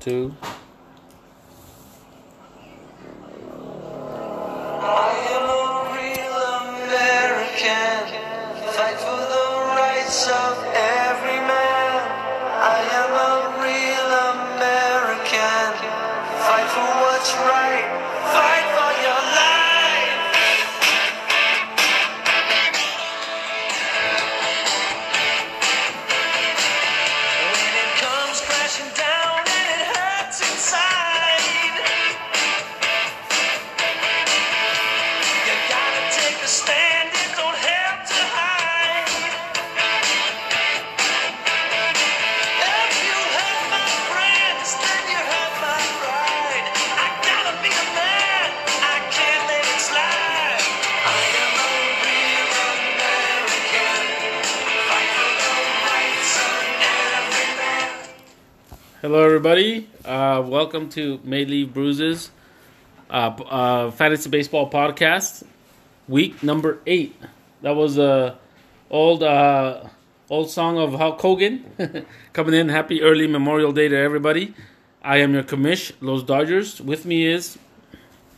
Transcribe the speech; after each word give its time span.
two. 0.00 0.34
Everybody. 59.44 59.88
Uh, 60.04 60.42
welcome 60.46 60.90
to 60.90 61.18
May 61.24 61.46
Leave 61.46 61.72
Bruises, 61.72 62.30
uh, 63.08 63.12
uh, 63.48 63.90
fantasy 63.90 64.28
baseball 64.28 64.68
podcast, 64.70 65.44
week 66.08 66.42
number 66.42 66.78
eight. 66.86 67.16
That 67.62 67.70
was 67.74 67.96
a 67.96 68.36
old 68.90 69.22
uh, 69.22 69.84
old 70.28 70.50
song 70.50 70.76
of 70.76 70.92
Hulk 70.92 71.18
Hogan 71.22 71.64
coming 72.34 72.52
in. 72.52 72.68
Happy 72.68 73.00
early 73.00 73.26
Memorial 73.26 73.72
Day 73.72 73.88
to 73.88 73.96
everybody. 73.96 74.52
I 75.02 75.16
am 75.22 75.32
your 75.32 75.42
commish, 75.44 75.92
Los 76.02 76.22
Dodgers. 76.22 76.78
With 76.78 77.06
me 77.06 77.24
is 77.24 77.56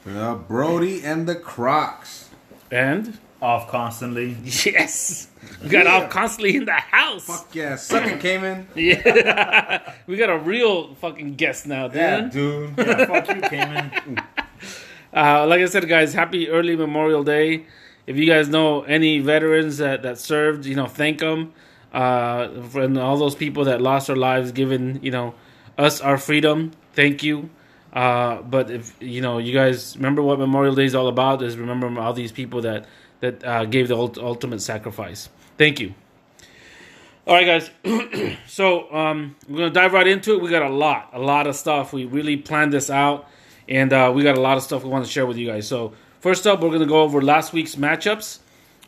Uh, 0.09 0.37
Brody 0.37 1.03
and 1.03 1.27
the 1.29 1.35
Crocs. 1.35 2.29
and 2.71 3.19
off 3.43 3.69
constantly. 3.69 4.37
yes, 4.45 5.29
we 5.63 5.69
got 5.69 5.87
all 5.87 6.03
Yeah. 6.03 6.09
constantly 6.09 6.57
in 6.57 6.65
the 6.65 6.73
house. 6.73 7.27
Fuck 7.27 7.55
yeah, 7.55 7.77
sucker 7.77 8.17
came 8.17 8.45
in. 8.45 8.67
Yeah, 8.75 9.93
we 10.07 10.17
got 10.17 10.31
a 10.31 10.39
real 10.39 10.95
fucking 10.95 11.35
guest 11.35 11.67
now, 11.67 11.89
dude. 11.89 11.97
Yeah, 11.97 12.21
dude. 12.29 12.75
Yeah, 12.79 13.05
fuck 13.07 13.29
you, 13.29 13.41
Cayman. 13.43 14.19
Uh, 15.15 15.47
like 15.47 15.61
I 15.61 15.67
said, 15.67 15.87
guys, 15.89 16.15
happy 16.15 16.49
early 16.49 16.77
Memorial 16.77 17.23
Day. 17.23 17.67
If 18.07 18.17
you 18.17 18.27
guys 18.27 18.49
know 18.49 18.83
any 18.83 19.19
veterans 19.19 19.79
that, 19.79 20.03
that 20.03 20.19
served, 20.19 20.65
you 20.65 20.75
know, 20.75 20.87
thank 20.87 21.19
them. 21.19 21.53
Uh, 21.93 22.49
and 22.75 22.97
all 22.99 23.19
those 23.19 23.35
people 23.35 23.65
that 23.65 23.83
lost 23.83 24.07
their 24.07 24.17
lives, 24.17 24.53
giving 24.53 25.03
you 25.05 25.11
know 25.11 25.35
us 25.77 26.01
our 26.01 26.17
freedom. 26.17 26.71
Thank 26.95 27.23
you. 27.23 27.51
Uh, 27.93 28.41
but 28.41 28.71
if 28.71 28.97
you 29.01 29.21
know, 29.21 29.37
you 29.37 29.53
guys 29.53 29.95
remember 29.97 30.23
what 30.23 30.39
Memorial 30.39 30.75
Day 30.75 30.87
is 30.87 30.95
all 30.95 31.09
about. 31.09 31.43
Is 31.43 31.59
remember 31.59 32.01
all 32.01 32.15
these 32.15 32.33
people 32.33 32.63
that 32.63 32.87
that 33.23 33.45
uh, 33.45 33.65
gave 33.65 33.89
the 33.89 33.97
ult- 33.97 34.19
ultimate 34.19 34.61
sacrifice. 34.61 35.29
Thank 35.57 35.79
you. 35.79 35.95
All 37.25 37.35
right, 37.37 37.47
guys. 37.47 38.37
so 38.49 38.93
um, 38.93 39.37
we're 39.49 39.59
gonna 39.59 39.71
dive 39.71 39.93
right 39.93 40.07
into 40.09 40.35
it. 40.35 40.43
We 40.43 40.51
got 40.51 40.63
a 40.63 40.75
lot, 40.75 41.11
a 41.13 41.21
lot 41.21 41.47
of 41.47 41.55
stuff. 41.55 41.93
We 41.93 42.05
really 42.05 42.37
planned 42.37 42.73
this 42.73 42.91
out, 42.91 43.29
and 43.69 43.93
uh, 43.93 44.13
we 44.13 44.25
got 44.25 44.37
a 44.37 44.41
lot 44.41 44.57
of 44.57 44.65
stuff 44.65 44.83
we 44.83 44.91
want 44.91 45.05
to 45.07 45.11
share 45.11 45.25
with 45.25 45.37
you 45.37 45.47
guys. 45.47 45.69
So 45.69 45.93
first 46.19 46.49
up, 46.49 46.61
we're 46.61 46.73
gonna 46.73 46.85
go 46.85 47.01
over 47.01 47.23
last 47.23 47.53
week's 47.53 47.77
matchups. 47.77 48.41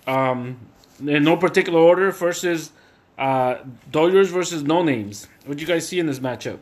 Um, 0.06 0.58
in 0.98 1.22
no 1.22 1.36
particular 1.36 1.78
order. 1.78 2.10
First 2.10 2.44
is 2.44 2.72
uh, 3.16 3.58
Dodgers 3.90 4.30
versus 4.30 4.64
No 4.64 4.82
Names. 4.82 5.28
What 5.46 5.56
do 5.56 5.60
you 5.62 5.68
guys 5.68 5.86
see 5.86 6.00
in 6.00 6.06
this 6.06 6.18
matchup? 6.18 6.58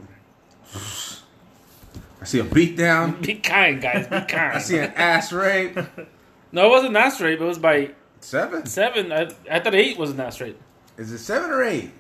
I 2.20 2.24
see 2.24 2.38
a 2.38 2.44
beatdown. 2.44 3.20
Be 3.26 3.36
kind, 3.36 3.80
guys. 3.80 4.06
Be 4.08 4.20
kind. 4.20 4.56
I 4.56 4.58
see 4.58 4.78
an 4.78 4.92
ass 4.94 5.32
rape. 5.32 5.78
no, 6.52 6.66
it 6.66 6.70
wasn't 6.70 6.92
Nast 6.92 7.20
rate, 7.20 7.38
but 7.38 7.46
it 7.46 7.48
was 7.48 7.58
by 7.58 7.90
Seven? 8.20 8.66
seven. 8.66 9.10
I, 9.12 9.30
I 9.50 9.58
thought 9.60 9.74
eight 9.74 9.98
was 9.98 10.14
Nast 10.14 10.40
rate. 10.40 10.56
Is 10.96 11.10
it 11.10 11.18
seven 11.18 11.50
or 11.50 11.64
eight? 11.64 11.90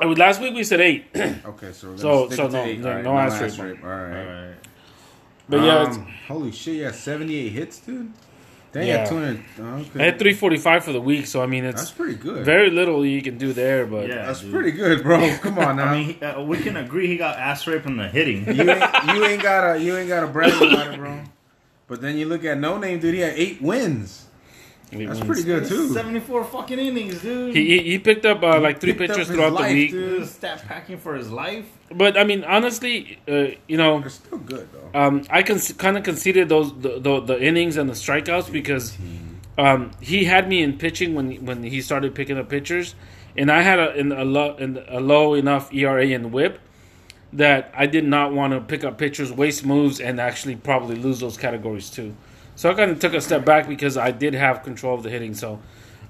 I 0.00 0.06
mean, 0.06 0.14
last 0.16 0.40
week 0.40 0.54
we 0.54 0.64
said 0.64 0.80
eight, 0.80 1.04
Okay, 1.14 1.72
so 1.72 1.90
we're 1.90 1.98
So- 1.98 2.08
gonna 2.08 2.26
stick 2.26 2.36
so 2.36 2.46
to 2.48 2.52
no- 2.52 2.64
eight. 2.64 2.78
no- 2.80 2.88
All 2.88 2.94
right, 2.94 3.04
no 3.04 3.18
ass 3.18 3.42
ass 3.42 3.58
rape. 3.58 3.74
rape. 3.76 3.84
All 3.84 3.90
right. 3.90 4.16
Alright. 4.26 4.54
but 5.48 5.60
yeah, 5.60 5.86
it's, 5.88 5.96
Um, 5.98 6.06
holy 6.28 6.52
shit, 6.52 6.76
yeah, 6.76 6.90
78 6.92 7.48
hits, 7.50 7.78
dude. 7.80 8.10
Dang, 8.72 8.86
Yeah. 8.86 8.94
yeah. 9.02 9.04
200. 9.04 9.42
oh, 9.60 9.64
I 9.64 9.80
okay. 9.80 10.04
had 10.06 10.18
three 10.18 10.32
forty 10.32 10.56
five 10.56 10.82
for 10.82 10.92
the 10.92 11.00
week. 11.00 11.26
So 11.26 11.42
I 11.42 11.46
mean, 11.46 11.62
it's 11.66 11.76
That's 11.78 11.90
pretty 11.90 12.14
good. 12.14 12.42
very 12.42 12.70
little 12.70 13.04
you 13.04 13.20
can 13.20 13.36
do 13.36 13.52
there. 13.52 13.84
But 13.84 14.08
Yeah, 14.08 14.24
That's 14.24 14.40
dude. 14.40 14.50
pretty 14.50 14.70
good, 14.70 15.02
bro. 15.02 15.18
Come 15.42 15.58
on 15.58 15.76
now. 15.76 15.88
I 15.88 15.94
mean, 15.94 16.14
he- 16.18 16.24
uh, 16.24 16.40
we 16.40 16.56
can 16.56 16.78
agree 16.78 17.06
he 17.06 17.18
got 17.18 17.36
ass 17.38 17.66
raped 17.66 17.82
from 17.82 17.98
the 17.98 18.08
hitting. 18.08 18.46
you 18.46 18.70
ain't 18.70 19.14
you 19.14 19.24
ain't 19.26 19.42
gotta 19.42 19.78
you 19.78 19.94
ain't 19.98 20.08
gotta 20.08 20.26
brag 20.26 20.54
about 20.54 20.94
it, 20.94 20.98
bro. 20.98 21.20
But 21.86 22.00
then 22.00 22.16
you 22.16 22.26
look 22.26 22.44
at 22.44 22.58
No 22.58 22.78
Name, 22.78 23.00
dude. 23.00 23.14
He 23.14 23.20
had 23.20 23.34
eight 23.36 23.60
wins. 23.60 24.26
he 24.90 25.04
That's 25.04 25.18
wins. 25.20 25.26
pretty 25.26 25.42
good 25.44 25.66
too. 25.68 25.92
Seventy-four 25.92 26.44
fucking 26.44 26.78
innings, 26.78 27.20
dude. 27.20 27.54
He, 27.54 27.66
he, 27.78 27.90
he 27.92 27.98
picked 27.98 28.24
up 28.24 28.42
uh, 28.42 28.60
like 28.60 28.80
three 28.80 28.92
picked 28.94 29.12
pitchers 29.12 29.28
throughout 29.28 29.52
life, 29.52 29.68
the 29.68 29.74
week. 29.74 29.90
dude. 29.90 30.18
Dude, 30.20 30.28
stat 30.28 30.64
packing 30.66 30.98
for 30.98 31.14
his 31.14 31.30
life. 31.30 31.66
But 31.90 32.16
I 32.16 32.24
mean, 32.24 32.44
honestly, 32.44 33.18
uh, 33.28 33.48
you 33.68 33.76
know, 33.76 34.00
They're 34.00 34.08
still 34.10 34.38
good 34.38 34.68
though. 34.72 34.98
um, 34.98 35.24
I 35.28 35.42
can 35.42 35.58
kind 35.58 35.98
of 35.98 36.04
conceded 36.04 36.48
those 36.48 36.72
the, 36.80 36.98
the 37.00 37.20
the 37.20 37.42
innings 37.42 37.76
and 37.76 37.90
the 37.90 37.94
strikeouts 37.94 38.50
because 38.50 38.96
um, 39.58 39.90
he 40.00 40.24
had 40.24 40.48
me 40.48 40.62
in 40.62 40.78
pitching 40.78 41.14
when 41.14 41.44
when 41.44 41.62
he 41.62 41.82
started 41.82 42.14
picking 42.14 42.38
up 42.38 42.48
pitchers, 42.48 42.94
and 43.36 43.50
I 43.52 43.60
had 43.62 43.78
a 43.78 43.94
in 43.94 44.12
a 44.12 44.24
low 44.24 44.56
in 44.56 44.82
a 44.88 45.00
low 45.00 45.34
enough 45.34 45.72
ERA 45.74 46.06
and 46.06 46.32
WHIP 46.32 46.58
that 47.32 47.72
I 47.74 47.86
did 47.86 48.04
not 48.04 48.32
want 48.32 48.52
to 48.52 48.60
pick 48.60 48.84
up 48.84 48.98
pitchers, 48.98 49.32
waste 49.32 49.64
moves, 49.64 50.00
and 50.00 50.20
actually 50.20 50.56
probably 50.56 50.96
lose 50.96 51.20
those 51.20 51.36
categories 51.36 51.90
too. 51.90 52.14
So 52.56 52.70
I 52.70 52.74
kind 52.74 52.90
of 52.90 53.00
took 53.00 53.14
a 53.14 53.20
step 53.20 53.44
back 53.44 53.68
because 53.68 53.96
I 53.96 54.10
did 54.10 54.34
have 54.34 54.62
control 54.62 54.94
of 54.94 55.02
the 55.02 55.10
hitting. 55.10 55.34
So, 55.34 55.60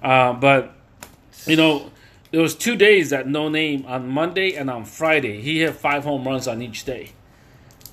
uh, 0.02 0.32
but 0.32 0.74
you 1.46 1.56
know, 1.56 1.90
there 2.32 2.40
was 2.40 2.54
two 2.54 2.76
days 2.76 3.10
that 3.10 3.28
no 3.28 3.48
name 3.48 3.84
on 3.86 4.08
Monday 4.08 4.54
and 4.54 4.68
on 4.68 4.84
Friday. 4.84 5.40
He 5.40 5.60
hit 5.60 5.74
five 5.74 6.04
home 6.04 6.26
runs 6.26 6.48
on 6.48 6.60
each 6.60 6.84
day. 6.84 7.10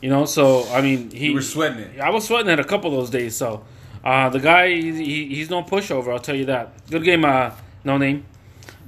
You 0.02 0.10
know, 0.10 0.26
so 0.26 0.68
I 0.72 0.82
mean, 0.82 1.12
he 1.12 1.28
You 1.28 1.36
were 1.36 1.42
sweating 1.42 1.80
it. 1.80 2.00
I 2.00 2.10
was 2.10 2.26
sweating 2.26 2.50
it 2.50 2.60
a 2.60 2.64
couple 2.64 2.92
of 2.92 2.98
those 2.98 3.10
days. 3.10 3.36
So 3.36 3.64
uh, 4.04 4.30
the 4.30 4.40
guy, 4.40 4.70
he, 4.70 4.92
he, 4.94 5.36
he's 5.36 5.50
no 5.50 5.62
pushover. 5.62 6.12
I'll 6.12 6.20
tell 6.20 6.36
you 6.36 6.46
that. 6.46 6.90
Good 6.90 7.04
game, 7.04 7.26
uh, 7.26 7.52
no 7.84 7.98
name. 7.98 8.26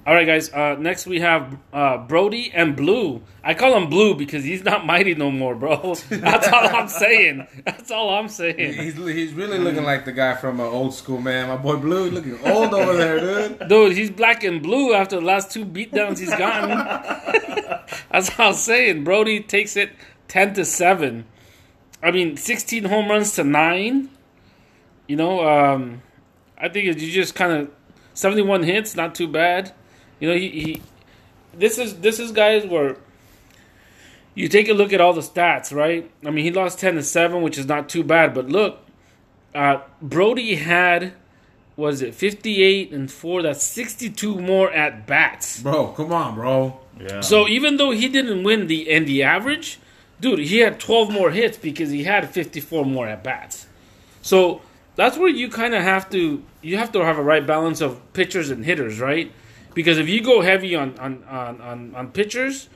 All 0.03 0.15
right, 0.15 0.25
guys. 0.25 0.51
Uh, 0.51 0.77
next 0.79 1.05
we 1.05 1.19
have 1.19 1.59
uh, 1.71 1.99
Brody 1.99 2.51
and 2.51 2.75
Blue. 2.75 3.21
I 3.43 3.53
call 3.53 3.77
him 3.77 3.87
Blue 3.87 4.15
because 4.15 4.43
he's 4.43 4.63
not 4.63 4.83
mighty 4.83 5.13
no 5.13 5.29
more, 5.29 5.53
bro. 5.53 5.93
That's 6.09 6.47
all 6.47 6.75
I'm 6.75 6.87
saying. 6.87 7.47
That's 7.65 7.91
all 7.91 8.09
I'm 8.09 8.27
saying. 8.27 8.73
He's, 8.73 8.95
he's 8.95 9.33
really 9.33 9.59
looking 9.59 9.83
like 9.83 10.05
the 10.05 10.11
guy 10.11 10.33
from 10.35 10.59
uh, 10.59 10.63
old 10.63 10.95
school, 10.95 11.21
man. 11.21 11.49
My 11.49 11.55
boy 11.55 11.75
Blue 11.75 12.09
looking 12.09 12.39
old 12.43 12.73
over 12.73 12.93
there, 12.93 13.19
dude. 13.19 13.59
Dude, 13.69 13.95
he's 13.95 14.09
black 14.09 14.43
and 14.43 14.63
blue 14.63 14.93
after 14.95 15.17
the 15.17 15.25
last 15.25 15.51
two 15.51 15.65
beatdowns 15.65 16.17
he's 16.17 16.29
gotten. 16.29 16.69
That's 18.11 18.29
what 18.29 18.39
I'm 18.39 18.53
saying. 18.55 19.03
Brody 19.03 19.39
takes 19.39 19.77
it 19.77 19.91
ten 20.27 20.55
to 20.55 20.65
seven. 20.65 21.25
I 22.01 22.09
mean, 22.09 22.37
sixteen 22.37 22.85
home 22.85 23.07
runs 23.07 23.35
to 23.35 23.43
nine. 23.43 24.09
You 25.07 25.15
know, 25.15 25.47
um, 25.47 26.01
I 26.57 26.69
think 26.69 26.85
you 26.85 27.11
just 27.11 27.35
kind 27.35 27.51
of 27.51 27.71
seventy-one 28.15 28.63
hits, 28.63 28.95
not 28.95 29.13
too 29.13 29.27
bad. 29.27 29.73
You 30.21 30.29
know, 30.29 30.35
he, 30.35 30.49
he 30.49 30.81
this 31.53 31.77
is 31.77 31.99
this 31.99 32.19
is 32.19 32.31
guys 32.31 32.65
where 32.65 32.95
you 34.33 34.47
take 34.47 34.69
a 34.69 34.73
look 34.73 34.93
at 34.93 35.01
all 35.01 35.11
the 35.11 35.21
stats, 35.21 35.75
right? 35.75 36.09
I 36.25 36.29
mean, 36.29 36.45
he 36.45 36.51
lost 36.51 36.79
ten 36.79 36.95
to 36.95 37.03
seven, 37.03 37.41
which 37.41 37.57
is 37.57 37.65
not 37.65 37.89
too 37.89 38.03
bad. 38.03 38.33
But 38.33 38.47
look, 38.47 38.79
uh, 39.53 39.81
Brody 40.01 40.55
had 40.55 41.13
was 41.75 42.01
it 42.01 42.13
58 42.13 42.91
and 42.91 43.09
4 43.09 43.41
that's 43.41 43.63
62 43.63 44.39
more 44.39 44.71
at 44.71 45.07
bats 45.07 45.61
Bro, 45.61 45.93
come 45.93 46.11
on, 46.11 46.35
bro. 46.35 46.79
Yeah. 46.99 47.21
so 47.21 47.47
even 47.47 47.77
though 47.77 47.91
he 47.91 48.07
didn't 48.07 48.43
win 48.43 48.67
the 48.67 48.91
and 48.91 49.07
the 49.07 49.23
average 49.23 49.79
dude 50.19 50.39
he 50.39 50.59
had 50.59 50.79
12 50.79 51.11
more 51.11 51.31
hits 51.31 51.57
because 51.57 51.89
he 51.89 52.03
had 52.03 52.29
54 52.29 52.85
more 52.85 53.07
at 53.07 53.23
bats 53.23 53.67
so 54.21 54.61
that's 54.95 55.17
where 55.17 55.29
you 55.29 55.49
kind 55.49 55.73
of 55.73 55.81
have 55.81 56.09
to 56.11 56.43
you 56.61 56.77
have 56.77 56.91
to 56.91 56.99
have 57.03 57.17
a 57.17 57.23
right 57.23 57.47
balance 57.47 57.81
of 57.81 57.99
pitchers 58.13 58.51
and 58.51 58.65
hitters 58.65 58.99
right 58.99 59.31
because 59.73 59.97
if 59.97 60.07
you 60.09 60.21
go 60.21 60.41
heavy 60.41 60.75
on 60.75 60.97
on 60.99 61.23
on, 61.29 61.61
on, 61.61 61.95
on 61.95 62.11
pitchers 62.11 62.69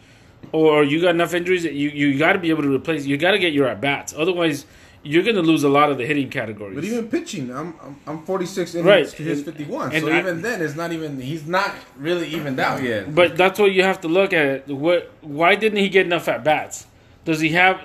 or 0.51 0.83
you 0.83 1.01
got 1.01 1.09
enough 1.15 1.33
injuries 1.33 1.63
that 1.63 1.73
you, 1.73 1.89
you 1.89 2.17
got 2.19 2.33
to 2.33 2.39
be 2.39 2.49
able 2.49 2.63
to 2.63 2.73
replace 2.73 3.05
you 3.05 3.17
got 3.17 3.31
to 3.31 3.39
get 3.39 3.51
your 3.53 3.67
at 3.67 3.81
bats 3.81 4.13
otherwise 4.17 4.65
you're 5.07 5.21
going 5.23 5.35
to 5.35 5.41
lose 5.43 5.63
a 5.63 5.69
lot 5.69 5.91
of 5.91 5.99
the 5.99 6.05
hitting 6.05 6.31
categories. 6.31 6.73
But 6.73 6.83
even 6.83 7.07
pitching, 7.09 7.51
I'm 7.55 7.75
I'm, 7.79 7.95
I'm 8.07 8.25
46 8.25 8.73
innings 8.73 8.87
Right. 8.87 9.07
to 9.07 9.21
his 9.23 9.43
51. 9.43 9.93
and 9.93 10.03
so 10.03 10.11
I- 10.11 10.17
even 10.17 10.41
then, 10.41 10.63
it's 10.63 10.75
not 10.75 10.91
even. 10.91 11.21
He's 11.21 11.45
not 11.45 11.75
really 11.95 12.27
evened 12.29 12.59
out 12.59 12.81
yet. 12.81 13.13
But 13.13 13.37
that's 13.37 13.59
what 13.59 13.71
you 13.71 13.83
have 13.83 14.01
to 14.01 14.07
look 14.07 14.33
at. 14.33 14.67
What? 14.67 15.11
Why 15.21 15.53
didn't 15.53 15.77
he 15.77 15.89
get 15.89 16.07
enough 16.07 16.27
at 16.27 16.43
bats? 16.43 16.87
Does 17.23 17.39
he 17.39 17.49
have 17.49 17.81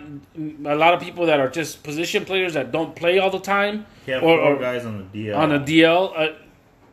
a 0.65 0.75
lot 0.75 0.95
of 0.95 1.01
people 1.03 1.27
that 1.27 1.41
are 1.41 1.51
just 1.51 1.83
position 1.83 2.25
players 2.25 2.55
that 2.55 2.73
don't 2.73 2.97
play 2.97 3.19
all 3.19 3.29
the 3.31 3.39
time, 3.39 3.85
He 4.07 4.13
have 4.13 4.23
or, 4.23 4.39
four 4.39 4.55
or 4.55 4.59
guys 4.59 4.87
on 4.87 5.07
the 5.13 5.27
DL. 5.29 5.37
on 5.37 5.53
a 5.53 5.61
DL? 5.61 6.13
Uh, 6.17 6.33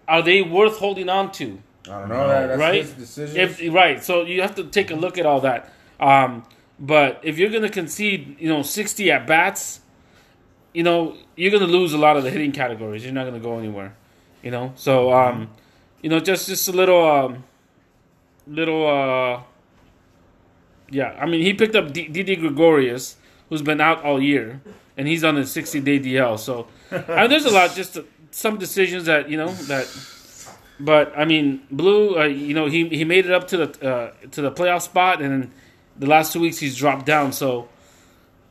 are 0.10 0.22
they 0.22 0.42
worth 0.42 0.78
holding 0.78 1.08
on 1.08 1.32
to? 1.40 1.58
I 1.90 2.00
don't 2.00 2.10
know. 2.10 2.28
That, 2.28 2.48
that's 2.48 2.60
right? 2.60 3.36
If 3.36 3.74
right, 3.74 4.04
so 4.04 4.24
you 4.24 4.42
have 4.42 4.56
to 4.56 4.66
take 4.66 4.92
a 4.92 4.96
look 4.96 5.18
at 5.18 5.26
all 5.26 5.42
that. 5.42 5.74
Um, 6.00 6.44
but 6.80 7.20
if 7.24 7.38
you're 7.38 7.50
going 7.50 7.64
to 7.64 7.70
concede, 7.70 8.38
you 8.40 8.50
know, 8.50 8.62
60 8.62 9.12
at 9.12 9.26
bats, 9.26 9.82
you 10.74 10.84
know, 10.84 11.18
you're 11.36 11.52
going 11.52 11.66
to 11.66 11.72
lose 11.72 11.94
a 11.94 11.98
lot 11.98 12.18
of 12.18 12.24
the 12.24 12.30
hitting 12.30 12.52
categories. 12.52 13.04
You're 13.04 13.14
not 13.14 13.24
going 13.24 13.34
to 13.34 13.40
go 13.40 13.58
anywhere. 13.58 13.96
You 14.44 14.52
know, 14.52 14.74
so 14.76 15.12
um, 15.12 15.50
you 16.02 16.10
know, 16.10 16.20
just 16.20 16.48
just 16.48 16.68
a 16.68 16.72
little 16.72 17.04
um, 17.10 17.44
little 18.46 18.88
uh, 18.88 19.42
yeah. 20.90 21.18
I 21.20 21.26
mean, 21.26 21.42
he 21.42 21.54
picked 21.54 21.76
up 21.76 21.92
Didi 21.92 22.36
Gregorius, 22.36 23.18
who's 23.50 23.64
been 23.64 23.82
out 23.82 24.04
all 24.04 24.22
year, 24.22 24.62
and 24.96 25.08
he's 25.08 25.24
on 25.24 25.38
a 25.38 25.46
60 25.46 25.80
day 25.82 26.00
DL. 26.00 26.38
So 26.38 26.68
and 26.92 27.32
there's 27.32 27.46
a 27.46 27.50
lot, 27.50 27.74
just 27.74 27.98
some 28.32 28.58
decisions 28.58 29.06
that 29.06 29.30
you 29.30 29.38
know 29.38 29.52
that 29.66 29.88
but 30.80 31.14
I 31.18 31.26
mean, 31.26 31.62
Blue, 31.72 32.20
uh, 32.20 32.26
you 32.26 32.54
know, 32.54 32.68
he 32.68 32.88
he 32.90 33.04
made 33.04 33.26
it 33.26 33.32
up 33.32 33.48
to 33.50 33.58
the 33.58 33.90
uh, 33.90 34.12
to 34.32 34.42
the 34.42 34.52
playoff 34.52 34.84
spot, 34.84 35.22
and 35.22 35.52
the 35.98 36.06
last 36.08 36.34
two 36.34 36.40
weeks 36.40 36.60
he's 36.60 36.78
dropped 36.78 37.06
down. 37.06 37.32
So, 37.34 37.68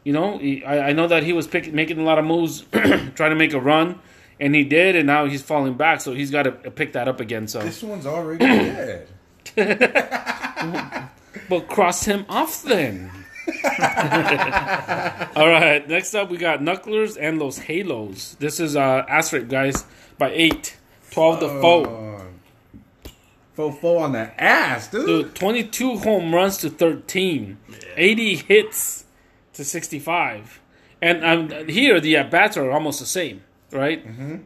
you 0.05 0.13
know, 0.13 0.39
he, 0.39 0.65
I, 0.65 0.89
I 0.89 0.93
know 0.93 1.07
that 1.07 1.23
he 1.23 1.33
was 1.33 1.47
pick, 1.47 1.73
making 1.73 1.99
a 1.99 2.03
lot 2.03 2.19
of 2.19 2.25
moves, 2.25 2.63
trying 2.73 3.31
to 3.31 3.37
make 3.37 3.53
a 3.53 3.61
run, 3.61 4.01
and 4.41 4.55
he 4.55 4.65
did, 4.65 4.97
and 4.97 5.07
now 5.07 5.27
he's 5.27 5.43
falling 5.43 5.75
back. 5.75 6.01
So 6.01 6.15
he's 6.15 6.31
got 6.31 6.43
to 6.45 6.53
pick 6.53 6.95
that 6.95 7.07
up 7.07 7.21
again. 7.21 7.47
So, 7.47 7.61
this 7.61 7.83
one's 7.83 8.07
already 8.07 8.39
dead. 8.45 9.09
but 11.49 11.69
cross 11.69 12.05
him 12.05 12.27
off 12.29 12.63
then. 12.65 13.13
All 15.37 15.49
right, 15.49 15.85
next 15.89 16.13
up 16.15 16.31
we 16.31 16.37
got 16.37 16.59
Knucklers 16.59 17.17
and 17.21 17.39
Los 17.39 17.59
Halos. 17.59 18.35
This 18.41 18.59
is 18.59 18.75
uh 18.75 19.05
Asterisk 19.09 19.47
guys 19.47 19.85
by 20.19 20.33
eight. 20.33 20.77
12 21.13 21.41
to 21.41 21.49
4. 21.61 22.16
Fofo 23.57 24.01
on 24.01 24.13
the 24.13 24.43
ass, 24.43 24.89
dude. 24.89 25.07
Dude, 25.07 25.35
22 25.35 25.99
home 25.99 26.35
runs 26.35 26.59
to 26.59 26.71
13, 26.71 27.57
80 27.97 28.37
hits 28.37 29.05
to 29.55 29.65
65. 29.65 30.61
And 31.01 31.25
um, 31.25 31.69
here, 31.69 32.01
the 32.01 32.17
at 32.17 32.31
bats 32.31 32.57
are 32.57 32.71
almost 32.71 33.01
the 33.01 33.07
same, 33.07 33.43
right? 33.71 34.05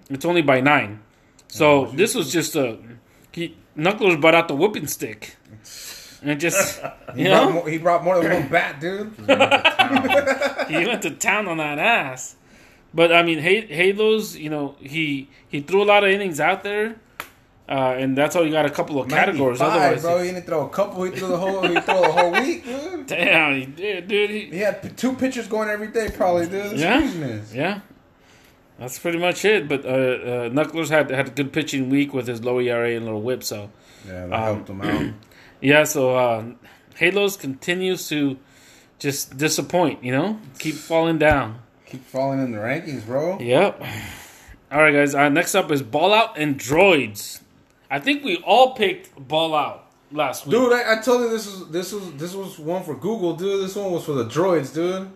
It's 0.09 0.25
only 0.25 0.43
by 0.43 0.61
nine. 0.61 1.03
So 1.49 1.87
this 1.87 2.15
was 2.15 2.33
just 2.33 2.55
a. 2.57 2.79
He, 3.33 3.57
Knuckles 3.75 4.17
brought 4.17 4.35
out 4.35 4.49
the 4.49 4.55
whooping 4.57 4.87
stick. 4.87 5.37
And 6.23 6.39
just, 6.39 6.81
He, 7.15 7.23
you 7.23 7.29
brought 7.29 7.47
know, 7.47 7.53
more, 7.53 7.69
he 7.69 7.79
brought 7.79 8.05
more 8.05 8.21
than 8.23 8.33
one 8.43 8.49
bat, 8.51 8.81
dude. 8.81 9.13
he 10.69 10.87
went 10.87 11.03
to 11.03 11.11
town 11.19 11.49
on 11.49 11.57
that 11.59 11.79
ass. 11.79 12.37
But 12.93 13.13
I 13.13 13.23
mean, 13.23 13.39
Ha- 13.39 13.67
Halos, 13.75 14.37
you 14.37 14.51
know, 14.51 14.77
he 14.81 15.29
he 15.49 15.61
threw 15.61 15.83
a 15.83 15.85
lot 15.85 16.03
of 16.05 16.11
innings 16.11 16.41
out 16.41 16.63
there, 16.65 16.97
uh, 17.71 17.95
and 17.97 18.19
that's 18.19 18.35
how 18.35 18.43
you 18.43 18.51
got 18.51 18.67
a 18.67 18.71
couple 18.71 19.01
of 19.01 19.09
categories. 19.09 19.61
95, 19.61 19.81
Otherwise, 19.83 20.03
bro, 20.03 20.23
he 20.23 20.31
didn't 20.33 20.47
throw 20.47 20.67
a 20.67 20.69
couple. 20.71 21.05
He 21.05 21.13
threw 21.13 21.29
the 21.29 21.37
whole. 21.39 21.63
He 21.63 21.69
threw 21.81 22.01
the 22.01 22.13
whole 22.13 22.33
week, 22.33 22.65
dude. 22.65 23.07
damn, 23.07 23.55
he 23.61 23.67
did, 23.67 24.09
dude. 24.09 24.31
He, 24.31 24.41
He 24.51 24.59
had 24.59 24.83
p- 24.83 24.89
two 24.91 25.15
pitchers 25.15 25.47
going 25.47 25.69
every 25.69 25.89
day, 25.89 26.09
probably, 26.13 26.47
dude. 26.47 26.65
That's 26.73 26.81
Yeah. 26.81 26.99
craziness. 26.99 27.55
Yeah, 27.55 27.81
that's 28.79 28.99
pretty 28.99 29.19
much 29.19 29.45
it. 29.45 29.69
But 29.69 29.85
uh, 29.85 29.89
uh, 29.89 30.49
Knucklers 30.51 30.89
had 30.91 31.11
had 31.11 31.29
a 31.29 31.31
good 31.31 31.53
pitching 31.53 31.91
week 31.91 32.13
with 32.13 32.27
his 32.27 32.43
low 32.45 32.59
ERA 32.59 32.91
and 32.97 33.05
little 33.05 33.23
whip. 33.23 33.43
So 33.45 33.71
Yeah, 34.07 34.27
that 34.27 34.33
Um, 34.33 34.43
helped 34.43 34.69
him 34.71 34.81
out. 34.83 35.15
yeah, 35.61 35.85
so 35.85 36.17
uh, 36.17 36.45
Halos 36.97 37.37
continues 37.37 38.09
to 38.09 38.37
just 38.99 39.37
disappoint. 39.37 40.03
You 40.03 40.13
know, 40.13 40.41
keep 40.59 40.75
falling 40.75 41.19
down. 41.19 41.61
Keep 41.87 42.05
falling 42.07 42.41
in 42.43 42.53
the 42.53 42.59
rankings, 42.59 43.05
bro. 43.07 43.39
Yep. 43.41 43.83
All 44.73 44.81
right, 44.81 44.93
guys. 44.93 45.15
Uh, 45.15 45.29
next 45.29 45.55
up 45.57 45.71
is 45.73 45.83
Ball 45.83 46.15
Out 46.15 46.39
and 46.39 46.57
Droids. 46.59 47.41
I 47.91 47.99
think 47.99 48.25
we 48.25 48.37
all 48.39 48.75
picked 48.75 49.17
Ball 49.17 49.55
Out 49.55 49.87
last 50.13 50.47
week. 50.47 50.53
Dude, 50.53 50.73
I, 50.73 50.99
I 50.99 51.03
told 51.03 51.23
you 51.23 51.31
this 51.31 51.47
was 51.47 51.69
this 51.69 51.93
was 51.93 52.13
this 52.15 52.35
was 52.35 52.59
one 52.59 52.85
for 52.85 52.95
Google, 52.95 53.35
dude. 53.35 53.65
This 53.65 53.75
one 53.75 53.91
was 53.91 54.05
for 54.05 54.13
the 54.13 54.25
droids, 54.27 54.73
dude. 54.73 55.11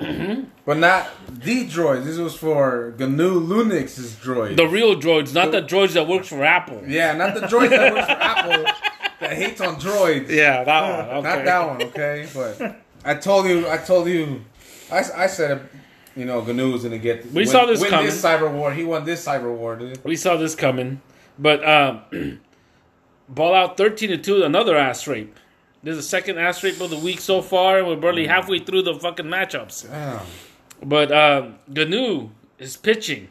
Mm-hmm. 0.00 0.48
But 0.66 0.78
not 0.78 1.08
the 1.28 1.66
droids. 1.66 2.04
This 2.04 2.18
was 2.18 2.34
for 2.34 2.94
GNU 2.98 3.40
Linux's 3.40 4.14
droid. 4.16 4.56
the 4.56 4.66
real 4.66 4.96
droids, 4.96 5.32
not 5.32 5.52
the 5.52 5.62
droids 5.62 5.92
that 5.92 6.08
works 6.08 6.28
for 6.28 6.42
Apple. 6.42 6.82
yeah, 6.86 7.12
not 7.14 7.34
the 7.34 7.42
droid 7.42 7.70
that 7.70 7.92
works 7.92 8.06
for 8.06 8.12
Apple 8.20 8.64
that 9.20 9.32
hates 9.32 9.60
on 9.60 9.76
droids. 9.76 10.28
Yeah, 10.28 10.64
that 10.64 11.08
one. 11.08 11.16
Okay. 11.18 11.36
Not 11.36 11.44
that 11.44 11.68
one, 11.68 11.82
okay? 11.82 12.28
But 12.34 12.80
I 13.04 13.14
told 13.14 13.46
you, 13.46 13.68
I 13.68 13.76
told 13.76 14.08
you, 14.08 14.44
I, 14.90 14.98
I 15.14 15.26
said, 15.26 15.68
you 16.16 16.24
know, 16.24 16.40
GNU 16.40 16.72
was 16.72 16.82
gonna 16.84 16.98
get. 16.98 17.26
We 17.26 17.32
win, 17.42 17.46
saw 17.46 17.66
this 17.66 17.80
win 17.80 17.90
coming. 17.90 18.06
this 18.06 18.22
cyber 18.22 18.50
war. 18.50 18.72
He 18.72 18.84
won 18.84 19.04
this 19.04 19.24
cyber 19.24 19.54
war, 19.54 19.76
dude. 19.76 20.02
We 20.04 20.16
saw 20.16 20.36
this 20.36 20.54
coming, 20.54 21.00
but 21.38 21.66
um, 21.66 22.40
ball 23.28 23.54
out 23.54 23.76
thirteen 23.76 24.10
to 24.10 24.18
two, 24.18 24.42
another 24.42 24.76
ass 24.76 25.06
rape. 25.06 25.38
This 25.82 25.92
is 25.92 26.04
the 26.04 26.08
second 26.08 26.38
ass 26.38 26.62
rape 26.64 26.80
of 26.80 26.90
the 26.90 26.98
week 26.98 27.20
so 27.20 27.42
far, 27.42 27.78
and 27.78 27.86
we're 27.86 27.96
barely 27.96 28.26
halfway 28.26 28.58
through 28.58 28.82
the 28.82 28.94
fucking 28.94 29.26
matchups. 29.26 29.88
Damn. 29.88 30.20
But 30.82 31.12
um, 31.12 31.58
Gnu 31.68 32.30
is 32.58 32.76
pitching. 32.76 33.28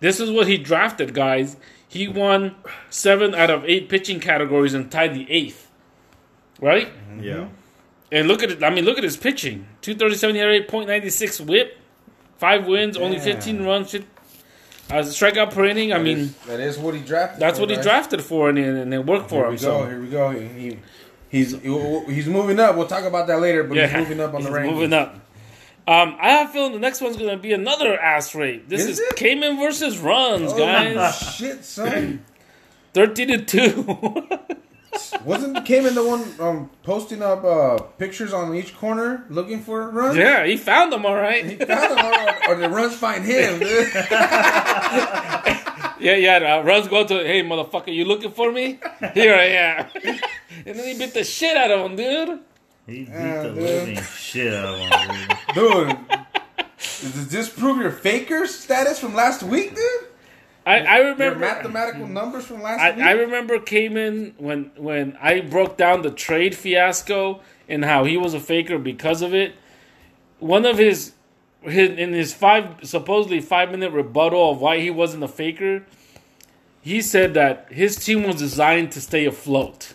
This 0.00 0.20
is 0.20 0.30
what 0.30 0.46
he 0.46 0.58
drafted, 0.58 1.14
guys. 1.14 1.56
He 1.88 2.06
won 2.06 2.56
seven 2.90 3.34
out 3.34 3.50
of 3.50 3.64
eight 3.64 3.88
pitching 3.88 4.20
categories 4.20 4.74
and 4.74 4.90
tied 4.92 5.14
the 5.14 5.30
eighth. 5.30 5.70
Right? 6.60 6.88
Yeah. 7.20 7.48
And 8.12 8.28
look 8.28 8.42
at 8.42 8.50
it. 8.50 8.62
I 8.62 8.70
mean, 8.70 8.84
look 8.84 8.98
at 8.98 9.04
his 9.04 9.16
pitching: 9.16 9.66
two 9.80 9.94
thirty-seven 9.94 10.36
ERA, 10.36 10.60
.96 10.64 11.46
WHIP, 11.46 11.78
five 12.36 12.66
wins, 12.66 12.96
only 12.96 13.16
Damn. 13.16 13.24
fifteen 13.24 13.64
runs. 13.64 13.94
Fif- 14.88 14.96
Uh, 14.96 15.02
strikeout 15.02 15.52
per 15.52 15.64
inning. 15.66 15.92
I 15.92 15.98
mean, 15.98 16.34
that 16.46 16.60
is 16.60 16.78
what 16.78 16.94
he 16.94 17.00
drafted. 17.00 17.40
that's 17.40 17.58
for, 17.58 17.62
what 17.66 17.70
he 17.70 17.76
drafted 17.76 18.22
for, 18.22 18.48
and, 18.48 18.58
and 18.58 18.92
it 18.94 19.04
worked 19.06 19.28
for 19.30 19.36
Here 19.36 19.44
him. 19.46 19.50
we 19.52 19.56
go. 19.56 19.62
So 19.62 19.86
Here 19.86 20.00
we 20.00 20.06
go. 20.08 20.30
He, 20.30 20.46
he- 20.48 20.78
he's 21.30 21.52
he's 21.62 22.26
moving 22.26 22.58
up. 22.58 22.76
We'll 22.76 22.86
talk 22.86 23.04
about 23.04 23.26
that 23.28 23.40
later. 23.40 23.62
But 23.64 23.76
he's 23.78 23.92
moving 23.92 24.20
up 24.20 24.34
on 24.34 24.42
the 24.42 24.50
rankings. 24.50 24.72
moving 24.72 24.92
up. 24.92 25.14
Um, 25.86 26.16
I 26.20 26.30
have 26.32 26.50
a 26.50 26.52
feeling 26.52 26.72
the 26.72 26.78
next 26.78 27.00
one's 27.00 27.16
going 27.16 27.30
to 27.30 27.38
be 27.38 27.52
another 27.54 27.98
ass 27.98 28.34
rate. 28.34 28.68
This 28.68 28.84
Is 28.84 28.98
is. 28.98 29.12
Cayman 29.16 29.56
versus 29.58 29.96
Runs, 29.98 30.52
Oh, 30.52 30.58
guys. 30.58 31.16
shit, 31.34 31.64
son! 31.64 32.22
Thirteen 32.92 33.28
to 33.28 33.38
two. 33.44 34.28
Wasn't 35.24 35.64
Cayman 35.66 35.94
the 35.94 36.04
one 36.06 36.24
um, 36.40 36.70
posting 36.82 37.22
up 37.22 37.44
uh, 37.44 37.78
pictures 37.98 38.32
on 38.32 38.54
each 38.54 38.76
corner 38.76 39.24
looking 39.28 39.60
for 39.62 39.90
runs? 39.90 40.16
yeah, 40.16 40.44
he 40.46 40.56
found 40.56 40.92
them 40.92 41.04
all 41.06 41.14
right. 41.16 41.44
He 41.44 41.56
found 41.56 41.98
them, 41.98 42.06
or, 42.48 42.52
or 42.52 42.56
the 42.56 42.68
runs 42.68 42.94
find 42.96 43.24
him, 43.24 43.58
dude. 43.60 43.88
Yeah, 46.00 46.14
yeah. 46.14 46.36
Uh, 46.58 46.62
Runs 46.62 46.86
go 46.86 47.04
to, 47.04 47.14
hey 47.24 47.42
motherfucker, 47.42 47.92
you 47.92 48.04
looking 48.04 48.30
for 48.30 48.52
me? 48.52 48.78
Here 49.14 49.34
I 49.34 49.46
am. 49.46 49.86
and 50.64 50.78
then 50.78 50.86
he 50.86 50.96
bit 50.96 51.12
the 51.12 51.24
shit 51.24 51.56
out 51.56 51.72
of 51.72 51.90
him, 51.90 51.96
dude. 51.96 52.38
He 52.86 52.98
beat 53.04 53.08
Yeah, 53.08 53.42
the 53.42 53.48
dude. 53.48 53.56
living 53.56 54.02
shit 54.16 54.54
out 54.54 54.74
of 54.74 54.78
him, 54.78 55.28
dude. 55.54 55.88
Dude, 55.88 55.98
does 56.78 57.28
this 57.28 57.48
prove 57.48 57.78
your 57.78 57.90
faker 57.90 58.46
status 58.46 59.00
from 59.00 59.14
last 59.16 59.42
week, 59.42 59.74
dude? 59.74 59.84
I, 60.68 60.80
I 60.80 60.98
Your 60.98 61.12
remember. 61.12 61.38
mathematical 61.40 62.06
numbers 62.06 62.44
from 62.44 62.60
last 62.60 62.78
I, 62.78 62.90
week? 62.90 63.04
I 63.04 63.12
remember 63.12 63.58
Cayman 63.58 64.34
when 64.36 64.70
when 64.76 65.16
I 65.20 65.40
broke 65.40 65.78
down 65.78 66.02
the 66.02 66.10
trade 66.10 66.54
fiasco 66.54 67.40
and 67.68 67.86
how 67.86 68.04
he 68.04 68.18
was 68.18 68.34
a 68.34 68.40
faker 68.40 68.76
because 68.76 69.22
of 69.22 69.32
it. 69.32 69.54
One 70.40 70.66
of 70.66 70.76
his, 70.76 71.14
his 71.62 71.90
in 71.98 72.12
his 72.12 72.34
five 72.34 72.80
supposedly 72.82 73.40
five 73.40 73.70
minute 73.70 73.92
rebuttal 73.92 74.50
of 74.50 74.60
why 74.60 74.80
he 74.80 74.90
wasn't 74.90 75.24
a 75.24 75.28
faker, 75.28 75.84
he 76.82 77.00
said 77.00 77.32
that 77.32 77.72
his 77.72 77.96
team 77.96 78.24
was 78.24 78.36
designed 78.36 78.92
to 78.92 79.00
stay 79.00 79.24
afloat. 79.24 79.94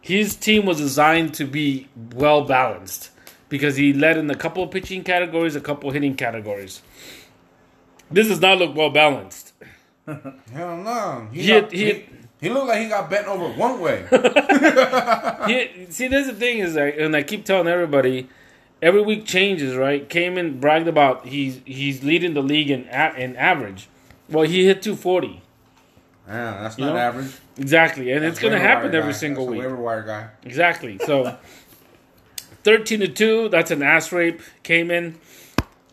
His 0.00 0.34
team 0.34 0.66
was 0.66 0.78
designed 0.78 1.34
to 1.34 1.44
be 1.44 1.86
well 2.14 2.42
balanced 2.42 3.10
because 3.48 3.76
he 3.76 3.92
led 3.92 4.16
in 4.16 4.28
a 4.28 4.34
couple 4.34 4.64
of 4.64 4.72
pitching 4.72 5.04
categories, 5.04 5.54
a 5.54 5.60
couple 5.60 5.88
of 5.88 5.94
hitting 5.94 6.16
categories. 6.16 6.82
This 8.10 8.28
does 8.28 8.40
not 8.40 8.58
look 8.58 8.74
well 8.74 8.90
balanced. 8.90 9.52
Hell 10.06 10.76
no. 10.78 11.28
He, 11.32 11.42
He 11.42 11.48
got- 11.48 11.72
he 11.72 11.84
he, 11.92 12.04
he 12.40 12.48
looked 12.50 12.68
like 12.68 12.80
he 12.82 12.88
got 12.88 13.10
bent 13.10 13.26
over 13.26 13.48
one 13.58 13.80
way. 13.80 14.04
He, 15.46 15.86
see, 15.90 16.08
that's 16.08 16.26
the 16.28 16.34
thing 16.34 16.58
is, 16.58 16.74
like, 16.74 16.96
and 16.98 17.14
I 17.16 17.22
keep 17.22 17.44
telling 17.44 17.68
everybody, 17.68 18.28
every 18.82 19.00
week 19.02 19.24
changes, 19.24 19.74
right? 19.76 20.08
Cayman 20.08 20.60
bragged 20.60 20.86
about 20.88 21.26
he's 21.26 21.60
he's 21.64 22.02
leading 22.04 22.34
the 22.34 22.42
league 22.42 22.70
in 22.70 22.82
in 23.16 23.36
average. 23.36 23.88
Well, 24.28 24.44
he 24.44 24.66
hit 24.66 24.82
240 24.82 25.40
Yeah, 26.26 26.58
that's 26.62 26.76
You 26.78 26.84
not 26.84 26.92
know? 26.94 26.98
average. 26.98 27.32
exactly, 27.56 28.12
and 28.12 28.24
it's 28.24 28.38
going 28.38 28.52
to 28.52 28.58
happen 28.60 28.94
every 28.94 29.12
guy. 29.12 29.18
single 29.18 29.44
That's 29.46 29.52
week. 29.52 29.60
Waiver 29.62 29.76
wire 29.76 30.02
guy. 30.02 30.28
Exactly. 30.44 30.98
So, 31.06 31.36
13 32.64 33.00
to 33.00 33.08
two, 33.08 33.48
that's 33.48 33.70
an 33.70 33.82
ass 33.82 34.12
rape. 34.12 34.42
Cayman. 34.62 35.18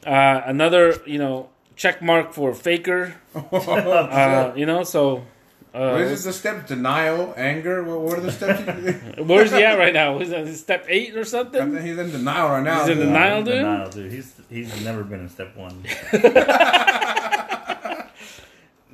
Uh, 0.06 0.42
another, 0.46 0.96
you 1.06 1.18
know, 1.18 1.50
check 1.76 2.02
mark 2.02 2.34
for 2.34 2.54
Faker. 2.54 3.16
Uh, 3.36 4.54
you 4.56 4.66
know, 4.66 4.84
so 4.84 5.24
What 5.72 5.82
uh, 5.82 5.96
is 5.98 6.10
this 6.12 6.24
the 6.24 6.34
step? 6.34 6.68
Denial, 6.68 7.34
anger. 7.36 7.84
What, 7.84 8.00
what 8.02 8.18
are 8.18 8.22
the 8.22 8.32
steps? 8.32 8.62
he- 9.18 9.22
where's 9.24 9.52
he 9.52 9.62
at 9.64 9.78
right 9.78 9.94
now? 9.94 10.20
Is 10.20 10.30
that 10.30 10.48
step 10.56 10.86
eight 10.88 11.16
or 11.18 11.22
I 11.22 11.24
something? 11.24 11.74
think 11.74 11.86
he's 11.86 11.98
in 11.98 12.12
denial 12.12 12.50
right 12.50 12.64
now. 12.64 12.80
He's 12.80 12.90
in 12.90 13.00
denial, 13.00 13.44
dude. 13.44 13.56
Denial, 13.56 13.90
dude. 13.90 14.12
He's 14.12 14.34
he's 14.50 14.84
never 14.86 15.04
been 15.04 15.20
in 15.22 15.30
step 15.30 15.56
one. 15.58 15.84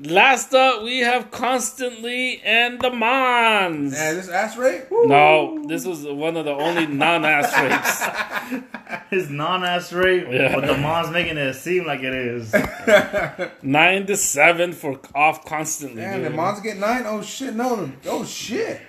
Last 0.03 0.53
up, 0.55 0.81
we 0.83 0.99
have 1.01 1.29
Constantly 1.29 2.41
and 2.43 2.81
the 2.81 2.89
Mons. 2.89 3.93
Yeah, 3.93 4.13
this 4.13 4.29
ass 4.29 4.57
rape. 4.57 4.85
No, 4.89 5.63
this 5.67 5.85
was 5.85 6.03
one 6.05 6.37
of 6.37 6.45
the 6.45 6.53
only 6.53 6.87
non-ass 6.87 7.53
rapes. 8.51 8.63
His 9.11 9.29
non-ass 9.29 9.93
rape, 9.93 10.25
Yeah. 10.31 10.55
but 10.55 10.65
the 10.65 10.75
Mons 10.77 11.11
making 11.11 11.37
it 11.37 11.53
seem 11.53 11.85
like 11.85 11.99
it 12.01 12.15
is. 12.15 12.51
Nine 13.61 14.07
to 14.07 14.17
seven 14.17 14.73
for 14.73 14.99
off 15.13 15.45
constantly. 15.45 16.01
Man, 16.01 16.23
the. 16.23 16.29
Mons 16.31 16.61
get 16.61 16.77
nine. 16.77 17.03
Oh 17.05 17.21
shit, 17.21 17.53
no. 17.53 17.91
Oh 18.07 18.25
shit. 18.25 18.81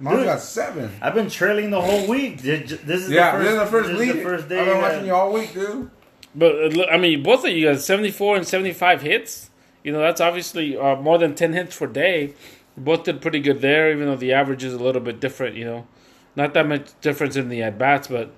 Mons 0.00 0.18
Dude. 0.18 0.26
got 0.26 0.40
seven. 0.40 0.90
I've 1.00 1.14
been 1.14 1.30
trailing 1.30 1.70
the 1.70 1.80
whole 1.80 2.06
week. 2.08 2.42
This 2.42 2.72
is 2.72 3.08
Yeah, 3.10 3.38
the 3.38 3.44
this 3.44 3.48
first, 3.48 3.48
is 3.48 3.58
the 3.58 3.66
first 3.66 3.88
this 3.90 3.98
lead. 3.98 4.08
Is 4.10 4.14
the 4.16 4.22
first 4.22 4.48
day. 4.48 4.58
I've 4.60 4.66
been 4.66 4.82
watching 4.82 5.06
you 5.06 5.14
all 5.14 5.32
week, 5.32 5.54
dude. 5.54 5.90
But 6.34 6.52
uh, 6.56 6.66
look, 6.66 6.88
I 6.90 6.98
mean, 6.98 7.22
both 7.22 7.44
of 7.44 7.50
you 7.52 7.66
guys, 7.68 7.86
seventy-four 7.86 8.36
and 8.36 8.46
seventy-five 8.46 9.00
hits. 9.00 9.48
You 9.84 9.92
know, 9.92 10.00
that's 10.00 10.20
obviously 10.20 10.76
uh, 10.76 10.96
more 10.96 11.18
than 11.18 11.34
ten 11.34 11.52
hits 11.52 11.78
per 11.78 11.86
day. 11.86 12.34
Both 12.76 13.04
did 13.04 13.20
pretty 13.20 13.40
good 13.40 13.60
there, 13.60 13.90
even 13.92 14.06
though 14.06 14.16
the 14.16 14.32
average 14.32 14.64
is 14.64 14.72
a 14.74 14.78
little 14.78 15.00
bit 15.02 15.20
different. 15.20 15.56
You 15.56 15.64
know, 15.64 15.86
not 16.36 16.54
that 16.54 16.66
much 16.68 16.88
difference 17.00 17.36
in 17.36 17.48
the 17.48 17.62
at 17.62 17.78
bats, 17.78 18.08
but 18.08 18.32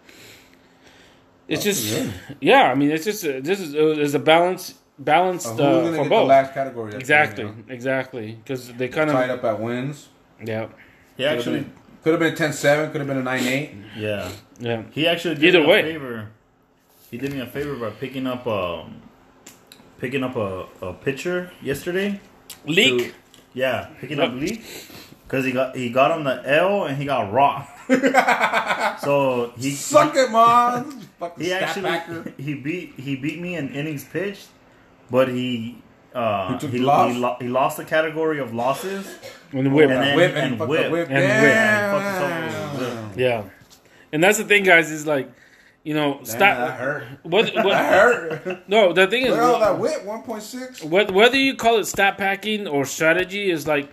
it's 1.49 1.63
just 1.65 1.95
good. 1.95 2.13
yeah. 2.41 2.71
I 2.71 2.75
mean, 2.75 2.91
it's 2.91 3.05
just 3.05 3.25
uh, 3.25 3.41
this 3.41 3.61
is 3.61 3.75
uh, 3.75 3.89
is 4.01 4.15
a 4.15 4.19
balance 4.19 4.75
balanced 4.99 5.47
Uh, 5.47 5.51
uh, 5.63 5.85
for 5.91 5.93
get 5.97 6.03
the 6.05 6.09
both. 6.09 6.29
last 6.29 6.55
category? 6.55 6.91
that's 6.93 7.01
Exactly, 7.03 7.45
coming 7.45 7.65
exactly, 7.69 8.33
because 8.43 8.73
they 8.75 8.87
out? 8.87 8.93
kind 8.93 9.11
Tied 9.11 9.31
of 9.31 9.39
up 9.41 9.45
at 9.45 9.61
wins. 9.61 10.09
yeah, 10.45 10.69
He 11.17 11.25
actually, 11.27 11.67
Could 12.05 12.13
have 12.13 12.21
been 12.21 12.35
10-7, 12.35 12.93
could 12.93 13.01
have 13.01 13.09
been 13.09 13.19
a 13.19 13.23
9-8. 13.23 13.75
yeah, 13.97 14.31
yeah. 14.61 14.83
he 14.93 15.07
actually 15.09 15.35
did 15.35 15.45
Either 15.55 15.61
me 15.63 15.67
way. 15.67 15.81
a 15.81 15.83
favor. 15.95 16.29
He 17.11 17.19
did 17.19 17.33
me 17.33 17.41
a 17.41 17.47
favor 17.47 17.75
by 17.77 17.91
picking 17.91 18.27
up 18.29 18.47
um, 18.47 19.03
picking 20.05 20.23
up 20.23 20.37
a, 20.37 20.67
a 20.83 20.93
pitcher 20.93 21.51
yesterday. 21.63 22.21
Leake. 22.67 22.99
to- 22.99 23.13
yeah, 23.55 23.89
picking 24.03 24.21
up 24.21 24.35
Leake 24.35 24.63
because 25.23 25.47
he 25.47 25.53
got 25.53 25.75
he 25.75 25.89
got 25.89 26.11
on 26.11 26.25
the 26.25 26.43
L 26.47 26.85
and 26.85 26.99
he 26.99 27.07
got 27.07 27.33
rocked. 27.33 27.71
so 29.01 29.53
he 29.57 29.71
Suck 29.71 30.15
it, 30.15 30.31
Mons. 30.31 31.07
Fucking 31.19 31.43
He 31.43 31.53
actually 31.55 31.83
backer. 31.85 32.35
he 32.37 32.53
beat 32.55 32.93
he 33.01 33.17
beat 33.17 33.41
me 33.41 33.57
in 33.57 33.71
innings 33.71 34.05
pitched, 34.05 34.49
but 35.11 35.29
he 35.29 35.81
uh, 36.15 36.53
Who 36.53 36.59
took 36.59 36.71
he, 36.71 36.81
loss? 36.81 37.13
he, 37.15 37.19
lo- 37.19 37.37
he 37.41 37.49
lost 37.49 37.79
the 37.79 37.85
category 37.87 38.41
of 38.41 38.53
losses. 38.53 39.07
And 39.53 39.73
whip. 39.73 39.89
And 39.89 40.03
then- 40.03 40.17
whip 40.17 40.31
and, 40.35 40.39
and 40.39 40.55
he 40.61 40.67
whip. 40.67 40.85
the 40.85 40.91
whip. 40.91 41.09
And 41.09 41.17
whip. 41.17 41.55
And 41.57 41.95
he 41.95 42.05
fucked 42.05 42.77
himself 42.77 43.17
Yeah, 43.17 43.45
and 44.13 44.23
that's 44.23 44.37
the 44.37 44.45
thing, 44.45 44.65
guys. 44.65 44.91
Is 44.91 45.07
like, 45.07 45.31
you 45.85 45.95
know, 45.95 46.15
Damn, 46.15 46.25
stop. 46.25 46.39
that 46.41 46.81
hurt. 46.81 47.05
What, 47.23 47.55
That 47.55 48.43
hurt. 48.43 48.69
no, 48.69 48.93
the 48.93 49.07
thing 49.07 49.25
is, 49.27 49.35
all 49.39 49.61
that 49.61 49.79
whip, 49.79 50.03
1.6. 50.05 50.83
whether, 50.85 51.13
whether 51.13 51.37
you 51.37 51.55
call 51.55 51.79
it 51.79 51.85
stat 51.85 52.19
packing 52.19 52.67
or 52.67 52.85
strategy 52.85 53.51
is 53.51 53.67
like, 53.67 53.91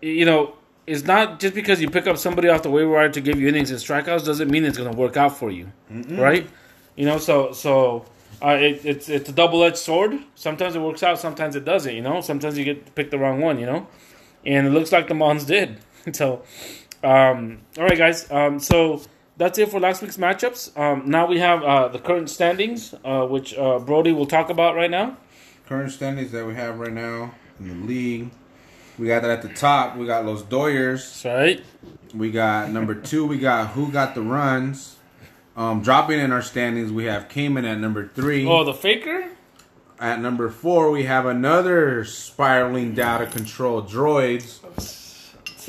you 0.00 0.24
know, 0.24 0.56
it's 0.86 1.04
not 1.04 1.38
just 1.38 1.54
because 1.54 1.80
you 1.80 1.88
pick 1.88 2.08
up 2.08 2.18
somebody 2.18 2.48
off 2.48 2.62
the 2.62 2.70
waiver 2.70 2.90
wire 2.90 3.08
to 3.08 3.20
give 3.20 3.40
you 3.40 3.48
innings 3.48 3.70
and 3.70 3.78
strikeouts 3.78 4.24
doesn't 4.24 4.50
mean 4.50 4.64
it's 4.64 4.76
going 4.76 4.90
to 4.90 4.96
work 4.98 5.16
out 5.16 5.36
for 5.36 5.50
you, 5.50 5.70
right? 6.18 6.48
You 6.96 7.06
know, 7.06 7.18
so 7.18 7.52
so 7.52 8.04
uh, 8.42 8.58
it, 8.60 8.84
it's 8.84 9.08
it's 9.08 9.28
a 9.28 9.32
double 9.32 9.62
edged 9.62 9.76
sword. 9.76 10.18
Sometimes 10.34 10.74
it 10.74 10.80
works 10.80 11.04
out, 11.04 11.20
sometimes 11.20 11.54
it 11.54 11.64
doesn't. 11.64 11.94
You 11.94 12.02
know, 12.02 12.20
sometimes 12.20 12.58
you 12.58 12.64
get 12.64 12.94
picked 12.96 13.12
the 13.12 13.18
wrong 13.18 13.40
one. 13.40 13.60
You 13.60 13.66
know, 13.66 13.86
and 14.44 14.66
it 14.66 14.70
looks 14.70 14.90
like 14.90 15.06
the 15.06 15.14
Mons 15.14 15.44
did. 15.44 15.78
so, 16.12 16.42
um, 17.04 17.60
all 17.78 17.84
right, 17.84 17.96
guys. 17.96 18.28
Um, 18.30 18.58
so 18.58 19.02
that's 19.36 19.58
it 19.58 19.70
for 19.70 19.80
last 19.80 20.02
week's 20.02 20.16
matchups. 20.16 20.76
Um, 20.78 21.08
now 21.08 21.26
we 21.26 21.38
have 21.38 21.62
uh, 21.62 21.88
the 21.88 21.98
current 21.98 22.30
standings, 22.30 22.94
uh, 23.04 23.26
which 23.26 23.56
uh, 23.56 23.78
Brody 23.78 24.12
will 24.12 24.26
talk 24.26 24.50
about 24.50 24.74
right 24.76 24.90
now. 24.90 25.16
Current 25.66 25.92
standings 25.92 26.32
that 26.32 26.46
we 26.46 26.54
have 26.54 26.78
right 26.78 26.92
now 26.92 27.34
in 27.58 27.68
the 27.68 27.86
league. 27.86 28.30
We 28.98 29.06
got 29.06 29.22
that 29.22 29.30
at 29.30 29.42
the 29.42 29.48
top. 29.48 29.96
We 29.96 30.06
got 30.06 30.26
Los 30.26 30.42
Doyers. 30.42 31.22
That's 31.22 31.24
right. 31.24 31.62
We 32.14 32.30
got 32.30 32.70
number 32.70 32.94
two. 32.94 33.26
We 33.26 33.38
got 33.38 33.68
Who 33.70 33.90
Got 33.90 34.14
the 34.14 34.22
Runs. 34.22 34.96
Um, 35.56 35.82
dropping 35.82 36.18
in 36.18 36.32
our 36.32 36.42
standings, 36.42 36.90
we 36.90 37.04
have 37.04 37.28
Cayman 37.28 37.64
at 37.64 37.78
number 37.78 38.08
three. 38.08 38.46
Oh, 38.46 38.64
the 38.64 38.72
faker. 38.74 39.28
At 40.00 40.20
number 40.20 40.48
four, 40.48 40.90
we 40.90 41.04
have 41.04 41.26
another 41.26 42.04
spiraling 42.04 42.98
out 42.98 43.22
of 43.22 43.30
control 43.30 43.82
droids. 43.82 44.58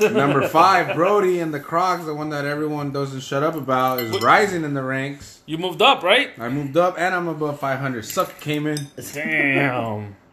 number 0.00 0.48
five, 0.48 0.94
Brody 0.94 1.40
and 1.40 1.52
the 1.52 1.60
Crocs, 1.60 2.04
the 2.04 2.14
one 2.14 2.30
that 2.30 2.44
everyone 2.44 2.92
doesn't 2.92 3.20
shut 3.20 3.42
up 3.42 3.54
about, 3.54 4.00
is 4.00 4.20
rising 4.22 4.64
in 4.64 4.74
the 4.74 4.82
ranks. 4.82 5.42
You 5.46 5.58
moved 5.58 5.82
up, 5.82 6.02
right? 6.02 6.30
I 6.38 6.48
moved 6.48 6.76
up 6.76 6.96
and 6.98 7.14
I'm 7.14 7.28
above 7.28 7.60
500. 7.60 8.04
Suck 8.04 8.40
Cayman. 8.40 8.88
Damn. 9.12 10.16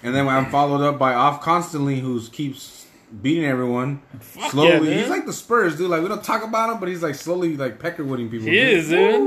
And 0.00 0.14
then 0.14 0.28
I'm 0.28 0.48
followed 0.50 0.80
up 0.80 0.96
by 0.96 1.14
Off 1.14 1.40
Constantly, 1.40 1.98
who 1.98 2.24
keeps 2.28 2.86
beating 3.22 3.44
everyone 3.44 4.00
yeah, 4.36 4.48
slowly. 4.50 4.90
man. 4.90 4.98
he's 4.98 5.08
like 5.08 5.26
the 5.26 5.32
Spurs, 5.32 5.76
dude. 5.76 5.90
Like 5.90 6.02
we 6.02 6.08
don't 6.08 6.22
talk 6.22 6.44
about 6.44 6.70
him, 6.70 6.78
but 6.78 6.88
he's 6.88 7.02
like 7.02 7.14
slowly 7.14 7.56
like 7.56 7.78
peckerwooding 7.78 8.30
people. 8.30 8.46
He 8.46 8.52
dude. 8.52 8.68
is, 8.68 8.88
dude. 8.90 9.20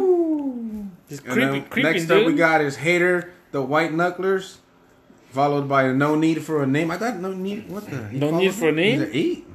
And 1.25 1.69
creepy, 1.69 1.81
then 1.81 1.83
next 1.83 2.05
dude. 2.05 2.21
up, 2.21 2.25
we 2.25 2.35
got 2.35 2.61
is 2.61 2.77
Hater, 2.77 3.33
the 3.51 3.61
White 3.61 3.91
Knucklers, 3.91 4.57
followed 5.31 5.67
by 5.67 5.91
No 5.91 6.15
Need 6.15 6.43
for 6.43 6.63
a 6.63 6.67
Name. 6.67 6.89
I 6.89 6.97
thought 6.97 7.17
No 7.17 7.33
Need. 7.33 7.69
What 7.69 7.89
the? 7.89 8.07
he 8.07 8.17
No 8.17 8.31
Need 8.31 8.53
for 8.53 8.69
a? 8.69 8.71
Name? 8.71 8.99
He's 8.99 9.09
an 9.09 9.11
eight. 9.13 9.47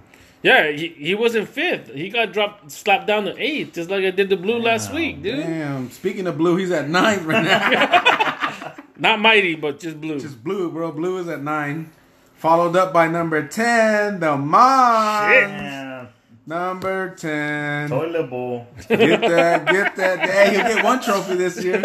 Yeah, 0.46 0.70
he, 0.70 0.88
he 0.88 1.14
was 1.16 1.34
in 1.34 1.44
fifth. 1.46 1.92
He 1.92 2.08
got 2.08 2.32
dropped, 2.32 2.70
slapped 2.70 3.06
down 3.08 3.24
to 3.24 3.36
eighth, 3.36 3.74
just 3.74 3.90
like 3.90 4.04
I 4.04 4.10
did 4.12 4.28
the 4.30 4.36
blue 4.36 4.58
last 4.58 4.92
week, 4.92 5.22
dude. 5.22 5.40
Damn. 5.44 5.90
Speaking 5.90 6.26
of 6.28 6.38
blue, 6.38 6.54
he's 6.56 6.70
at 6.70 6.88
ninth 6.88 7.24
right 7.24 7.42
now. 7.42 8.74
Not 8.96 9.18
mighty, 9.20 9.56
but 9.56 9.80
just 9.80 10.00
blue. 10.00 10.20
Just 10.20 10.44
blue, 10.44 10.70
bro. 10.70 10.92
Blue 10.92 11.18
is 11.18 11.26
at 11.28 11.42
nine. 11.42 11.90
Followed 12.36 12.76
up 12.76 12.92
by 12.92 13.08
number 13.08 13.46
ten, 13.48 14.20
the 14.20 14.36
Mon. 14.36 15.30
Yeah, 15.32 16.06
Number 16.46 17.14
ten. 17.16 17.88
toilet 17.88 18.30
bowl. 18.30 18.68
Get 18.88 19.20
that, 19.22 19.66
get 19.66 19.96
that. 19.96 20.20
Hey, 20.20 20.50
he'll 20.54 20.76
get 20.76 20.84
one 20.84 21.02
trophy 21.02 21.34
this 21.34 21.62
year. 21.64 21.80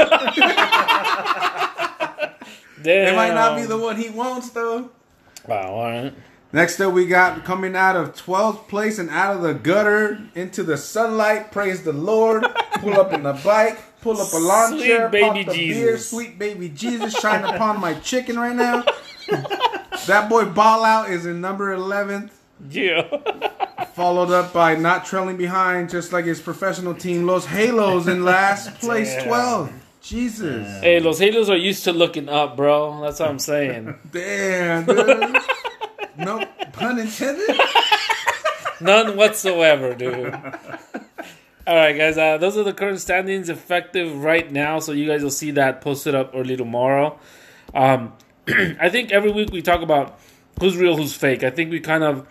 Damn. 2.84 3.14
It 3.14 3.16
might 3.16 3.34
not 3.34 3.56
be 3.58 3.66
the 3.66 3.78
one 3.78 3.96
he 3.98 4.10
wants 4.10 4.50
though. 4.52 4.92
Wow, 5.48 5.74
all 5.74 5.90
right. 5.90 6.14
Next 6.54 6.80
up, 6.82 6.94
we 6.94 7.06
got 7.08 7.46
coming 7.46 7.76
out 7.78 7.96
of 7.96 8.14
12th 8.16 8.68
place 8.68 9.00
and 9.00 9.10
out 9.10 9.36
of 9.38 9.42
the 9.42 9.54
gutter 9.54 10.20
into 10.36 10.64
the 10.64 10.78
sunlight. 10.78 11.52
Praise 11.52 11.84
the 11.84 11.94
Lord. 11.94 12.46
Pull 12.80 13.00
up 13.00 13.14
in 13.14 13.24
the 13.24 13.34
bike. 13.44 13.80
Pull 14.02 14.20
up 14.20 14.34
a 14.34 14.38
lawn 14.38 14.72
Sweet 14.72 14.86
chair. 14.86 15.10
baby 15.10 15.44
pop 15.44 15.54
the 15.54 15.54
Jesus. 15.58 15.78
beer. 15.84 15.98
Sweet 15.98 16.40
baby 16.40 16.70
Jesus 16.70 17.14
shine 17.14 17.46
upon 17.46 17.80
my 17.80 17.94
chicken 17.96 18.38
right 18.38 18.56
now. 18.56 18.84
that 20.08 20.28
boy 20.30 20.46
Ball 20.46 20.84
Out 20.84 21.10
is 21.10 21.26
in 21.26 21.40
number 21.40 21.76
11th. 21.76 22.32
Yeah. 22.70 23.04
Followed 23.96 24.32
up 24.32 24.52
by 24.54 24.76
not 24.76 25.06
trailing 25.06 25.38
behind, 25.38 25.90
just 25.90 26.12
like 26.12 26.26
his 26.26 26.42
professional 26.42 26.94
team, 26.94 27.26
Los 27.26 27.46
Halos 27.46 28.08
in 28.08 28.24
last 28.26 28.74
place, 28.80 29.14
Damn. 29.16 29.28
12. 29.28 29.74
Jesus. 30.02 30.68
hey, 30.82 31.00
Los 31.00 31.20
Halos 31.20 31.50
are 31.50 31.56
used 31.58 31.84
to 31.86 31.94
looking 31.94 32.28
up, 32.28 32.58
bro. 32.58 33.02
That's 33.02 33.20
what 33.20 33.30
I'm 33.30 33.40
saying. 33.40 33.96
Damn, 34.12 34.86
dude. 34.86 35.38
No 36.18 36.46
pun 36.74 37.00
intended. 37.00 37.60
None 38.82 39.16
whatsoever, 39.16 39.94
dude. 39.94 40.34
All 41.68 41.76
right, 41.76 41.96
guys. 41.96 42.18
Uh, 42.18 42.38
those 42.38 42.58
are 42.58 42.64
the 42.64 42.74
current 42.74 43.00
standings 43.00 43.48
effective 43.50 44.24
right 44.24 44.52
now. 44.52 44.80
So 44.80 44.92
you 44.92 45.08
guys 45.08 45.22
will 45.22 45.30
see 45.30 45.52
that 45.52 45.82
posted 45.82 46.16
up 46.16 46.32
early 46.34 46.58
tomorrow. 46.58 47.20
Um, 47.76 48.14
I 48.48 48.90
think 48.90 49.12
every 49.12 49.32
week 49.32 49.52
we 49.52 49.62
talk 49.62 49.82
about 49.82 50.20
who's 50.60 50.76
real, 50.76 50.98
who's 50.98 51.14
fake. 51.14 51.44
I 51.44 51.52
think 51.52 51.70
we 51.70 51.80
kind 51.80 52.04
of, 52.04 52.28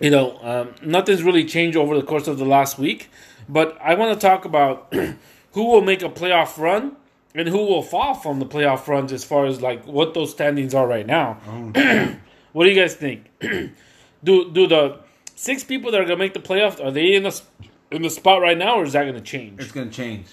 you 0.00 0.10
know, 0.10 0.38
um, 0.42 0.74
nothing's 0.82 1.24
really 1.24 1.44
changed 1.44 1.76
over 1.76 1.96
the 1.96 2.06
course 2.06 2.28
of 2.28 2.38
the 2.38 2.44
last 2.44 2.78
week. 2.78 3.10
But 3.48 3.76
I 3.80 3.94
want 3.94 4.18
to 4.18 4.26
talk 4.26 4.44
about 4.44 4.94
who 5.52 5.64
will 5.64 5.82
make 5.82 6.02
a 6.02 6.08
playoff 6.08 6.58
run 6.58 6.96
and 7.34 7.48
who 7.48 7.58
will 7.58 7.82
fall 7.82 8.14
from 8.14 8.38
the 8.38 8.46
playoff 8.46 8.86
runs 8.86 9.12
as 9.12 9.24
far 9.24 9.46
as 9.46 9.60
like 9.60 9.84
what 9.86 10.14
those 10.14 10.30
standings 10.30 10.74
are 10.74 10.86
right 10.86 11.06
now. 11.06 11.38
what 12.56 12.64
do 12.64 12.70
you 12.70 12.80
guys 12.80 12.94
think? 12.94 13.30
do 14.24 14.50
do 14.50 14.66
the 14.66 14.98
six 15.34 15.62
people 15.62 15.90
that 15.90 16.00
are 16.00 16.04
gonna 16.04 16.16
make 16.16 16.32
the 16.32 16.40
playoffs 16.40 16.82
are 16.82 16.90
they 16.90 17.14
in 17.14 17.24
the 17.24 17.42
in 17.90 18.00
the 18.00 18.08
spot 18.08 18.40
right 18.40 18.56
now, 18.56 18.76
or 18.76 18.84
is 18.84 18.94
that 18.94 19.04
gonna 19.04 19.20
change? 19.20 19.60
It's 19.60 19.72
gonna 19.72 19.90
change. 19.90 20.28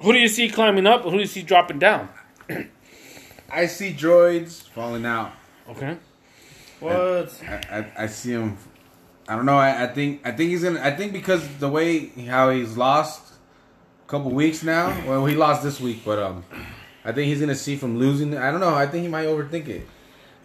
Who 0.00 0.12
do 0.12 0.18
you 0.18 0.28
see 0.28 0.50
climbing 0.50 0.86
up? 0.86 1.04
and 1.04 1.10
Who 1.10 1.16
do 1.16 1.22
you 1.22 1.26
see 1.26 1.40
dropping 1.40 1.78
down? 1.78 2.10
I 3.50 3.64
see 3.64 3.94
droids 3.94 4.68
falling 4.68 5.06
out. 5.06 5.32
Okay. 5.70 5.96
What? 6.80 7.42
I, 7.48 7.54
I, 7.70 7.92
I 7.96 8.06
see 8.08 8.32
him. 8.32 8.58
I 9.26 9.34
don't 9.34 9.46
know. 9.46 9.56
I, 9.56 9.84
I 9.84 9.86
think 9.86 10.20
I 10.22 10.32
think 10.32 10.50
he's 10.50 10.64
gonna. 10.64 10.82
I 10.82 10.90
think 10.90 11.14
because 11.14 11.48
the 11.60 11.70
way 11.70 12.08
how 12.26 12.50
he's 12.50 12.76
lost 12.76 13.32
a 14.06 14.10
couple 14.10 14.30
weeks 14.32 14.62
now. 14.62 14.88
Well, 15.08 15.24
he 15.24 15.34
lost 15.34 15.62
this 15.62 15.80
week, 15.80 16.02
but 16.04 16.18
um, 16.18 16.44
I 17.06 17.12
think 17.12 17.28
he's 17.28 17.40
gonna 17.40 17.54
see 17.54 17.76
from 17.76 17.98
losing. 17.98 18.36
I 18.36 18.50
don't 18.50 18.60
know. 18.60 18.74
I 18.74 18.86
think 18.86 19.04
he 19.04 19.08
might 19.08 19.24
overthink 19.24 19.68
it. 19.68 19.88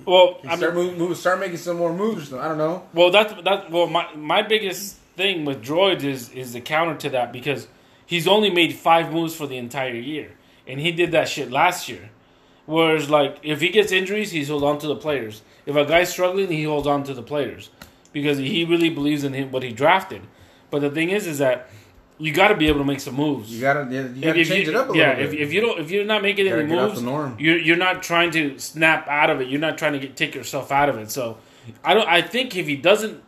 Well, 0.06 0.40
I 0.48 0.56
Start, 0.58 0.76
mean, 0.76 0.86
move, 0.86 0.98
move, 0.98 1.18
start 1.18 1.40
making 1.40 1.58
some 1.58 1.78
more 1.78 1.94
moves. 1.94 2.32
I 2.34 2.48
don't 2.48 2.58
know. 2.58 2.84
well, 2.94 3.12
that's 3.12 3.34
that. 3.44 3.70
Well, 3.72 3.88
my 3.88 4.08
my 4.16 4.42
biggest 4.42 4.96
thing 5.18 5.46
with 5.46 5.64
droids 5.64 6.04
is 6.04 6.30
is 6.32 6.54
the 6.54 6.62
counter 6.62 6.96
to 7.00 7.10
that 7.12 7.32
because 7.34 7.68
he's 8.06 8.28
only 8.28 8.50
made 8.50 8.74
five 8.76 9.12
moves 9.14 9.36
for 9.36 9.48
the 9.48 9.58
entire 9.58 9.94
year, 9.96 10.32
and 10.68 10.80
he 10.80 10.92
did 10.92 11.12
that 11.12 11.28
shit 11.28 11.52
last 11.52 11.90
year. 11.90 12.10
Whereas, 12.66 13.10
like, 13.10 13.38
if 13.42 13.62
he 13.62 13.70
gets 13.70 13.92
injuries, 13.92 14.32
he's 14.32 14.50
hold 14.50 14.64
on 14.64 14.78
to 14.80 14.88
the 14.88 14.96
players. 14.96 15.42
If 15.66 15.76
a 15.76 15.86
guy's 15.86 16.10
struggling, 16.12 16.50
he 16.52 16.64
holds 16.64 16.86
on 16.88 17.04
to 17.06 17.14
the 17.16 17.24
players 17.24 17.72
because 18.14 18.38
he 18.38 18.64
really 18.64 18.90
believes 18.90 19.24
in 19.24 19.34
him, 19.34 19.52
what 19.52 19.64
he 19.64 19.72
drafted. 19.72 20.22
But 20.70 20.82
the 20.82 20.92
thing 20.92 21.10
is, 21.10 21.26
is 21.26 21.40
that 21.40 21.68
you 22.20 22.34
got 22.34 22.50
to 22.50 22.56
be 22.56 22.68
able 22.68 22.80
to 22.80 22.86
make 22.86 23.00
some 23.00 23.16
moves. 23.16 23.50
You 23.52 23.62
gotta, 23.62 23.90
you 23.92 24.22
gotta 24.22 24.44
change 24.46 24.68
you- 24.68 24.74
it 24.74 24.76
up 24.76 24.90
a 24.90 24.98
yeah, 24.98 25.10
little 25.12 25.24
if, 25.26 25.32
bit. 25.32 25.42
if 25.42 25.54
you 25.54 25.62
don't, 25.62 25.80
if 25.80 25.90
you're 25.90 26.04
not 26.06 26.22
making 26.22 26.46
Gotta 26.48 26.62
any 26.62 26.70
moves, 26.76 27.02
you're 27.40 27.58
you're 27.58 27.78
not 27.78 28.04
trying 28.04 28.32
to 28.32 28.60
snap 28.60 29.08
out 29.08 29.30
of 29.30 29.40
it. 29.42 29.48
You're 29.48 29.60
not 29.62 29.78
trying 29.78 29.94
to 29.94 30.00
get 30.00 30.16
take 30.18 30.36
yourself 30.36 30.72
out 30.72 30.90
of 30.90 30.98
it. 30.98 31.10
So, 31.12 31.38
I 31.84 31.94
don't. 31.94 32.08
I 32.08 32.22
think 32.22 32.56
if 32.58 32.68
he 32.68 32.76
doesn't 32.76 33.24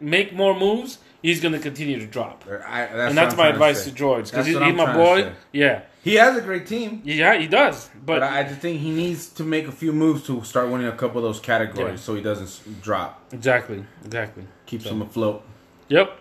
make 0.00 0.32
more 0.32 0.54
moves, 0.58 0.98
he's 1.22 1.40
going 1.40 1.52
to 1.54 1.58
continue 1.58 1.98
to 1.98 2.06
drop. 2.06 2.44
I, 2.46 2.86
that's 2.86 2.92
and 3.08 3.18
that's 3.18 3.36
my 3.36 3.48
advice 3.48 3.82
say. 3.84 3.90
to 3.90 3.96
George 3.96 4.30
because 4.30 4.46
he's, 4.46 4.54
what 4.54 4.64
he's 4.64 4.70
I'm 4.72 4.76
my 4.76 4.92
to 4.92 4.92
boy. 4.92 5.32
Yeah, 5.52 5.82
He 6.04 6.14
has 6.16 6.36
a 6.36 6.42
great 6.42 6.66
team, 6.66 7.00
yeah, 7.04 7.36
he 7.38 7.46
does. 7.46 7.88
but, 7.94 8.20
But, 8.20 8.22
I, 8.22 8.40
I 8.40 8.42
just 8.44 8.60
think 8.60 8.80
he 8.80 8.90
needs 8.90 9.28
to 9.30 9.42
make 9.42 9.66
a 9.66 9.72
few 9.72 9.92
moves 9.92 10.24
to 10.26 10.44
start 10.44 10.68
winning 10.68 10.86
a 10.86 10.92
couple 10.92 11.16
of 11.18 11.24
those 11.24 11.40
categories, 11.40 11.92
Yeah. 12.00 12.04
so 12.04 12.14
he 12.14 12.22
doesn't 12.22 12.82
drop. 12.82 13.22
exactly, 13.32 13.84
exactly. 14.04 14.44
Keeps 14.66 14.84
So- 14.84 14.90
him 14.90 15.02
afloat. 15.02 15.42
Yep. 15.88 16.20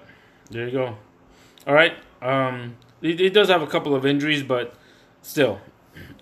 There 0.52 0.66
you 0.66 0.72
go. 0.72 0.98
All 1.68 1.74
right. 1.74 1.94
Um, 2.22 2.76
he, 3.02 3.16
he 3.16 3.30
does 3.30 3.50
have 3.50 3.62
a 3.62 3.68
couple 3.68 3.96
of 3.96 4.06
injuries, 4.06 4.44
but 4.44 4.74
still, 5.22 5.60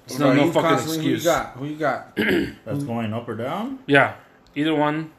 it's 0.05 0.17
no, 0.19 0.33
Bro, 0.33 0.45
no 0.45 0.51
fucking 0.51 0.85
excuse. 0.85 1.23
Who 1.23 1.29
you 1.29 1.35
got? 1.35 1.47
Who 1.57 1.65
you 1.65 1.75
got? 1.75 2.15
That's 2.65 2.83
going 2.83 3.13
up 3.13 3.27
or 3.27 3.35
down. 3.35 3.79
Yeah, 3.87 4.15
either 4.55 4.73
one. 4.75 5.11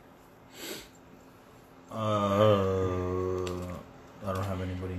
Uh, 1.90 3.44
I 4.26 4.32
don't 4.32 4.44
have 4.44 4.60
anybody. 4.60 4.96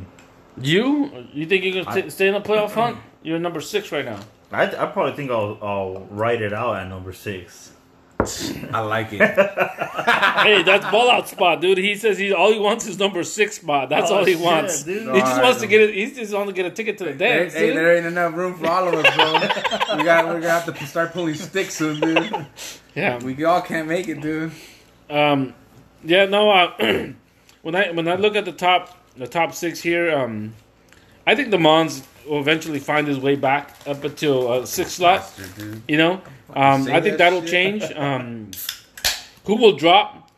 You? 0.61 1.27
You 1.33 1.45
think 1.45 1.63
you 1.65 1.73
can 1.73 1.87
I- 1.87 1.93
st- 1.93 2.11
stay 2.11 2.27
in 2.27 2.33
the 2.33 2.41
playoff 2.41 2.71
hunt? 2.73 2.97
You're 3.23 3.39
number 3.39 3.59
six 3.61 3.91
right 3.91 4.05
now. 4.05 4.19
I, 4.51 4.63
I 4.63 4.85
probably 4.85 5.13
think 5.13 5.31
I'll 5.31 5.57
I'll 5.61 6.07
write 6.11 6.41
it 6.41 6.53
out 6.53 6.77
at 6.77 6.87
number 6.87 7.11
six. 7.11 7.71
I 8.73 8.79
like 8.81 9.13
it. 9.13 9.19
hey, 10.43 10.63
that's 10.63 10.85
ball 10.91 11.09
out 11.09 11.27
spot, 11.29 11.61
dude. 11.61 11.77
He 11.77 11.95
says 11.95 12.17
he 12.17 12.33
all 12.33 12.51
he 12.51 12.59
wants 12.59 12.85
is 12.87 12.97
number 12.99 13.23
six 13.23 13.55
spot. 13.57 13.89
That's 13.89 14.11
Oh, 14.11 14.17
all 14.19 14.25
he 14.25 14.33
shit, 14.33 14.41
wants. 14.41 14.83
dude. 14.83 15.01
He 15.13 15.19
just 15.19 15.31
Alright, 15.31 15.43
wants 15.43 15.59
to 15.61 15.67
get 15.67 15.81
it. 15.81 15.93
He 15.95 16.11
just 16.11 16.33
wants 16.33 16.49
to 16.51 16.55
get 16.55 16.65
a 16.65 16.69
ticket 16.71 16.97
to 16.99 17.05
the 17.05 17.13
dance. 17.13 17.53
hey, 17.53 17.67
dude. 17.67 17.77
there 17.77 17.95
ain't 17.97 18.05
enough 18.05 18.35
room 18.35 18.55
for 18.55 18.67
all 18.67 18.87
of 18.87 18.93
us, 18.93 19.15
bro. 19.15 19.33
we 19.97 20.03
got, 20.03 20.25
we're 20.27 20.33
gonna 20.41 20.49
have 20.49 20.65
to 20.77 20.85
start 20.87 21.13
pulling 21.13 21.35
sticks 21.35 21.75
soon, 21.75 21.99
dude. 21.99 22.45
Yeah. 22.95 23.17
We 23.23 23.43
all 23.43 23.61
can't 23.61 23.87
make 23.87 24.07
it, 24.07 24.21
dude. 24.21 24.51
Um, 25.09 25.53
yeah, 26.03 26.25
no. 26.25 26.49
Uh, 26.49 26.71
when 27.61 27.75
I 27.75 27.91
when 27.91 28.07
I 28.07 28.15
look 28.15 28.35
at 28.35 28.45
the 28.45 28.51
top 28.51 28.97
the 29.17 29.27
top 29.27 29.53
six 29.53 29.81
here, 29.81 30.15
um, 30.17 30.53
I 31.27 31.35
think 31.35 31.51
the 31.51 31.57
Mons 31.59 32.03
will 32.27 32.39
eventually 32.39 32.79
find 32.79 33.07
his 33.07 33.19
way 33.19 33.35
back 33.35 33.75
up 33.85 34.03
until 34.03 34.51
uh, 34.51 34.65
sixth 34.65 34.93
slot. 34.93 35.31
You 35.87 35.97
know, 35.97 36.13
um, 36.49 36.87
I 36.87 37.01
think 37.01 37.03
that 37.03 37.17
that'll 37.17 37.43
change. 37.43 37.83
Um, 37.95 38.51
who 39.45 39.55
will 39.55 39.75
drop 39.75 40.31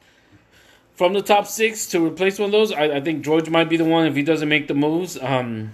from 0.95 1.13
the 1.13 1.21
top 1.21 1.47
six 1.47 1.87
to 1.87 2.05
replace 2.05 2.39
one 2.39 2.47
of 2.47 2.51
those? 2.51 2.71
I, 2.71 2.97
I 2.97 3.01
think 3.01 3.23
George 3.23 3.49
might 3.49 3.69
be 3.69 3.77
the 3.77 3.85
one 3.85 4.05
if 4.07 4.15
he 4.15 4.23
doesn't 4.23 4.49
make 4.49 4.67
the 4.67 4.73
moves. 4.73 5.17
Um, 5.21 5.73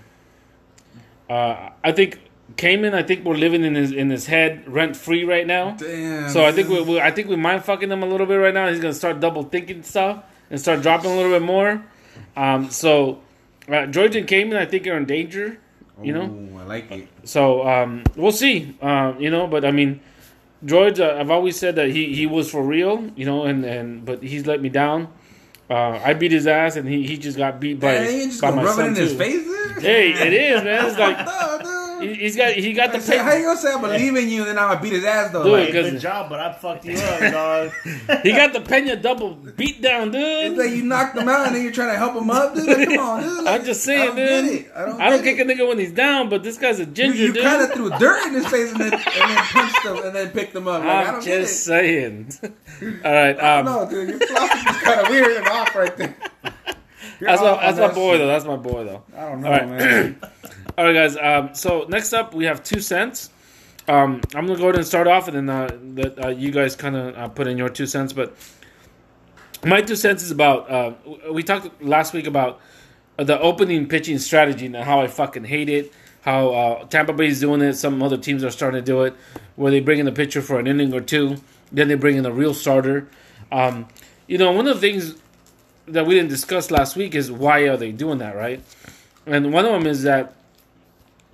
uh, 1.29 1.69
I 1.83 1.91
think 1.91 2.19
Cayman. 2.57 2.93
I 2.93 3.03
think 3.03 3.25
we're 3.25 3.35
living 3.35 3.63
in 3.63 3.75
his 3.75 3.91
in 3.91 4.09
his 4.09 4.25
head 4.25 4.67
rent 4.67 4.95
free 4.95 5.23
right 5.23 5.47
now. 5.47 5.71
Damn. 5.71 6.29
So 6.29 6.45
I 6.45 6.51
think 6.51 6.69
we, 6.69 6.81
we 6.81 6.99
I 6.99 7.11
think 7.11 7.27
we 7.27 7.35
mind 7.35 7.63
fucking 7.63 7.91
him 7.91 8.03
a 8.03 8.05
little 8.05 8.27
bit 8.27 8.35
right 8.35 8.53
now. 8.53 8.69
He's 8.69 8.79
gonna 8.79 8.93
start 8.93 9.19
double 9.19 9.43
thinking 9.43 9.83
stuff 9.83 10.23
and 10.49 10.59
start 10.59 10.81
dropping 10.81 11.11
a 11.11 11.15
little 11.15 11.31
bit 11.31 11.41
more. 11.41 11.83
Um, 12.35 12.69
so 12.69 13.21
uh, 13.67 13.85
George 13.87 14.15
and 14.15 14.27
Cayman, 14.27 14.57
I 14.57 14.65
think, 14.65 14.85
are 14.87 14.97
in 14.97 15.05
danger. 15.05 15.57
You 16.01 16.13
know, 16.13 16.23
Ooh, 16.25 16.59
I 16.59 16.63
like 16.63 16.91
it. 16.91 17.07
so 17.23 17.67
um, 17.67 18.03
we'll 18.15 18.31
see. 18.31 18.75
Uh, 18.81 19.13
you 19.19 19.29
know, 19.29 19.47
but 19.47 19.63
I 19.63 19.71
mean, 19.71 20.01
George, 20.65 20.99
uh, 20.99 21.17
I've 21.19 21.29
always 21.29 21.55
said 21.57 21.75
that 21.75 21.89
he, 21.89 22.13
he 22.15 22.25
was 22.25 22.49
for 22.49 22.63
real. 22.63 23.09
You 23.15 23.25
know, 23.25 23.43
and, 23.43 23.63
and 23.63 24.03
but 24.05 24.23
he's 24.23 24.47
let 24.47 24.61
me 24.61 24.69
down. 24.69 25.07
Uh, 25.69 25.99
I 26.03 26.13
beat 26.13 26.31
his 26.31 26.47
ass, 26.47 26.75
and 26.75 26.87
he, 26.87 27.05
he 27.05 27.17
just 27.17 27.37
got 27.37 27.59
beat 27.59 27.79
by 27.79 28.05
just 28.05 28.41
by 28.41 28.51
my 28.51 28.65
son 28.73 28.89
in 28.89 28.95
his 28.95 29.11
too. 29.13 29.17
face. 29.17 29.81
Hey, 29.81 30.11
it 30.13 30.33
is 30.33 30.63
man. 30.63 30.85
It's 30.85 30.97
like. 30.97 31.63
he- 32.03 32.13
he's 32.15 32.35
got 32.35 32.53
he 32.53 32.73
got 32.73 32.91
the 32.91 32.99
Say, 33.01 33.17
how 33.17 33.33
you 33.33 33.43
gonna 33.45 33.57
say 33.59 33.71
I 33.73 33.79
believe 33.81 34.15
in 34.15 34.29
you 34.29 34.41
and 34.41 34.49
then 34.49 34.59
I'm 34.59 34.69
gonna 34.69 34.81
beat 34.81 34.93
his 34.93 35.03
ass 35.05 35.31
though? 35.31 35.43
Dude, 35.43 35.53
Like, 35.53 35.71
good 35.71 35.99
job, 35.99 36.29
but 36.29 36.39
I 36.39 36.53
fucked 36.53 36.85
you 36.85 36.95
up, 36.97 37.19
dog. 37.31 37.71
he 38.23 38.31
got 38.31 38.53
the 38.53 38.61
Pena 38.61 38.95
double 38.95 39.31
beat 39.33 39.81
down, 39.81 40.11
dude. 40.11 40.21
it's 40.23 40.57
like 40.57 40.71
you 40.71 40.83
knocked 40.83 41.17
him 41.17 41.27
out 41.29 41.47
and 41.47 41.55
then 41.55 41.63
you're 41.63 41.71
trying 41.71 41.91
to 41.91 41.97
help 41.97 42.15
him 42.15 42.29
up, 42.29 42.53
dude. 42.55 42.67
Like, 42.67 42.87
come 42.89 42.97
on, 42.99 43.23
dude. 43.23 43.43
Like, 43.43 43.59
I'm 43.61 43.65
just 43.65 43.81
I 43.81 43.85
saying, 43.85 44.05
don't 44.07 44.15
get 44.15 44.41
dude. 44.43 44.51
it. 44.65 44.71
I 44.75 44.85
don't, 44.85 45.01
I 45.01 45.09
don't 45.09 45.23
get 45.23 45.37
kick 45.37 45.47
a 45.47 45.51
nigga 45.51 45.67
when 45.67 45.79
he's 45.79 45.91
down, 45.91 46.29
but 46.29 46.43
this 46.43 46.57
guy's 46.57 46.79
a 46.79 46.85
ginger, 46.85 47.17
You, 47.17 47.33
you 47.33 47.41
kind 47.41 47.61
of 47.63 47.71
threw 47.73 47.89
dirt 47.91 48.27
in 48.27 48.33
his 48.33 48.47
face 48.47 48.71
and 48.71 48.81
then, 48.81 48.93
and 48.93 49.03
then 49.03 49.37
punched 49.37 49.85
him 49.85 49.97
and 49.97 50.15
then 50.15 50.29
picked 50.29 50.55
him 50.55 50.67
up. 50.67 50.79
Like, 50.81 50.89
I 50.89 51.03
I'm 51.03 51.13
don't 51.15 51.23
get 51.25 51.37
it. 51.39 51.41
just 51.43 51.63
saying. 51.63 52.31
All 52.43 53.11
right, 53.13 53.39
um, 53.39 53.65
no, 53.65 53.89
dude, 53.89 54.09
your 54.09 54.19
philosophy 54.19 54.69
is 54.69 54.77
kind 54.81 54.99
of 55.01 55.09
weird 55.09 55.37
and 55.37 55.47
off 55.47 55.75
right 55.75 55.95
there. 55.97 56.15
You're 57.19 57.29
that's 57.29 57.41
my 57.41 57.47
off 57.49 57.57
on 57.59 57.63
that's 57.63 57.77
my 57.79 57.93
boy 57.93 58.11
shit. 58.13 58.19
though. 58.19 58.27
That's 58.27 58.45
my 58.45 58.55
boy 58.55 58.83
though. 58.85 59.03
I 59.15 59.29
don't 59.29 59.41
know, 59.41 59.47
All 59.47 59.53
right. 59.53 59.69
man. 59.69 60.21
All 60.75 60.85
right, 60.85 60.93
guys. 60.93 61.15
Um, 61.17 61.53
so 61.53 61.85
next 61.87 62.13
up, 62.13 62.33
we 62.33 62.45
have 62.45 62.63
two 62.63 62.79
cents. 62.79 63.29
Um, 63.87 64.21
I'm 64.33 64.47
gonna 64.47 64.57
go 64.57 64.65
ahead 64.65 64.77
and 64.77 64.85
start 64.85 65.07
off, 65.07 65.27
and 65.27 65.37
then 65.37 65.49
uh, 65.49 65.77
let 65.95 66.25
uh, 66.25 66.29
you 66.29 66.49
guys 66.49 66.75
kind 66.75 66.95
of 66.95 67.15
uh, 67.15 67.27
put 67.27 67.45
in 67.45 67.59
your 67.59 67.69
two 67.69 67.85
cents. 67.85 68.11
But 68.11 68.35
my 69.63 69.81
two 69.81 69.95
cents 69.95 70.23
is 70.23 70.31
about. 70.31 70.71
Uh, 70.71 70.93
we 71.31 71.43
talked 71.43 71.83
last 71.83 72.11
week 72.13 72.25
about 72.25 72.59
the 73.17 73.39
opening 73.39 73.87
pitching 73.87 74.17
strategy 74.17 74.65
and 74.65 74.75
how 74.75 74.99
I 74.99 75.07
fucking 75.07 75.43
hate 75.43 75.69
it. 75.69 75.93
How 76.21 76.49
uh, 76.49 76.85
Tampa 76.85 77.13
Bay's 77.13 77.39
doing 77.39 77.61
it. 77.61 77.73
Some 77.73 78.01
other 78.01 78.17
teams 78.17 78.43
are 78.43 78.49
starting 78.49 78.81
to 78.81 78.85
do 78.85 79.03
it, 79.03 79.13
where 79.55 79.69
they 79.69 79.79
bring 79.79 79.99
in 79.99 80.07
the 80.07 80.11
pitcher 80.11 80.41
for 80.41 80.57
an 80.59 80.65
inning 80.65 80.91
or 80.91 81.01
two, 81.01 81.37
then 81.71 81.87
they 81.87 81.95
bring 81.95 82.17
in 82.17 82.25
a 82.25 82.31
real 82.31 82.55
starter. 82.55 83.07
Um, 83.51 83.87
you 84.25 84.39
know, 84.39 84.51
one 84.51 84.67
of 84.67 84.81
the 84.81 84.81
things 84.81 85.21
that 85.85 86.07
we 86.07 86.15
didn't 86.15 86.29
discuss 86.29 86.71
last 86.71 86.95
week 86.95 87.13
is 87.13 87.31
why 87.31 87.59
are 87.67 87.77
they 87.77 87.91
doing 87.91 88.17
that, 88.19 88.35
right? 88.35 88.63
And 89.27 89.53
one 89.53 89.65
of 89.65 89.71
them 89.71 89.85
is 89.85 90.01
that 90.03 90.33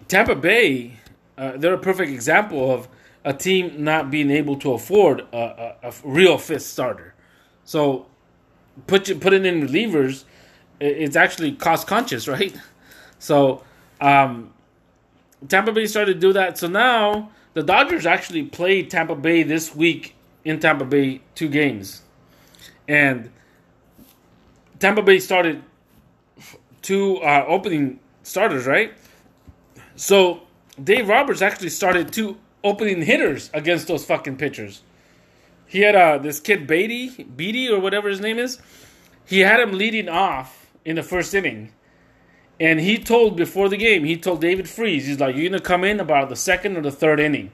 Tampa 0.10 0.36
Bay, 0.36 0.94
uh, 1.38 1.54
they're 1.56 1.76
a 1.76 1.80
perfect 1.80 2.12
example 2.12 2.72
of 2.72 2.90
a 3.24 3.32
team 3.34 3.84
not 3.84 4.10
being 4.10 4.32
able 4.32 4.58
to 4.58 4.74
afford 4.74 5.22
a, 5.32 5.38
a, 5.84 5.90
a 5.90 5.94
real 6.04 6.38
fifth 6.38 6.64
starter. 6.64 7.14
So 7.64 8.08
put 8.88 9.08
you, 9.08 9.16
putting 9.16 9.46
in 9.46 9.66
relievers, 9.66 10.26
it's 10.80 11.16
actually 11.16 11.54
cost 11.54 11.88
conscious, 11.88 12.28
right? 12.36 12.56
So 13.20 13.64
um, 14.02 14.52
Tampa 15.48 15.72
Bay 15.72 15.86
started 15.86 16.16
to 16.16 16.20
do 16.20 16.34
that. 16.34 16.58
So 16.58 16.68
now 16.68 17.30
the 17.54 17.62
Dodgers 17.62 18.06
actually 18.06 18.44
played 18.44 18.90
Tampa 18.90 19.16
Bay 19.16 19.44
this 19.44 19.76
week 19.76 20.16
in 20.44 20.60
Tampa 20.60 20.86
Bay 20.86 21.22
two 21.36 21.50
games, 21.50 22.02
and 22.88 23.30
Tampa 24.80 25.04
Bay 25.04 25.20
started 25.20 25.62
two 26.82 27.18
uh, 27.18 27.46
opening 27.48 28.00
starters, 28.24 28.66
right? 28.66 28.94
So 30.00 30.44
Dave 30.82 31.10
Roberts 31.10 31.42
actually 31.42 31.72
started 31.72 32.14
two 32.14 32.38
opening 32.64 33.02
hitters 33.02 33.50
against 33.54 33.90
those 33.90 34.06
fucking 34.06 34.38
pitchers. 34.38 34.82
He 35.68 35.82
had 35.82 35.94
uh, 35.94 36.20
this 36.20 36.40
kid 36.40 36.66
Beaty, 36.66 37.26
Beaty 37.26 37.68
or 37.68 37.82
whatever 37.82 38.08
his 38.08 38.22
name 38.22 38.40
is. 38.40 38.60
He 39.26 39.42
had 39.42 39.60
him 39.60 39.74
leading 39.74 40.08
off 40.08 40.72
in 40.86 40.96
the 40.96 41.04
first 41.04 41.34
inning, 41.34 41.74
and 42.62 42.80
he 42.80 42.98
told 42.98 43.36
before 43.36 43.68
the 43.68 43.76
game, 43.76 44.06
he 44.06 44.16
told 44.16 44.40
David 44.40 44.70
Freese, 44.70 45.06
he's 45.06 45.20
like, 45.20 45.36
"You're 45.36 45.50
gonna 45.50 45.62
come 45.62 45.84
in 45.84 46.00
about 46.00 46.30
the 46.30 46.38
second 46.38 46.78
or 46.78 46.82
the 46.82 46.92
third 46.92 47.20
inning." 47.20 47.52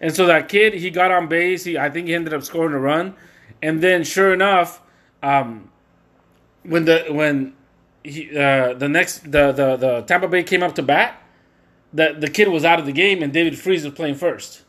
And 0.00 0.12
so 0.12 0.26
that 0.26 0.48
kid, 0.48 0.74
he 0.74 0.90
got 0.90 1.12
on 1.12 1.28
base. 1.28 1.62
He, 1.62 1.78
I 1.78 1.90
think, 1.90 2.08
he 2.08 2.14
ended 2.14 2.34
up 2.34 2.42
scoring 2.42 2.74
a 2.74 2.80
run, 2.80 3.14
and 3.62 3.80
then 3.80 4.02
sure 4.02 4.34
enough, 4.34 4.82
um, 5.22 5.70
when 6.64 6.86
the 6.86 7.04
when 7.08 7.54
he 8.02 8.36
uh, 8.36 8.74
the 8.74 8.88
next 8.88 9.30
the, 9.30 9.52
the 9.52 9.76
the 9.76 10.00
Tampa 10.08 10.26
Bay 10.26 10.42
came 10.42 10.64
up 10.64 10.74
to 10.74 10.82
bat, 10.82 11.22
that 11.92 12.20
the 12.20 12.28
kid 12.28 12.48
was 12.48 12.64
out 12.64 12.78
of 12.78 12.86
the 12.86 12.92
game 12.92 13.22
and 13.22 13.32
David 13.32 13.58
Freese 13.58 13.84
was 13.84 13.94
playing 13.94 14.16
first. 14.16 14.62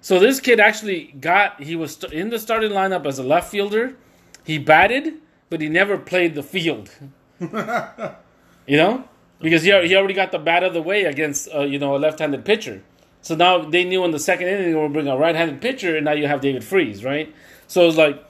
So 0.00 0.18
this 0.18 0.40
kid 0.40 0.60
actually 0.60 1.14
got 1.20 1.60
he 1.60 1.76
was 1.76 2.02
in 2.04 2.30
the 2.30 2.38
starting 2.38 2.70
lineup 2.70 3.06
as 3.06 3.18
a 3.18 3.22
left 3.22 3.50
fielder. 3.50 3.96
He 4.44 4.58
batted, 4.58 5.14
but 5.50 5.60
he 5.60 5.68
never 5.68 5.98
played 5.98 6.34
the 6.34 6.42
field. 6.42 6.90
you 7.40 8.76
know, 8.76 9.04
because 9.40 9.62
he 9.62 9.70
he 9.86 9.96
already 9.96 10.14
got 10.14 10.32
the 10.32 10.38
bat 10.38 10.62
of 10.62 10.72
the 10.72 10.82
way 10.82 11.04
against 11.04 11.48
uh, 11.54 11.60
you 11.60 11.78
know 11.78 11.96
a 11.96 11.98
left-handed 11.98 12.44
pitcher. 12.44 12.82
So 13.20 13.34
now 13.34 13.58
they 13.58 13.84
knew 13.84 14.04
in 14.04 14.10
the 14.12 14.18
second 14.18 14.48
inning 14.48 14.72
they 14.72 14.74
were 14.74 14.88
bring 14.88 15.08
a 15.08 15.16
right-handed 15.16 15.60
pitcher, 15.60 15.96
and 15.96 16.04
now 16.04 16.12
you 16.12 16.26
have 16.26 16.40
David 16.40 16.64
Freese, 16.64 17.04
right? 17.04 17.34
So 17.66 17.86
it's 17.88 17.96
like, 17.96 18.24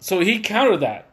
so 0.00 0.20
he 0.20 0.40
countered 0.40 0.80
that. 0.80 1.06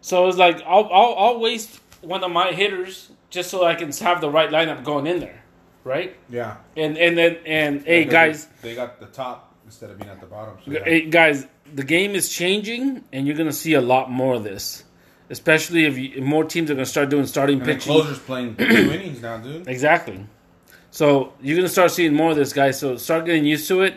So 0.00 0.28
it's 0.28 0.38
like 0.38 0.62
I'll, 0.62 0.88
I'll 0.92 1.14
I'll 1.18 1.40
waste 1.40 1.80
one 2.00 2.22
of 2.22 2.30
my 2.30 2.52
hitters 2.52 3.10
just 3.30 3.50
so 3.50 3.64
I 3.64 3.74
can 3.74 3.92
have 3.92 4.20
the 4.20 4.30
right 4.30 4.50
lineup 4.50 4.84
going 4.84 5.06
in 5.06 5.20
there, 5.20 5.37
right? 5.88 6.16
Yeah. 6.28 6.58
And 6.76 6.96
and 6.96 7.16
then 7.18 7.38
and 7.46 7.82
hey 7.84 8.04
guys, 8.04 8.46
they 8.62 8.74
got 8.74 9.00
the 9.00 9.06
top 9.06 9.54
instead 9.64 9.90
of 9.90 9.98
being 9.98 10.10
at 10.10 10.20
the 10.20 10.26
bottom. 10.26 10.56
So 10.64 10.70
hey, 10.84 11.08
guys, 11.08 11.46
the 11.74 11.82
game 11.82 12.14
is 12.14 12.28
changing, 12.28 13.04
and 13.12 13.26
you're 13.26 13.36
gonna 13.36 13.52
see 13.52 13.74
a 13.74 13.80
lot 13.80 14.10
more 14.10 14.34
of 14.34 14.44
this. 14.44 14.84
Especially 15.30 15.84
if, 15.84 15.98
you, 15.98 16.22
more 16.22 16.44
teams 16.44 16.70
are 16.70 16.74
gonna 16.74 16.86
start 16.86 17.10
doing 17.10 17.26
starting 17.26 17.58
And 17.58 17.66
pitching. 17.66 17.92
closers 17.92 18.18
playing 18.18 18.56
two 18.56 18.64
innings 18.96 19.20
now, 19.20 19.36
dude. 19.38 19.66
Exactly. 19.68 20.24
So 20.90 21.32
you're 21.42 21.56
gonna 21.56 21.68
start 21.68 21.90
seeing 21.90 22.14
more 22.14 22.30
of 22.30 22.36
this, 22.36 22.52
guys. 22.52 22.78
So 22.78 22.96
start 22.96 23.24
getting 23.26 23.44
used 23.44 23.68
to 23.68 23.82
it. 23.82 23.94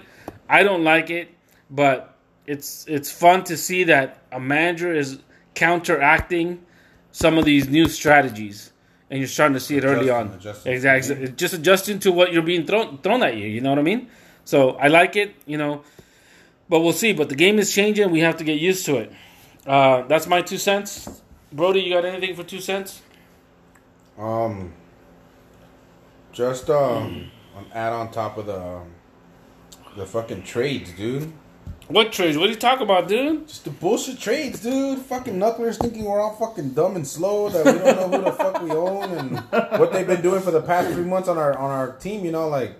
I 0.49 0.63
don't 0.63 0.83
like 0.83 1.09
it, 1.09 1.29
but 1.69 2.17
it's 2.45 2.85
it's 2.87 3.11
fun 3.11 3.43
to 3.45 3.55
see 3.57 3.85
that 3.85 4.23
a 4.31 4.39
manager 4.39 4.93
is 4.93 5.19
counteracting 5.55 6.59
some 7.11 7.37
of 7.37 7.45
these 7.45 7.69
new 7.69 7.87
strategies, 7.87 8.70
and 9.11 9.19
you're 9.19 9.27
starting 9.27 9.53
to 9.53 9.59
see 9.59 9.75
it 9.75 9.83
early 9.83 10.09
on. 10.09 10.29
adjusting. 10.29 10.71
Exactly, 10.71 11.27
just 11.33 11.53
adjusting 11.53 11.99
to 11.99 12.11
what 12.13 12.31
you're 12.31 12.41
being 12.41 12.65
thrown 12.65 12.97
thrown 12.99 13.21
at 13.21 13.35
you. 13.35 13.45
You 13.45 13.59
know 13.59 13.69
what 13.69 13.79
I 13.79 13.83
mean? 13.83 14.09
So 14.45 14.71
I 14.71 14.87
like 14.87 15.17
it. 15.17 15.35
You 15.45 15.57
know, 15.57 15.83
but 16.69 16.79
we'll 16.79 16.93
see. 16.93 17.11
But 17.11 17.27
the 17.27 17.35
game 17.35 17.59
is 17.59 17.71
changing. 17.73 18.09
We 18.09 18.21
have 18.21 18.37
to 18.37 18.45
get 18.45 18.59
used 18.59 18.85
to 18.85 18.97
it. 18.97 19.11
Uh, 19.67 20.03
that's 20.03 20.27
my 20.27 20.41
two 20.41 20.57
cents. 20.57 21.21
Brody, 21.51 21.81
you 21.81 21.93
got 21.93 22.05
anything 22.05 22.35
for 22.35 22.43
two 22.43 22.61
cents? 22.61 23.01
Um, 24.17 24.73
just 26.31 26.69
um, 26.69 27.29
an 27.57 27.65
add 27.73 27.91
on 27.91 28.11
top 28.11 28.37
of 28.37 28.45
the 28.45 28.59
um, 28.59 28.93
the 29.97 30.05
fucking 30.05 30.43
trades, 30.43 30.93
dude. 30.93 31.33
What 31.87 32.13
trades? 32.13 32.37
What 32.37 32.47
are 32.47 32.51
you 32.51 32.57
talking 32.57 32.83
about, 32.83 33.07
dude? 33.07 33.47
Just 33.47 33.65
the 33.65 33.69
bullshit 33.69 34.19
trades, 34.19 34.61
dude. 34.61 34.99
Fucking 34.99 35.33
knucklers 35.33 35.77
thinking 35.77 36.05
we're 36.05 36.21
all 36.21 36.35
fucking 36.35 36.69
dumb 36.69 36.95
and 36.95 37.05
slow 37.05 37.49
that 37.49 37.65
we 37.65 37.71
don't 37.73 38.11
know 38.11 38.17
who 38.17 38.23
the 38.23 38.31
fuck 38.31 38.61
we 38.61 38.71
own 38.71 39.11
and 39.11 39.39
what 39.79 39.91
they've 39.91 40.07
been 40.07 40.21
doing 40.21 40.41
for 40.41 40.51
the 40.51 40.61
past 40.61 40.93
three 40.93 41.03
months 41.03 41.27
on 41.27 41.37
our 41.37 41.57
on 41.57 41.69
our 41.69 41.93
team. 41.97 42.23
You 42.23 42.31
know, 42.31 42.47
like 42.47 42.75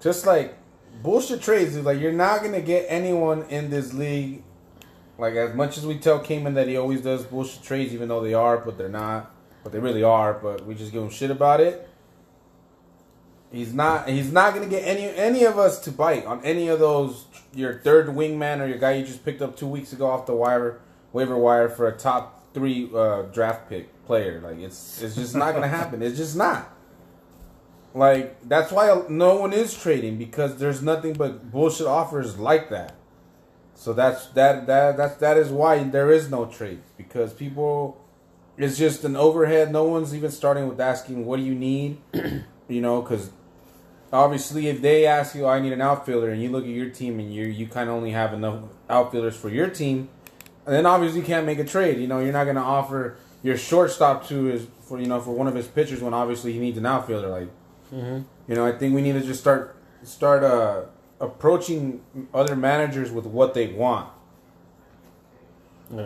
just 0.00 0.26
like 0.26 0.56
bullshit 1.02 1.40
trades. 1.40 1.74
Dude. 1.74 1.84
Like 1.84 1.98
you're 1.98 2.12
not 2.12 2.42
gonna 2.42 2.60
get 2.60 2.84
anyone 2.88 3.44
in 3.48 3.70
this 3.70 3.94
league. 3.94 4.42
Like 5.18 5.34
as 5.34 5.54
much 5.54 5.78
as 5.78 5.86
we 5.86 5.98
tell 5.98 6.18
Cayman 6.18 6.52
that 6.54 6.68
he 6.68 6.76
always 6.76 7.00
does 7.00 7.24
bullshit 7.24 7.62
trades, 7.62 7.94
even 7.94 8.08
though 8.08 8.20
they 8.20 8.34
are, 8.34 8.58
but 8.58 8.76
they're 8.76 8.90
not. 8.90 9.34
But 9.64 9.72
they 9.72 9.78
really 9.78 10.02
are. 10.02 10.34
But 10.34 10.66
we 10.66 10.74
just 10.74 10.92
give 10.92 11.02
him 11.02 11.10
shit 11.10 11.30
about 11.30 11.60
it. 11.60 11.85
He's 13.56 13.72
not. 13.72 14.08
He's 14.08 14.30
not 14.30 14.54
gonna 14.54 14.66
get 14.66 14.86
any 14.86 15.04
any 15.16 15.44
of 15.44 15.58
us 15.58 15.80
to 15.80 15.90
bite 15.90 16.26
on 16.26 16.44
any 16.44 16.68
of 16.68 16.78
those. 16.78 17.24
Your 17.54 17.80
third 17.80 18.08
wingman 18.08 18.60
or 18.60 18.66
your 18.66 18.78
guy 18.78 18.92
you 18.92 19.06
just 19.06 19.24
picked 19.24 19.40
up 19.40 19.56
two 19.56 19.66
weeks 19.66 19.92
ago 19.92 20.10
off 20.10 20.26
the 20.26 20.34
wire 20.34 20.80
waiver 21.12 21.36
wire 21.36 21.70
for 21.70 21.88
a 21.88 21.96
top 21.96 22.52
three 22.52 22.90
uh, 22.94 23.22
draft 23.22 23.68
pick 23.68 24.04
player. 24.04 24.40
Like 24.40 24.58
it's 24.58 25.02
it's 25.02 25.14
just 25.14 25.34
not 25.34 25.54
gonna 25.54 25.68
happen. 25.80 26.02
It's 26.02 26.16
just 26.16 26.36
not. 26.36 26.70
Like 27.94 28.36
that's 28.46 28.70
why 28.70 29.02
no 29.08 29.36
one 29.36 29.54
is 29.54 29.74
trading 29.74 30.18
because 30.18 30.58
there's 30.58 30.82
nothing 30.82 31.14
but 31.14 31.50
bullshit 31.50 31.86
offers 31.86 32.38
like 32.38 32.68
that. 32.68 32.94
So 33.74 33.94
that's 33.94 34.26
that 34.28 34.66
that 34.66 34.98
that's 34.98 35.16
that 35.16 35.38
is 35.38 35.48
why 35.48 35.82
there 35.82 36.10
is 36.10 36.30
no 36.30 36.44
trades 36.44 36.90
because 36.96 37.32
people 37.32 38.04
it's 38.58 38.78
just 38.78 39.04
an 39.04 39.16
overhead. 39.16 39.72
No 39.72 39.84
one's 39.84 40.14
even 40.14 40.30
starting 40.30 40.68
with 40.68 40.80
asking 40.80 41.26
what 41.26 41.38
do 41.38 41.42
you 41.42 41.54
need, 41.54 41.98
you 42.68 42.80
know, 42.80 43.02
because 43.02 43.30
obviously 44.12 44.68
if 44.68 44.80
they 44.80 45.06
ask 45.06 45.34
you 45.34 45.46
I 45.46 45.60
need 45.60 45.72
an 45.72 45.80
outfielder 45.80 46.30
and 46.30 46.42
you 46.42 46.50
look 46.50 46.64
at 46.64 46.70
your 46.70 46.90
team 46.90 47.18
and 47.18 47.32
you 47.34 47.44
you 47.46 47.66
kind 47.66 47.88
of 47.88 47.96
only 47.96 48.12
have 48.12 48.32
enough 48.32 48.60
outfielders 48.88 49.36
for 49.36 49.48
your 49.48 49.68
team, 49.68 50.08
and 50.64 50.74
then 50.74 50.86
obviously 50.86 51.20
you 51.20 51.26
can't 51.26 51.46
make 51.46 51.58
a 51.58 51.64
trade. 51.64 51.98
You 51.98 52.06
know, 52.06 52.20
you're 52.20 52.32
not 52.32 52.44
going 52.44 52.56
to 52.56 52.62
offer 52.62 53.16
your 53.42 53.56
shortstop 53.56 54.26
to 54.28 54.44
his 54.44 54.66
for 54.82 55.00
you 55.00 55.06
know 55.06 55.20
for 55.20 55.32
one 55.32 55.46
of 55.46 55.54
his 55.54 55.66
pitchers 55.66 56.00
when 56.00 56.14
obviously 56.14 56.52
he 56.52 56.58
needs 56.58 56.78
an 56.78 56.86
outfielder. 56.86 57.28
Like, 57.28 57.48
you 58.48 58.54
know, 58.54 58.66
I 58.66 58.72
think 58.72 58.94
we 58.94 59.02
need 59.02 59.12
to 59.14 59.20
just 59.20 59.40
start 59.40 59.76
start 60.02 60.42
uh, 60.44 60.82
approaching 61.20 62.00
other 62.32 62.56
managers 62.56 63.10
with 63.10 63.26
what 63.26 63.54
they 63.54 63.68
want. 63.68 64.08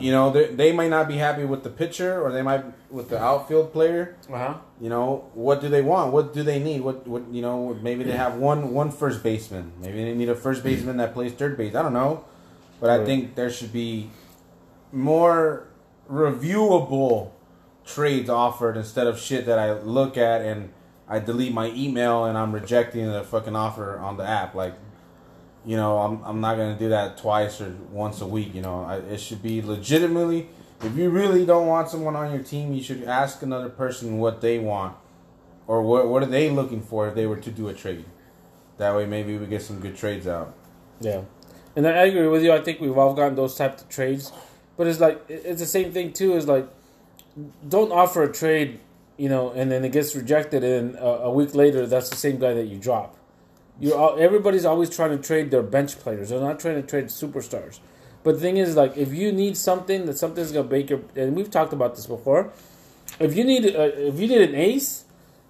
You 0.00 0.12
know, 0.12 0.30
they, 0.30 0.46
they 0.54 0.72
might 0.72 0.90
not 0.90 1.08
be 1.08 1.16
happy 1.16 1.44
with 1.44 1.62
the 1.64 1.70
pitcher, 1.70 2.20
or 2.22 2.30
they 2.32 2.42
might 2.42 2.64
with 2.90 3.08
the 3.08 3.18
outfield 3.18 3.72
player. 3.72 4.16
Uh 4.30 4.38
huh. 4.38 4.54
You 4.80 4.88
know, 4.88 5.30
what 5.34 5.60
do 5.60 5.68
they 5.68 5.82
want? 5.82 6.12
What 6.12 6.32
do 6.32 6.42
they 6.42 6.58
need? 6.58 6.80
What 6.80 7.06
what 7.06 7.22
you 7.30 7.42
know? 7.42 7.74
Maybe 7.82 8.04
they 8.04 8.12
have 8.12 8.36
one 8.36 8.72
one 8.72 8.90
first 8.90 9.22
baseman. 9.22 9.72
Maybe 9.80 10.04
they 10.04 10.14
need 10.14 10.28
a 10.28 10.34
first 10.34 10.62
baseman 10.62 10.96
that 10.98 11.14
plays 11.14 11.32
third 11.32 11.56
base. 11.56 11.74
I 11.74 11.82
don't 11.82 11.92
know, 11.92 12.24
but 12.80 12.90
I 12.90 13.04
think 13.04 13.34
there 13.34 13.50
should 13.50 13.72
be 13.72 14.10
more 14.92 15.68
reviewable 16.10 17.30
trades 17.84 18.28
offered 18.28 18.76
instead 18.76 19.06
of 19.06 19.18
shit 19.18 19.46
that 19.46 19.58
I 19.58 19.72
look 19.72 20.16
at 20.16 20.42
and 20.42 20.72
I 21.08 21.18
delete 21.18 21.52
my 21.52 21.68
email 21.68 22.24
and 22.24 22.38
I'm 22.38 22.52
rejecting 22.52 23.10
the 23.10 23.22
fucking 23.22 23.56
offer 23.56 23.98
on 23.98 24.16
the 24.16 24.24
app. 24.24 24.54
Like, 24.54 24.74
you 25.64 25.76
know, 25.76 25.98
I'm 25.98 26.22
I'm 26.24 26.40
not 26.40 26.56
gonna 26.56 26.78
do 26.78 26.88
that 26.90 27.18
twice 27.18 27.60
or 27.60 27.74
once 27.90 28.20
a 28.20 28.26
week. 28.26 28.54
You 28.54 28.62
know, 28.62 28.84
I, 28.84 28.96
it 28.96 29.20
should 29.20 29.42
be 29.42 29.60
legitimately. 29.62 30.48
If 30.82 30.96
you 30.96 31.10
really 31.10 31.44
don't 31.44 31.66
want 31.66 31.90
someone 31.90 32.16
on 32.16 32.32
your 32.32 32.42
team, 32.42 32.72
you 32.72 32.82
should 32.82 33.04
ask 33.04 33.42
another 33.42 33.68
person 33.68 34.18
what 34.18 34.40
they 34.40 34.58
want, 34.58 34.96
or 35.66 35.82
what 35.82 36.08
what 36.08 36.22
are 36.22 36.26
they 36.26 36.48
looking 36.48 36.80
for 36.80 37.06
if 37.08 37.14
they 37.14 37.26
were 37.26 37.36
to 37.36 37.50
do 37.50 37.68
a 37.68 37.74
trade. 37.74 38.06
That 38.78 38.96
way, 38.96 39.04
maybe 39.04 39.36
we 39.36 39.46
get 39.46 39.60
some 39.60 39.78
good 39.78 39.94
trades 39.94 40.26
out. 40.26 40.54
Yeah, 41.00 41.22
and 41.76 41.86
I 41.86 42.06
agree 42.06 42.26
with 42.28 42.42
you. 42.42 42.52
I 42.52 42.62
think 42.62 42.80
we've 42.80 42.96
all 42.96 43.12
gotten 43.12 43.34
those 43.34 43.56
types 43.56 43.82
of 43.82 43.90
trades, 43.90 44.32
but 44.78 44.86
it's 44.86 45.00
like 45.00 45.22
it's 45.28 45.60
the 45.60 45.66
same 45.66 45.92
thing 45.92 46.14
too. 46.14 46.32
Is 46.34 46.48
like 46.48 46.66
don't 47.68 47.92
offer 47.92 48.22
a 48.22 48.32
trade, 48.32 48.80
you 49.18 49.28
know, 49.28 49.50
and 49.50 49.70
then 49.70 49.84
it 49.84 49.92
gets 49.92 50.16
rejected, 50.16 50.64
and 50.64 50.96
a, 50.96 51.24
a 51.24 51.30
week 51.30 51.54
later, 51.54 51.86
that's 51.86 52.08
the 52.08 52.16
same 52.16 52.38
guy 52.38 52.54
that 52.54 52.66
you 52.66 52.78
drop. 52.78 53.16
You're 53.78 53.96
all, 53.96 54.18
everybody's 54.18 54.64
always 54.64 54.90
trying 54.90 55.10
to 55.10 55.18
trade 55.18 55.50
their 55.50 55.62
bench 55.62 55.98
players. 55.98 56.30
They're 56.30 56.40
not 56.40 56.58
trying 56.58 56.80
to 56.80 56.86
trade 56.86 57.06
superstars. 57.06 57.80
But 58.22 58.34
the 58.34 58.40
thing 58.40 58.56
is, 58.58 58.76
like, 58.76 58.96
if 58.96 59.12
you 59.12 59.32
need 59.32 59.56
something 59.56 60.06
that 60.06 60.18
something's 60.18 60.52
gonna 60.52 60.68
break 60.68 60.90
your, 60.90 61.00
and 61.16 61.34
we've 61.34 61.50
talked 61.50 61.72
about 61.72 61.96
this 61.96 62.06
before. 62.06 62.52
If 63.18 63.34
you 63.36 63.44
need, 63.44 63.66
uh, 63.74 63.90
if 63.94 64.20
you 64.20 64.28
need 64.28 64.42
an 64.42 64.54
ace, 64.54 65.04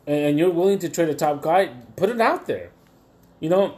and 0.06 0.38
you're 0.38 0.50
willing 0.50 0.78
to 0.78 0.88
trade 0.88 1.09
a 1.09 1.14
top 1.14 1.42
guy, 1.42 1.70
put 1.96 2.11
it 2.11 2.20
out 2.20 2.46
there. 2.46 2.70
You 3.38 3.48
know, 3.48 3.76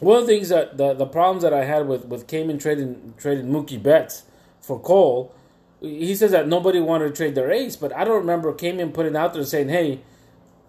one 0.00 0.18
of 0.18 0.26
the 0.26 0.32
things 0.32 0.48
that 0.48 0.76
the, 0.76 0.94
the 0.94 1.06
problems 1.06 1.42
that 1.42 1.52
I 1.52 1.64
had 1.64 1.86
with 1.86 2.06
with 2.06 2.26
Cayman 2.26 2.58
trading 2.58 3.14
trading 3.18 3.46
Mookie 3.46 3.82
Betts 3.82 4.24
for 4.60 4.80
Cole, 4.80 5.34
he 5.80 6.14
says 6.14 6.30
that 6.30 6.48
nobody 6.48 6.80
wanted 6.80 7.08
to 7.08 7.14
trade 7.14 7.34
their 7.34 7.50
ace, 7.50 7.76
but 7.76 7.94
I 7.94 8.04
don't 8.04 8.18
remember 8.18 8.52
Cayman 8.52 8.92
putting 8.92 9.16
out 9.16 9.34
there 9.34 9.44
saying, 9.44 9.68
"Hey, 9.68 10.00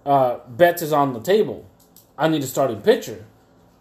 uh, 0.06 0.40
Betts 0.48 0.82
is 0.82 0.94
on 0.94 1.14
the 1.14 1.20
table. 1.20 1.66
I 2.18 2.28
need 2.28 2.44
a 2.44 2.48
starting 2.48 2.82
pitcher." 2.82 3.26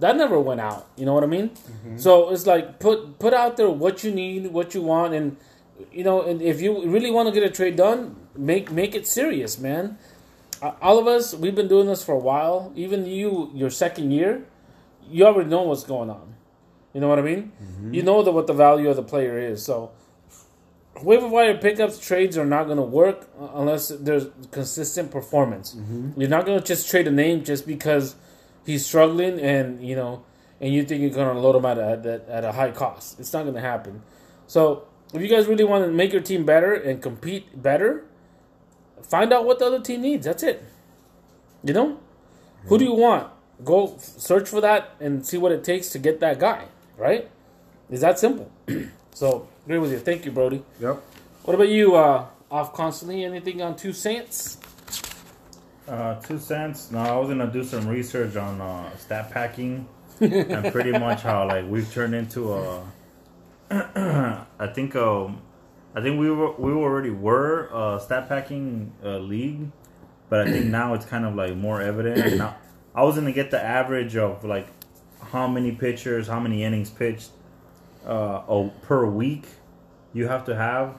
That 0.03 0.17
never 0.17 0.39
went 0.51 0.61
out. 0.61 0.83
You 0.99 1.05
know 1.07 1.15
what 1.15 1.23
I 1.23 1.31
mean? 1.37 1.51
So 1.97 2.31
it's 2.33 2.47
like 2.53 2.79
put 2.85 3.19
put 3.25 3.33
out 3.43 3.57
there 3.57 3.71
what 3.85 4.03
you 4.05 4.11
need, 4.11 4.41
what 4.59 4.75
you 4.75 4.83
want, 4.83 5.15
and 5.15 5.37
you 5.99 6.05
know, 6.09 6.23
and 6.29 6.43
if 6.43 6.61
you 6.61 6.71
really 6.95 7.11
want 7.17 7.27
to 7.29 7.35
get 7.39 7.45
a 7.51 7.53
trade 7.59 7.77
done, 7.77 8.17
make 8.37 8.67
make 8.81 8.93
it 8.99 9.07
serious, 9.07 9.53
man. 9.67 9.85
Uh, 10.61 10.73
All 10.87 10.99
of 11.03 11.07
us, 11.17 11.35
we've 11.43 11.55
been 11.55 11.69
doing 11.75 11.87
this 11.93 12.03
for 12.05 12.15
a 12.21 12.25
while. 12.31 12.73
Even 12.75 13.07
you, 13.07 13.51
your 13.55 13.71
second 13.71 14.11
year, 14.11 14.33
you 15.09 15.25
already 15.27 15.51
know 15.55 15.63
what's 15.63 15.85
going 15.95 16.11
on. 16.11 16.27
You 16.95 17.01
know 17.01 17.09
what 17.13 17.19
I 17.19 17.23
mean? 17.33 17.53
You 17.95 18.03
know 18.03 18.23
the, 18.27 18.33
what 18.33 18.47
the 18.47 18.59
value 18.67 18.89
of 18.93 18.97
the 18.97 19.03
player 19.13 19.39
is. 19.53 19.65
So, 19.65 19.91
waiver 21.03 21.29
wire 21.37 21.57
pickups 21.59 21.97
trades 22.09 22.37
are 22.37 22.45
not 22.57 22.65
going 22.71 22.77
to 22.85 22.91
work 23.03 23.29
unless 23.55 23.89
there's 23.89 24.27
consistent 24.51 25.11
performance. 25.19 25.77
You're 26.17 26.29
not 26.37 26.45
going 26.47 26.59
to 26.61 26.65
just 26.73 26.91
trade 26.91 27.07
a 27.07 27.15
name 27.25 27.45
just 27.45 27.67
because 27.67 28.15
he's 28.67 28.85
struggling 28.87 29.41
and 29.41 29.87
you 29.87 29.97
know, 29.97 30.25
and 30.61 30.73
you 30.73 30.85
think 30.85 31.01
you're 31.01 31.11
going 31.11 31.35
to 31.35 31.41
load 31.41 31.57
him 31.57 31.65
at 31.65 31.79
a, 31.79 31.85
at, 31.91 32.07
a- 32.07 32.25
at 32.35 32.45
a 32.45 32.53
high 32.53 32.71
cost. 32.71 33.19
It's 33.21 33.33
not 33.33 33.43
going 33.43 33.55
to 33.55 33.61
happen. 33.61 34.03
So, 34.47 34.85
if 35.15 35.21
you 35.21 35.29
guys 35.29 35.47
really 35.47 35.65
want 35.65 35.85
to 35.85 35.91
make 35.91 36.13
your 36.13 36.23
team 36.23 36.45
better 36.45 36.73
and 36.75 37.03
compete 37.03 37.61
better, 37.61 38.05
find 39.03 39.33
out 39.33 39.45
what 39.45 39.59
the 39.59 39.67
other 39.67 39.81
team 39.81 40.03
needs. 40.03 40.25
That's 40.27 40.43
it. 40.43 40.63
You 41.65 41.75
know, 41.75 41.99
who 42.67 42.79
do 42.79 42.85
you 42.85 42.95
want? 42.95 43.31
Go 43.65 43.97
search 43.99 44.49
for 44.49 44.61
that 44.61 44.97
and 45.01 45.25
see 45.25 45.39
what 45.39 45.53
it 45.53 45.63
takes 45.65 45.91
to 45.91 45.99
get 45.99 46.21
that 46.21 46.39
guy. 46.41 46.65
Right? 46.97 47.31
Is 47.91 48.01
that 48.01 48.19
simple? 48.19 48.51
so 49.13 49.49
agree 49.65 49.79
with 49.79 49.93
you. 49.93 49.99
Thank 49.99 50.25
you, 50.25 50.33
Brody. 50.33 50.63
Yep. 50.81 51.03
What 51.45 51.55
about 51.55 51.69
you? 51.69 51.95
Uh, 51.97 52.27
off 52.51 52.73
constantly? 52.73 53.25
Anything 53.25 53.63
on 53.63 53.77
two 53.77 53.93
cents? 53.93 54.59
Uh, 55.89 56.15
two 56.21 56.39
cents. 56.39 56.91
No, 56.91 57.01
I 57.01 57.17
was 57.17 57.29
gonna 57.29 57.51
do 57.51 57.65
some 57.65 57.89
research 57.89 58.37
on 58.37 58.61
uh, 58.61 58.97
stat 58.97 59.31
packing 59.31 59.89
and 60.21 60.73
pretty 60.73 60.93
much 60.93 61.23
how 61.23 61.49
like 61.49 61.67
we've 61.69 61.91
turned 61.93 62.15
into 62.15 62.53
a. 62.53 62.85
I 63.71 64.67
think 64.69 64.95
um, 64.95 65.43
I 65.95 66.01
think 66.01 66.21
we 66.21 66.31
were 66.31 66.53
we 66.53 66.73
already 66.73 67.11
were 67.11 67.69
a 67.73 68.01
stat 68.01 68.29
packing 68.29 68.93
uh, 69.05 69.19
league, 69.19 69.71
but 70.29 70.47
I 70.47 70.51
think 70.53 70.67
now 70.67 70.95
it's 70.95 71.07
kind 71.07 71.25
of 71.25 71.35
like 71.35 71.57
more 71.57 71.81
evident. 71.81 72.37
Now, 72.39 72.57
I 72.95 73.03
was 73.03 73.17
gonna 73.17 73.33
get 73.33 73.51
the 73.51 73.63
average 73.63 74.17
of 74.17 74.45
like 74.45 74.69
how 75.33 75.49
many 75.49 75.73
pitchers, 75.73 76.29
how 76.29 76.39
many 76.39 76.63
innings 76.63 76.91
pitched, 76.91 77.31
uh, 78.07 78.43
oh, 78.49 78.73
per 78.83 79.05
week 79.07 79.47
you 80.13 80.29
have 80.29 80.45
to 80.45 80.55
have 80.55 80.97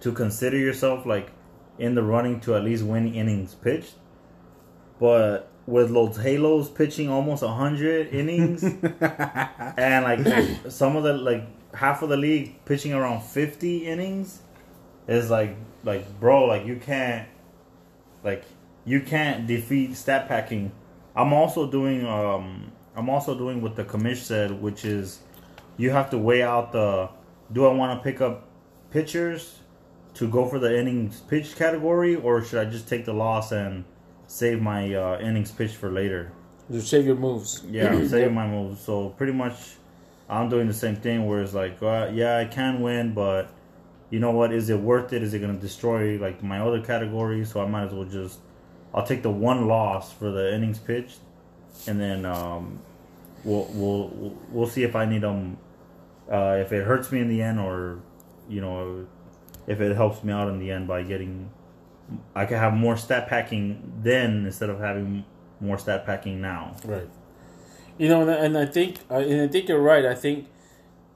to 0.00 0.12
consider 0.12 0.56
yourself 0.56 1.06
like 1.06 1.30
in 1.78 1.94
the 1.94 2.02
running 2.02 2.40
to 2.40 2.54
at 2.54 2.64
least 2.64 2.84
win 2.84 3.12
innings 3.14 3.54
pitched. 3.54 3.94
but 5.00 5.48
with 5.66 5.90
Los 5.90 6.16
Halos 6.16 6.70
pitching 6.70 7.10
almost 7.10 7.44
hundred 7.44 8.08
innings, 8.12 8.64
and 8.64 10.04
like 10.04 10.70
some 10.72 10.96
of 10.96 11.04
the 11.04 11.12
like 11.12 11.44
half 11.74 12.02
of 12.02 12.08
the 12.08 12.16
league 12.16 12.64
pitching 12.64 12.94
around 12.94 13.22
fifty 13.22 13.86
innings, 13.86 14.40
is 15.06 15.30
like 15.30 15.56
like 15.84 16.18
bro, 16.20 16.44
like 16.46 16.64
you 16.66 16.76
can't 16.76 17.28
like 18.24 18.44
you 18.84 19.00
can't 19.02 19.46
defeat 19.46 19.94
stat 19.94 20.26
packing. 20.26 20.72
I'm 21.14 21.32
also 21.32 21.70
doing 21.70 22.06
um 22.06 22.72
I'm 22.96 23.10
also 23.10 23.36
doing 23.36 23.60
what 23.60 23.76
the 23.76 23.84
commish 23.84 24.22
said, 24.22 24.50
which 24.62 24.84
is 24.84 25.20
you 25.76 25.90
have 25.90 26.10
to 26.10 26.18
weigh 26.18 26.42
out 26.42 26.72
the 26.72 27.10
do 27.52 27.66
I 27.66 27.72
want 27.72 27.98
to 27.98 28.02
pick 28.02 28.20
up 28.20 28.48
pitchers 28.90 29.58
to 30.18 30.28
go 30.28 30.46
for 30.46 30.58
the 30.58 30.76
innings 30.76 31.20
pitch 31.20 31.54
category 31.54 32.16
or 32.16 32.42
should 32.44 32.66
I 32.66 32.68
just 32.68 32.88
take 32.88 33.04
the 33.04 33.12
loss 33.12 33.52
and 33.52 33.84
save 34.26 34.60
my 34.60 34.92
uh, 34.92 35.20
innings 35.20 35.52
pitch 35.52 35.72
for 35.72 35.90
later? 35.90 36.32
You 36.68 36.80
save 36.80 37.06
your 37.06 37.16
moves. 37.16 37.64
Yeah, 37.70 37.92
I'm 37.92 38.34
my 38.34 38.46
moves. 38.46 38.80
So 38.80 39.10
pretty 39.10 39.32
much, 39.32 39.54
I'm 40.28 40.48
doing 40.48 40.66
the 40.66 40.74
same 40.74 40.96
thing. 40.96 41.26
Where 41.26 41.40
it's 41.40 41.54
like, 41.54 41.80
uh, 41.82 42.10
yeah, 42.12 42.36
I 42.38 42.46
can 42.46 42.82
win, 42.82 43.14
but 43.14 43.50
you 44.10 44.18
know 44.18 44.32
what? 44.32 44.52
Is 44.52 44.68
it 44.70 44.78
worth 44.78 45.12
it? 45.12 45.22
Is 45.22 45.34
it 45.34 45.38
gonna 45.38 45.54
destroy 45.54 46.18
like 46.18 46.42
my 46.42 46.60
other 46.60 46.82
categories? 46.82 47.52
So 47.52 47.62
I 47.62 47.66
might 47.66 47.84
as 47.84 47.92
well 47.92 48.04
just, 48.04 48.40
I'll 48.92 49.06
take 49.06 49.22
the 49.22 49.30
one 49.30 49.68
loss 49.68 50.12
for 50.12 50.30
the 50.30 50.52
innings 50.52 50.78
pitched, 50.80 51.20
and 51.86 52.00
then 52.00 52.26
um, 52.26 52.80
we'll 53.44 53.68
we'll 53.72 54.36
we'll 54.50 54.66
see 54.66 54.82
if 54.82 54.96
I 54.96 55.04
need 55.04 55.22
them, 55.22 55.58
uh, 56.30 56.58
if 56.60 56.72
it 56.72 56.84
hurts 56.84 57.12
me 57.12 57.20
in 57.20 57.28
the 57.28 57.40
end, 57.40 57.60
or 57.60 58.00
you 58.48 58.60
know, 58.60 59.06
if 59.68 59.80
it 59.80 59.94
helps 59.94 60.24
me 60.24 60.32
out 60.32 60.48
in 60.48 60.58
the 60.58 60.70
end 60.70 60.88
by 60.88 61.02
getting, 61.02 61.50
I 62.34 62.46
can 62.46 62.58
have 62.58 62.72
more 62.72 62.96
stat 62.96 63.28
packing 63.28 63.92
then 64.02 64.46
instead 64.46 64.70
of 64.70 64.80
having 64.80 65.24
more 65.60 65.78
stat 65.78 66.06
packing 66.06 66.40
now. 66.40 66.74
Right. 66.84 67.08
You 67.98 68.08
know, 68.08 68.22
and, 68.22 68.30
and 68.30 68.58
I 68.58 68.66
think 68.66 68.98
and 69.10 69.42
I 69.42 69.48
think 69.48 69.68
you're 69.68 69.80
right. 69.82 70.04
I 70.06 70.14
think 70.14 70.46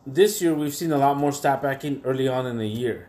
this 0.06 0.42
year 0.42 0.52
we've 0.54 0.74
seen 0.74 0.92
a 0.92 0.98
lot 0.98 1.16
more 1.16 1.32
stat 1.32 1.62
backing 1.62 2.02
early 2.04 2.28
on 2.28 2.44
in 2.46 2.58
the 2.58 2.66
year 2.66 3.08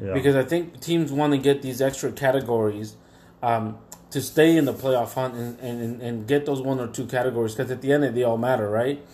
Yeah. 0.00 0.12
because 0.12 0.36
I 0.36 0.44
think 0.44 0.80
teams 0.80 1.10
want 1.10 1.32
to 1.32 1.38
get 1.38 1.62
these 1.62 1.80
extra 1.80 2.12
categories 2.12 2.96
um, 3.42 3.78
to 4.10 4.20
stay 4.20 4.56
in 4.56 4.66
the 4.66 4.74
playoff 4.74 5.14
hunt 5.14 5.34
and, 5.34 5.58
and, 5.60 6.02
and 6.02 6.28
get 6.28 6.44
those 6.46 6.60
one 6.60 6.78
or 6.78 6.86
two 6.86 7.06
categories 7.06 7.54
because 7.54 7.70
at 7.70 7.80
the 7.80 7.92
end 7.92 8.04
they 8.14 8.22
all 8.22 8.36
matter, 8.38 8.68
right? 8.68 9.04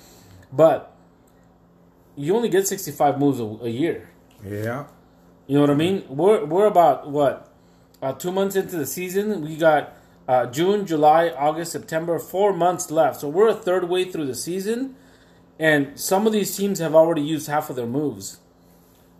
But 0.53 0.95
you 2.17 2.35
only 2.35 2.49
get 2.49 2.67
65 2.67 3.19
moves 3.19 3.39
a, 3.41 3.45
a 3.45 3.69
year. 3.69 4.11
Yeah. 4.45 4.87
You 5.51 5.57
know 5.57 5.63
what 5.63 5.71
I 5.71 5.75
mean? 5.75 6.05
We're 6.09 6.45
we're 6.45 6.67
about 6.67 7.11
what 7.11 7.53
uh, 8.01 8.13
two 8.13 8.31
months 8.31 8.55
into 8.55 8.77
the 8.77 8.87
season. 8.87 9.43
We 9.43 9.57
got 9.57 9.97
uh, 10.29 10.47
June, 10.47 10.87
July, 10.87 11.31
August, 11.31 11.73
September, 11.73 12.21
four 12.21 12.53
months 12.53 12.89
left. 12.93 13.19
So 13.19 13.29
we're 13.29 13.49
a 13.49 13.55
third 13.55 13.89
way 13.89 14.05
through 14.05 14.27
the 14.27 14.37
season, 14.37 14.95
and 15.59 15.99
some 15.99 16.25
of 16.25 16.33
these 16.33 16.57
teams 16.57 16.79
have 16.79 16.95
already 16.95 17.23
used 17.23 17.49
half 17.49 17.69
of 17.69 17.75
their 17.75 17.89
moves. 17.89 18.39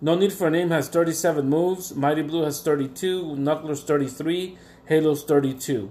No 0.01 0.15
Need 0.15 0.33
for 0.33 0.47
a 0.47 0.53
Name 0.53 0.71
has 0.71 0.89
37 0.89 1.51
moves. 1.51 1.97
Mighty 1.97 2.23
Blue 2.23 2.45
has 2.45 2.63
32. 2.63 3.35
Knuckler's 3.37 3.83
33. 3.83 4.57
Halo's 4.89 5.25
32. 5.25 5.91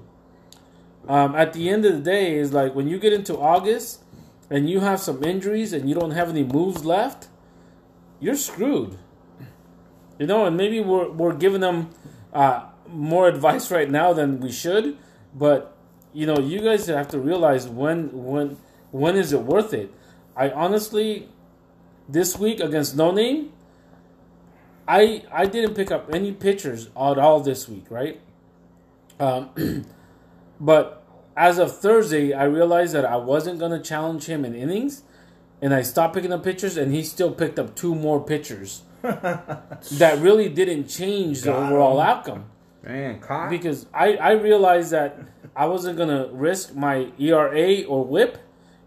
Um, 1.10 1.36
at 1.36 1.52
the 1.52 1.68
end 1.68 1.84
of 1.84 1.96
the 1.96 2.12
day, 2.12 2.38
is 2.38 2.54
like 2.54 2.74
when 2.74 2.88
you 2.88 2.98
get 2.98 3.12
into 3.12 3.38
August 3.38 4.04
and 4.50 4.70
you 4.70 4.80
have 4.80 5.02
some 5.02 5.22
injuries 5.22 5.74
and 5.74 5.90
you 5.90 5.96
don't 5.96 6.12
have 6.12 6.30
any 6.30 6.46
moves 6.46 6.86
left, 6.86 7.28
you're 8.22 8.38
screwed. 8.38 8.98
You 10.20 10.28
know, 10.28 10.46
and 10.46 10.58
maybe 10.58 10.82
we're 10.82 11.10
we're 11.10 11.34
giving 11.34 11.62
them 11.62 11.92
uh, 12.34 12.66
more 12.88 13.28
advice 13.28 13.72
right 13.72 13.90
now 13.90 14.12
than 14.12 14.42
we 14.42 14.52
should, 14.52 14.98
but 15.34 15.76
you 16.14 16.26
know, 16.26 16.38
you 16.38 16.60
guys 16.60 16.88
have 16.88 17.08
to 17.10 17.20
realize 17.20 17.68
when 17.68 18.10
when 18.12 18.58
when 18.92 19.16
is 19.16 19.32
it 19.32 19.42
worth 19.42 19.74
it? 19.74 19.94
I 20.36 20.50
honestly, 20.50 21.30
this 22.08 22.38
week 22.38 22.60
against 22.60 22.98
No 22.98 23.12
Name, 23.12 23.54
I 24.88 25.24
I 25.32 25.46
didn't 25.46 25.76
pick 25.76 25.90
up 25.90 26.14
any 26.14 26.34
pitchers 26.34 26.88
at 26.88 27.18
all 27.18 27.40
this 27.40 27.70
week, 27.70 27.86
right? 27.90 28.20
Um, 29.22 29.86
but 30.60 31.02
as 31.38 31.60
of 31.60 31.80
Thursday, 31.80 32.34
I 32.34 32.44
realized 32.44 32.94
that 32.94 33.06
I 33.06 33.16
wasn't 33.16 33.58
gonna 33.58 33.82
challenge 33.82 34.26
him 34.26 34.44
in 34.44 34.54
innings, 34.54 35.04
and 35.62 35.74
I 35.74 35.82
stopped 35.82 36.14
picking 36.14 36.34
up 36.34 36.44
pitchers, 36.44 36.76
and 36.76 36.94
he 36.94 37.04
still 37.04 37.32
picked 37.32 37.58
up 37.58 37.74
two 37.74 37.96
more 37.96 38.22
pitchers 38.22 38.84
that 39.02 40.18
really 40.20 40.50
didn't 40.50 40.88
change 40.88 41.42
the 41.42 41.52
Got 41.52 41.72
overall 41.72 42.00
him. 42.02 42.08
outcome 42.08 42.46
Man, 42.84 43.20
caught. 43.20 43.50
because 43.50 43.86
I, 43.94 44.16
I 44.16 44.32
realized 44.32 44.92
that 44.92 45.18
I 45.56 45.66
wasn't 45.66 45.98
gonna 45.98 46.28
risk 46.32 46.76
my 46.76 47.12
ERA 47.20 47.84
or 47.84 48.06
WHIP, 48.06 48.38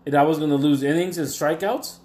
and 0.07 0.15
I 0.15 0.23
was 0.23 0.39
gonna 0.39 0.57
lose 0.57 0.83
innings 0.83 1.19
and 1.19 1.27
strikeouts. 1.29 1.99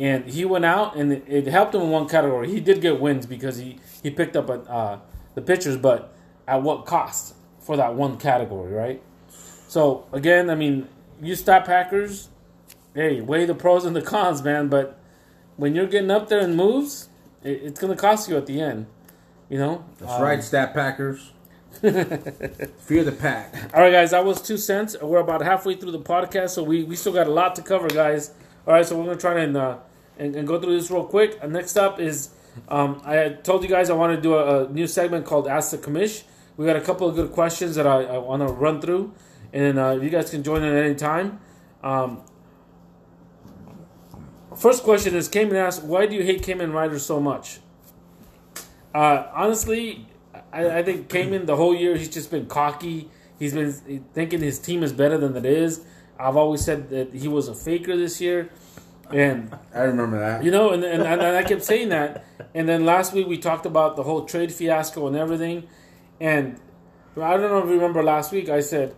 And 0.00 0.26
he 0.26 0.44
went 0.44 0.64
out, 0.64 0.94
and 0.96 1.12
it, 1.12 1.24
it 1.26 1.46
helped 1.48 1.74
him 1.74 1.80
in 1.82 1.90
one 1.90 2.08
category. 2.08 2.48
He 2.50 2.60
did 2.60 2.80
get 2.80 3.00
wins 3.00 3.26
because 3.26 3.56
he 3.56 3.78
he 4.02 4.10
picked 4.10 4.36
up 4.36 4.48
uh, 4.50 4.98
the 5.34 5.42
pitchers, 5.42 5.76
but 5.76 6.12
at 6.46 6.62
what 6.62 6.86
cost 6.86 7.34
for 7.60 7.76
that 7.76 7.94
one 7.94 8.16
category, 8.16 8.72
right? 8.72 9.02
So 9.68 10.06
again, 10.12 10.50
I 10.50 10.54
mean, 10.54 10.88
you 11.20 11.34
stop 11.34 11.66
hackers. 11.66 12.28
Hey, 12.94 13.20
weigh 13.20 13.44
the 13.44 13.54
pros 13.54 13.84
and 13.84 13.94
the 13.94 14.02
cons, 14.02 14.42
man. 14.42 14.68
But 14.68 14.98
when 15.56 15.74
you're 15.74 15.86
getting 15.86 16.10
up 16.10 16.28
there 16.28 16.40
in 16.40 16.56
moves, 16.56 17.08
it, 17.44 17.60
it's 17.64 17.80
gonna 17.80 17.96
cost 17.96 18.28
you 18.28 18.36
at 18.36 18.46
the 18.46 18.60
end. 18.60 18.86
You 19.48 19.58
know. 19.58 19.84
That's 19.98 20.12
Um, 20.12 20.22
right, 20.22 20.42
stat 20.42 20.74
packers. 20.74 21.32
Fear 21.80 23.04
the 23.04 23.12
pack. 23.18 23.54
All 23.74 23.80
right, 23.82 23.92
guys, 23.92 24.10
that 24.10 24.24
was 24.24 24.40
two 24.42 24.56
cents. 24.56 24.96
We're 25.00 25.20
about 25.20 25.42
halfway 25.42 25.74
through 25.74 25.92
the 25.92 26.00
podcast, 26.00 26.50
so 26.50 26.62
we, 26.62 26.82
we 26.84 26.96
still 26.96 27.12
got 27.12 27.26
a 27.26 27.30
lot 27.30 27.54
to 27.56 27.62
cover, 27.62 27.88
guys. 27.88 28.32
All 28.66 28.74
right, 28.74 28.84
so 28.84 28.96
we're 28.98 29.04
gonna 29.04 29.16
try 29.18 29.40
and 29.40 29.56
uh, 29.56 29.78
and, 30.18 30.34
and 30.34 30.46
go 30.48 30.60
through 30.60 30.76
this 30.78 30.90
real 30.90 31.04
quick. 31.04 31.38
Uh, 31.42 31.46
next 31.46 31.76
up 31.76 32.00
is 32.00 32.30
um, 32.68 33.00
I 33.04 33.14
had 33.14 33.44
told 33.44 33.62
you 33.62 33.68
guys 33.68 33.90
I 33.90 33.94
want 33.94 34.16
to 34.16 34.20
do 34.20 34.34
a, 34.34 34.64
a 34.64 34.68
new 34.68 34.86
segment 34.86 35.24
called 35.26 35.46
Ask 35.46 35.70
the 35.70 35.78
Commish. 35.78 36.24
We 36.56 36.66
got 36.66 36.76
a 36.76 36.80
couple 36.80 37.08
of 37.08 37.14
good 37.14 37.32
questions 37.32 37.76
that 37.76 37.86
I, 37.86 38.02
I 38.02 38.18
want 38.18 38.46
to 38.46 38.52
run 38.52 38.80
through, 38.80 39.12
and 39.52 39.78
uh, 39.78 39.98
you 40.02 40.10
guys 40.10 40.30
can 40.30 40.42
join 40.42 40.64
in 40.64 40.74
at 40.74 40.84
any 40.84 40.94
time. 40.96 41.38
Um, 41.84 42.22
first 44.58 44.82
question 44.82 45.14
is 45.14 45.28
Cayman 45.28 45.56
asks, 45.56 45.82
"Why 45.82 46.06
do 46.06 46.14
you 46.14 46.22
hate 46.22 46.42
Cayman 46.42 46.72
riders 46.72 47.04
so 47.04 47.20
much?" 47.20 47.60
Uh, 48.94 49.26
honestly, 49.34 50.06
I, 50.52 50.78
I 50.78 50.82
think 50.82 51.08
Cayman 51.08 51.46
the 51.46 51.56
whole 51.56 51.74
year 51.74 51.96
he's 51.96 52.08
just 52.08 52.30
been 52.30 52.46
cocky. 52.46 53.10
He's 53.38 53.54
been 53.54 53.72
thinking 54.14 54.40
his 54.40 54.58
team 54.58 54.82
is 54.82 54.92
better 54.92 55.16
than 55.16 55.36
it 55.36 55.46
is. 55.46 55.84
I've 56.18 56.36
always 56.36 56.64
said 56.64 56.90
that 56.90 57.14
he 57.14 57.28
was 57.28 57.46
a 57.46 57.54
faker 57.54 57.96
this 57.96 58.20
year, 58.20 58.50
and 59.10 59.56
I 59.72 59.82
remember 59.82 60.18
that. 60.18 60.42
you 60.42 60.50
know, 60.50 60.70
and, 60.70 60.82
and, 60.82 61.02
and 61.02 61.22
I 61.22 61.44
kept 61.44 61.62
saying 61.62 61.90
that. 61.90 62.24
And 62.54 62.68
then 62.68 62.84
last 62.84 63.12
week 63.12 63.28
we 63.28 63.38
talked 63.38 63.66
about 63.66 63.94
the 63.94 64.02
whole 64.02 64.24
trade 64.24 64.52
fiasco 64.52 65.06
and 65.06 65.16
everything. 65.16 65.68
And 66.20 66.60
I 67.16 67.36
don't 67.36 67.50
know 67.50 67.58
if 67.58 67.66
you 67.66 67.74
remember 67.74 68.02
last 68.02 68.32
week 68.32 68.48
I 68.48 68.60
said 68.60 68.94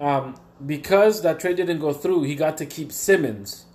um, 0.00 0.34
because 0.64 1.22
that 1.22 1.38
trade 1.38 1.56
didn't 1.56 1.78
go 1.78 1.92
through, 1.92 2.24
he 2.24 2.34
got 2.34 2.56
to 2.58 2.66
keep 2.66 2.90
Simmons, 2.90 3.66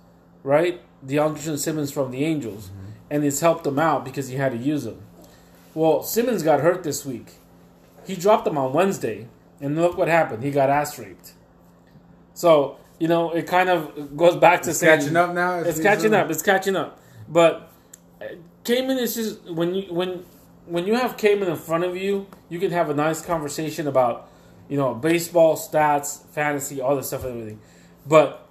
right? 0.42 0.80
the 1.02 1.16
DeAndre 1.16 1.58
Simmons 1.58 1.90
from 1.90 2.10
the 2.10 2.24
Angels, 2.24 2.70
and 3.10 3.24
it's 3.24 3.40
helped 3.40 3.66
him 3.66 3.78
out 3.78 4.04
because 4.04 4.28
he 4.28 4.36
had 4.36 4.52
to 4.52 4.58
use 4.58 4.86
him. 4.86 5.00
Well, 5.74 6.02
Simmons 6.02 6.42
got 6.42 6.60
hurt 6.60 6.82
this 6.82 7.04
week. 7.06 7.34
He 8.06 8.16
dropped 8.16 8.46
him 8.46 8.58
on 8.58 8.72
Wednesday, 8.72 9.28
and 9.60 9.76
look 9.76 9.96
what 9.96 10.08
happened. 10.08 10.42
He 10.42 10.50
got 10.50 10.70
ass 10.70 10.98
raped. 10.98 11.32
So 12.34 12.78
you 12.98 13.06
know, 13.06 13.30
it 13.30 13.46
kind 13.46 13.68
of 13.68 14.16
goes 14.16 14.36
back 14.36 14.62
to 14.62 14.70
It's 14.70 14.80
saying 14.80 15.00
catching 15.00 15.16
up 15.16 15.32
now. 15.32 15.60
it's 15.60 15.80
catching 15.80 16.14
up. 16.14 16.30
It's 16.30 16.42
catching 16.42 16.74
up. 16.74 16.98
But 17.28 17.70
uh, 18.20 18.26
Cayman 18.64 18.98
is 18.98 19.14
just 19.14 19.44
when 19.44 19.74
you 19.74 19.92
when 19.92 20.24
when 20.66 20.86
you 20.86 20.94
have 20.94 21.16
Cayman 21.16 21.48
in 21.48 21.56
front 21.56 21.84
of 21.84 21.96
you, 21.96 22.26
you 22.48 22.58
can 22.58 22.70
have 22.72 22.90
a 22.90 22.94
nice 22.94 23.20
conversation 23.20 23.86
about 23.86 24.28
you 24.68 24.76
know 24.76 24.94
baseball 24.94 25.56
stats, 25.56 26.26
fantasy, 26.28 26.80
all 26.80 26.96
this 26.96 27.08
stuff, 27.08 27.24
and 27.24 27.34
everything. 27.34 27.60
But 28.06 28.47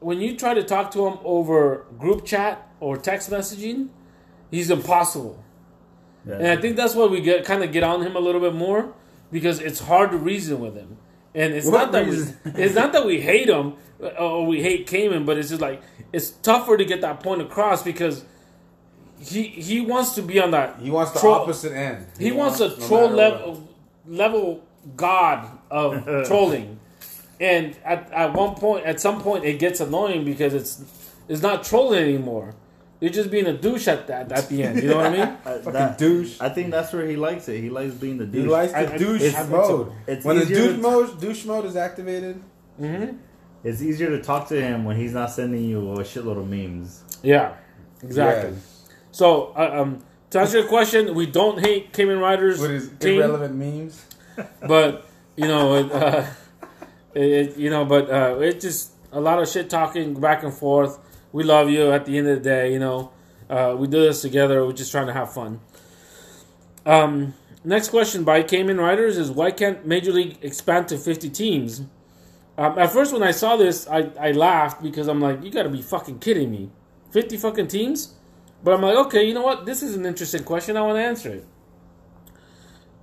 when 0.00 0.20
you 0.20 0.36
try 0.36 0.54
to 0.54 0.62
talk 0.62 0.90
to 0.92 1.06
him 1.06 1.18
over 1.24 1.86
group 1.98 2.24
chat 2.24 2.68
or 2.80 2.96
text 2.96 3.30
messaging, 3.30 3.88
he's 4.50 4.70
impossible. 4.70 5.42
Yeah. 6.26 6.34
And 6.34 6.46
I 6.48 6.56
think 6.56 6.76
that's 6.76 6.94
why 6.94 7.06
we 7.06 7.20
get 7.20 7.44
kind 7.44 7.62
of 7.62 7.72
get 7.72 7.82
on 7.82 8.02
him 8.02 8.16
a 8.16 8.20
little 8.20 8.40
bit 8.40 8.54
more 8.54 8.92
because 9.30 9.60
it's 9.60 9.80
hard 9.80 10.10
to 10.10 10.16
reason 10.16 10.60
with 10.60 10.74
him. 10.74 10.96
And 11.34 11.52
it's 11.52 11.66
What 11.66 11.72
not 11.72 11.92
that 11.92 12.06
we, 12.06 12.16
it's 12.62 12.74
not 12.74 12.92
that 12.92 13.04
we 13.06 13.20
hate 13.20 13.48
him 13.48 13.74
or 14.18 14.46
we 14.46 14.62
hate 14.62 14.86
Cayman, 14.86 15.24
but 15.24 15.36
it's 15.38 15.50
just 15.50 15.60
like 15.60 15.82
it's 16.12 16.30
tougher 16.30 16.76
to 16.76 16.84
get 16.84 17.00
that 17.02 17.20
point 17.20 17.42
across 17.42 17.82
because 17.82 18.24
he 19.18 19.44
he 19.44 19.80
wants 19.80 20.14
to 20.14 20.22
be 20.22 20.40
on 20.40 20.50
that. 20.52 20.78
He 20.80 20.90
wants 20.90 21.12
the 21.12 21.20
troll- 21.20 21.34
opposite 21.34 21.72
end. 21.72 22.06
He, 22.18 22.32
wants 22.32 22.60
a 22.60 22.68
no 22.68 22.86
troll 22.86 23.08
matter 23.10 23.16
level 23.16 23.68
level 24.06 24.64
god 24.96 25.48
of 25.70 26.04
trolling, 26.26 26.78
and 27.40 27.76
at, 27.84 28.10
at 28.12 28.32
one 28.34 28.54
point, 28.54 28.86
at 28.86 29.00
some 29.00 29.20
point, 29.20 29.44
it 29.44 29.58
gets 29.58 29.80
annoying 29.80 30.24
because 30.24 30.54
it's 30.54 30.82
it's 31.28 31.42
not 31.42 31.64
trolling 31.64 32.02
anymore. 32.02 32.54
You're 33.00 33.10
just 33.12 33.30
being 33.30 33.46
a 33.46 33.52
douche 33.52 33.88
at 33.88 34.06
that 34.06 34.32
at 34.32 34.48
the 34.48 34.62
end. 34.62 34.82
You 34.82 34.88
know 34.88 34.96
what 34.96 35.06
I 35.06 35.10
mean? 35.10 35.20
Uh, 35.44 35.58
Fucking 35.58 35.72
that- 35.74 35.98
douche. 35.98 36.40
I 36.40 36.48
think 36.48 36.70
that's 36.70 36.92
where 36.94 37.06
he 37.06 37.16
likes 37.16 37.46
it. 37.48 37.60
He 37.60 37.68
likes 37.68 37.92
being 37.94 38.16
the 38.16 38.24
douche. 38.26 38.42
He 38.44 38.48
likes 38.48 38.72
the 38.72 38.78
I- 38.78 38.92
I- 38.94 38.98
douche 38.98 39.22
it's- 39.22 39.48
mode. 39.50 39.92
it's 40.06 40.24
when 40.24 40.38
the 40.38 40.46
douche 40.46 40.76
to- 40.76 40.78
mode, 40.78 41.20
douche 41.20 41.44
mode 41.44 41.66
is 41.66 41.76
activated. 41.76 42.40
Mm-hmm. 42.80 43.16
It's 43.64 43.82
easier 43.82 44.10
to 44.10 44.22
talk 44.22 44.48
to 44.48 44.60
him 44.60 44.84
when 44.84 44.96
he's 44.96 45.12
not 45.12 45.30
sending 45.30 45.64
you 45.64 45.92
a 45.92 45.98
shitload 46.04 46.38
of 46.38 46.48
memes. 46.48 47.02
Yeah, 47.22 47.54
exactly. 48.02 48.52
Yes. 48.52 48.88
So, 49.10 49.52
uh, 49.56 49.80
um, 49.82 50.02
to 50.30 50.40
answer 50.40 50.58
your 50.60 50.68
question, 50.68 51.14
we 51.14 51.26
don't 51.26 51.58
hate 51.58 51.92
Cayman 51.92 52.18
Riders 52.18 52.60
With 52.60 52.70
his 52.70 52.90
irrelevant 53.00 53.56
memes. 53.56 54.04
but 54.66 55.04
you 55.36 55.46
know, 55.48 55.74
it, 55.74 55.92
uh, 55.92 56.24
it, 57.16 57.56
you 57.56 57.70
know, 57.70 57.84
but 57.84 58.10
uh, 58.10 58.38
it's 58.40 58.64
just 58.64 58.92
a 59.12 59.20
lot 59.20 59.40
of 59.40 59.48
shit 59.48 59.70
talking 59.70 60.18
back 60.20 60.42
and 60.42 60.52
forth. 60.52 60.98
We 61.32 61.44
love 61.44 61.70
you. 61.70 61.90
At 61.92 62.04
the 62.04 62.18
end 62.18 62.28
of 62.28 62.42
the 62.42 62.48
day, 62.48 62.72
you 62.72 62.78
know, 62.78 63.12
uh, 63.48 63.74
we 63.78 63.86
do 63.86 64.00
this 64.00 64.22
together. 64.22 64.64
We're 64.64 64.72
just 64.72 64.90
trying 64.90 65.06
to 65.06 65.12
have 65.12 65.32
fun. 65.32 65.60
Um, 66.84 67.34
next 67.64 67.88
question 67.88 68.24
by 68.24 68.42
Cayman 68.42 68.78
Riders 68.78 69.16
is 69.16 69.30
why 69.30 69.50
can't 69.50 69.86
Major 69.86 70.12
League 70.12 70.38
expand 70.42 70.88
to 70.88 70.98
50 70.98 71.30
teams? 71.30 71.82
Um, 72.58 72.78
at 72.78 72.92
first, 72.92 73.12
when 73.12 73.22
I 73.22 73.32
saw 73.32 73.56
this, 73.56 73.86
I, 73.88 74.10
I 74.18 74.32
laughed 74.32 74.82
because 74.82 75.08
I'm 75.08 75.20
like, 75.20 75.42
you 75.42 75.50
got 75.50 75.64
to 75.64 75.68
be 75.68 75.82
fucking 75.82 76.20
kidding 76.20 76.50
me. 76.50 76.70
50 77.10 77.36
fucking 77.36 77.68
teams? 77.68 78.14
But 78.62 78.74
I'm 78.74 78.82
like, 78.82 78.96
okay, 79.06 79.24
you 79.24 79.34
know 79.34 79.42
what? 79.42 79.66
This 79.66 79.82
is 79.82 79.94
an 79.94 80.06
interesting 80.06 80.44
question. 80.44 80.76
I 80.76 80.82
want 80.82 80.96
to 80.96 81.02
answer 81.02 81.30
it. 81.30 81.46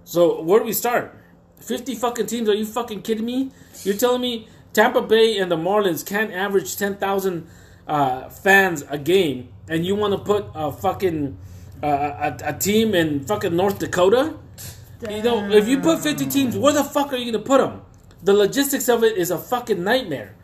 So, 0.06 0.42
where 0.42 0.60
do 0.60 0.66
we 0.66 0.74
start? 0.74 1.23
50 1.64 1.96
fucking 1.96 2.26
teams? 2.28 2.50
Are 2.50 2.54
you 2.54 2.66
fucking 2.66 3.02
kidding 3.02 3.26
me? 3.26 3.52
You're 3.84 3.96
telling 3.96 4.22
me 4.22 4.48
Tampa 4.74 5.02
Bay 5.02 5.38
and 5.38 5.52
the 5.52 5.56
Marlins 5.58 6.06
can't 6.06 6.32
average 6.32 6.78
10,000 6.78 7.48
uh, 7.88 8.30
fans 8.30 8.84
a 8.90 8.98
game, 8.98 9.50
and 9.68 9.86
you 9.86 9.96
want 9.96 10.14
to 10.14 10.20
put 10.20 10.46
a 10.54 10.72
fucking 10.72 11.38
uh, 11.82 11.88
a, 11.88 12.38
a 12.50 12.54
team 12.54 12.96
in 12.96 13.26
fucking 13.26 13.56
North 13.56 13.80
Dakota? 13.80 14.36
You 15.10 15.22
know, 15.22 15.52
if 15.52 15.68
you 15.68 15.80
put 15.82 16.00
50 16.00 16.28
teams, 16.28 16.58
where 16.58 16.74
the 16.74 16.84
fuck 16.84 17.12
are 17.12 17.18
you 17.18 17.32
going 17.32 17.44
to 17.44 17.48
put 17.48 17.60
them? 17.60 17.82
The 18.24 18.34
logistics 18.34 18.88
of 18.88 19.04
it 19.04 19.18
is 19.18 19.32
a 19.32 19.38
fucking 19.38 19.84
nightmare. 19.84 20.36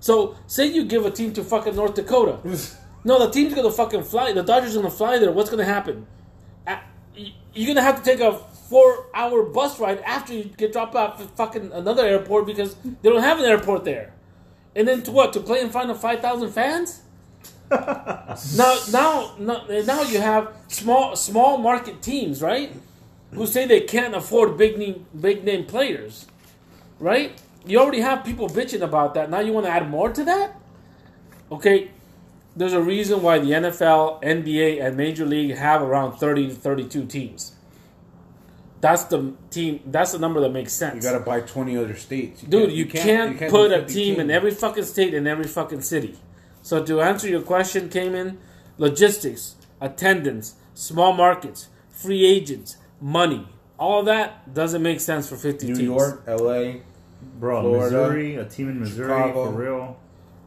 So, 0.00 0.36
say 0.46 0.66
you 0.66 0.84
give 0.84 1.06
a 1.06 1.10
team 1.10 1.32
to 1.34 1.44
fucking 1.44 1.76
North 1.76 1.94
Dakota. 1.94 2.38
No, 3.04 3.18
the 3.18 3.30
team's 3.32 3.52
going 3.52 3.66
to 3.68 3.72
fucking 3.72 4.04
fly. 4.04 4.32
The 4.32 4.42
Dodgers 4.44 4.76
are 4.76 4.80
going 4.80 4.90
to 4.90 4.96
fly 4.96 5.18
there. 5.18 5.32
What's 5.32 5.50
going 5.50 5.58
to 5.58 5.64
happen? 5.64 6.06
Uh, 6.66 6.78
You're 7.16 7.66
going 7.66 7.76
to 7.76 7.82
have 7.82 8.00
to 8.00 8.04
take 8.04 8.20
a 8.20 8.38
four 8.72 9.04
hour 9.12 9.42
bus 9.42 9.78
ride 9.78 10.00
after 10.00 10.32
you 10.32 10.44
get 10.44 10.72
dropped 10.72 10.94
off 10.94 11.20
at 11.20 11.28
fucking 11.36 11.70
another 11.72 12.06
airport 12.06 12.46
because 12.46 12.74
they 13.02 13.10
don't 13.10 13.20
have 13.20 13.38
an 13.38 13.44
airport 13.44 13.84
there. 13.84 14.14
And 14.74 14.88
then 14.88 15.02
to 15.02 15.10
what? 15.12 15.34
To 15.34 15.40
play 15.40 15.60
in 15.60 15.68
front 15.68 15.90
of 15.90 16.00
5,000 16.00 16.50
fans? 16.50 17.02
now, 17.70 18.78
now, 18.90 19.34
now, 19.38 19.66
now 19.68 20.02
you 20.04 20.22
have 20.22 20.54
small, 20.68 21.14
small 21.16 21.58
market 21.58 22.00
teams, 22.00 22.40
right? 22.40 22.72
Who 23.32 23.46
say 23.46 23.66
they 23.66 23.82
can't 23.82 24.14
afford 24.14 24.56
big 24.56 24.78
name, 24.78 25.04
big 25.20 25.44
name 25.44 25.66
players, 25.66 26.24
right? 26.98 27.38
You 27.66 27.78
already 27.78 28.00
have 28.00 28.24
people 28.24 28.48
bitching 28.48 28.80
about 28.80 29.12
that. 29.14 29.28
Now 29.28 29.40
you 29.40 29.52
want 29.52 29.66
to 29.66 29.72
add 29.72 29.90
more 29.90 30.10
to 30.10 30.24
that? 30.24 30.58
Okay, 31.50 31.90
there's 32.56 32.72
a 32.72 32.80
reason 32.80 33.20
why 33.20 33.38
the 33.38 33.50
NFL, 33.50 34.22
NBA, 34.22 34.82
and 34.82 34.96
Major 34.96 35.26
League 35.26 35.56
have 35.56 35.82
around 35.82 36.16
30 36.16 36.48
to 36.48 36.54
32 36.54 37.04
teams. 37.04 37.52
That's 38.82 39.04
the 39.04 39.32
team. 39.48 39.80
That's 39.86 40.10
the 40.10 40.18
number 40.18 40.40
that 40.40 40.50
makes 40.50 40.72
sense. 40.72 40.96
You 40.96 41.10
gotta 41.10 41.24
buy 41.24 41.40
twenty 41.40 41.76
other 41.76 41.94
states, 41.94 42.42
Dude, 42.42 42.72
you, 42.72 42.84
can't, 42.84 43.38
put 43.48 43.70
a 43.70 43.82
50 43.82 43.94
team 43.94 44.18
in 44.20 44.28
every 44.28 44.50
fucking 44.50 44.82
state 44.84 45.14
in 45.14 45.28
every 45.28 45.46
fucking 45.46 45.82
city. 45.82 46.16
So 46.62 46.82
to 46.84 47.00
answer 47.00 47.28
your 47.28 47.42
question, 47.42 47.88
Cayman, 47.88 48.38
logistics, 48.78 49.54
attendance, 49.80 50.56
small 50.74 51.12
markets, 51.12 51.68
free 51.90 52.26
agents, 52.26 52.76
money, 53.00 53.46
all 53.78 54.00
of 54.00 54.06
that 54.06 54.52
doesn't 54.52 54.82
make 54.82 54.98
sense 54.98 55.28
for 55.28 55.36
50 55.36 55.68
New 55.68 55.74
teams. 55.76 55.86
York, 55.86 56.24
L.A. 56.26 56.82
Bro, 57.38 57.62
Florida, 57.62 57.96
Missouri, 57.96 58.34
a 58.34 58.44
team 58.44 58.68
in 58.68 58.80
Missouri 58.80 59.08
Chicago. 59.08 59.44
for 59.44 59.52
real. 59.52 60.00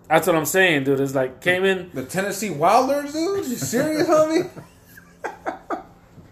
That's 0.09 0.27
what 0.27 0.35
I'm 0.35 0.45
saying, 0.45 0.83
dude. 0.83 0.99
It's 0.99 1.15
like 1.15 1.39
Cayman. 1.39 1.91
The 1.93 2.03
Tennessee 2.03 2.49
Wilders, 2.49 3.13
dude. 3.13 3.45
You 3.47 3.55
serious, 3.55 4.09
homie? 4.09 4.49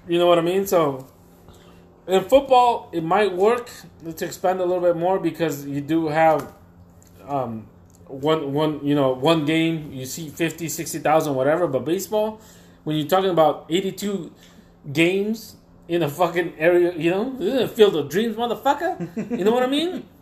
You 0.06 0.20
know 0.20 0.28
what 0.28 0.38
I 0.38 0.42
mean? 0.42 0.68
So 0.68 1.08
in 2.08 2.24
football, 2.26 2.90
it 2.92 3.04
might 3.04 3.34
work 3.34 3.70
to 4.04 4.26
expand 4.26 4.60
a 4.60 4.66
little 4.66 4.82
bit 4.82 4.98
more 4.98 5.20
because 5.20 5.66
you 5.66 5.82
do 5.82 6.08
have 6.08 6.54
um, 7.28 7.68
one 8.08 8.54
one 8.54 8.86
you 8.86 8.96
know 8.96 9.14
one 9.14 9.46
game 9.46 9.92
you 9.92 10.06
see 10.06 10.30
50, 10.30 10.70
60,000 10.70 11.36
whatever. 11.36 11.68
But 11.68 11.86
baseball, 11.86 12.42
when 12.84 12.98
you're 12.98 13.08
talking 13.08 13.30
about 13.30 13.66
82 13.70 14.32
games 14.92 15.56
in 15.88 16.04
a 16.04 16.10
fucking 16.10 16.56
area, 16.58 16.94
you 16.96 17.12
know, 17.12 17.36
this 17.38 17.54
is 17.54 17.62
a 17.62 17.68
field 17.68 17.96
of 17.96 18.10
dreams, 18.10 18.36
motherfucker. 18.36 19.38
You 19.38 19.46
know 19.46 19.52
what 19.52 19.64
I 19.64 19.68
mean? 19.68 20.06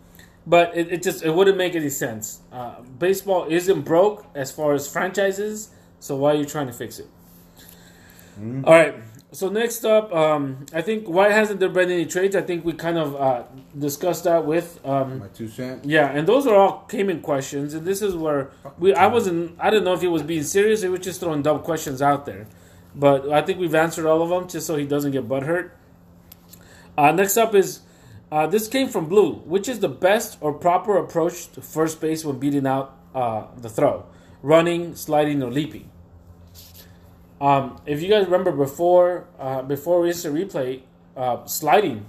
But 0.44 0.76
it, 0.76 0.92
it 0.92 1.02
just 1.04 1.22
it 1.24 1.30
wouldn't 1.32 1.56
make 1.56 1.76
any 1.76 1.88
sense. 1.88 2.40
Uh, 2.52 2.80
baseball 2.98 3.46
isn't 3.48 3.82
broke 3.82 4.26
as 4.34 4.50
far 4.50 4.74
as 4.74 4.88
franchises, 4.88 5.70
so 6.00 6.16
why 6.16 6.32
are 6.32 6.34
you 6.34 6.44
trying 6.44 6.66
to 6.66 6.72
fix 6.72 6.98
it? 6.98 7.06
All 8.64 8.72
right. 8.74 8.96
So 9.32 9.48
next 9.48 9.84
up, 9.86 10.14
um, 10.14 10.66
I 10.74 10.82
think 10.82 11.08
why 11.08 11.30
hasn't 11.30 11.58
there 11.58 11.70
been 11.70 11.90
any 11.90 12.04
trades? 12.04 12.36
I 12.36 12.42
think 12.42 12.66
we 12.66 12.74
kind 12.74 12.98
of 12.98 13.16
uh, 13.16 13.44
discussed 13.78 14.24
that 14.24 14.44
with 14.44 14.78
um, 14.84 15.20
My 15.20 15.28
two 15.28 15.48
cents. 15.48 15.86
yeah, 15.86 16.10
and 16.10 16.28
those 16.28 16.46
are 16.46 16.54
all 16.54 16.84
Cayman 16.86 17.22
questions, 17.22 17.72
and 17.72 17.86
this 17.86 18.02
is 18.02 18.14
where 18.14 18.50
we 18.78 18.92
I 18.94 19.06
wasn't 19.06 19.56
I 19.58 19.70
didn't 19.70 19.84
know 19.84 19.94
if 19.94 20.02
he 20.02 20.06
was 20.08 20.22
being 20.22 20.42
serious 20.42 20.82
he 20.82 20.88
was 20.88 21.00
just 21.00 21.20
throwing 21.20 21.40
dumb 21.42 21.60
questions 21.60 22.02
out 22.02 22.26
there, 22.26 22.46
but 22.94 23.30
I 23.30 23.40
think 23.40 23.58
we've 23.58 23.74
answered 23.74 24.06
all 24.06 24.20
of 24.22 24.28
them 24.28 24.48
just 24.48 24.66
so 24.66 24.76
he 24.76 24.84
doesn't 24.86 25.12
get 25.12 25.26
butthurt. 25.26 25.70
Uh, 26.98 27.12
next 27.12 27.38
up 27.38 27.54
is 27.54 27.80
uh, 28.30 28.46
this 28.46 28.68
came 28.68 28.88
from 28.88 29.08
Blue. 29.08 29.36
Which 29.44 29.66
is 29.68 29.80
the 29.80 29.88
best 29.88 30.38
or 30.40 30.52
proper 30.52 30.98
approach 30.98 31.50
to 31.52 31.62
first 31.62 32.00
base 32.00 32.24
when 32.24 32.38
beating 32.38 32.66
out 32.66 32.98
uh, 33.14 33.46
the 33.56 33.68
throw? 33.70 34.04
Running, 34.42 34.94
sliding, 34.94 35.42
or 35.42 35.50
leaping? 35.50 35.90
Um, 37.42 37.80
if 37.86 38.00
you 38.00 38.08
guys 38.08 38.26
remember 38.26 38.52
before 38.52 39.26
uh, 39.40 39.62
before 39.62 40.06
instant 40.06 40.36
replay, 40.36 40.82
uh, 41.16 41.44
sliding 41.44 42.06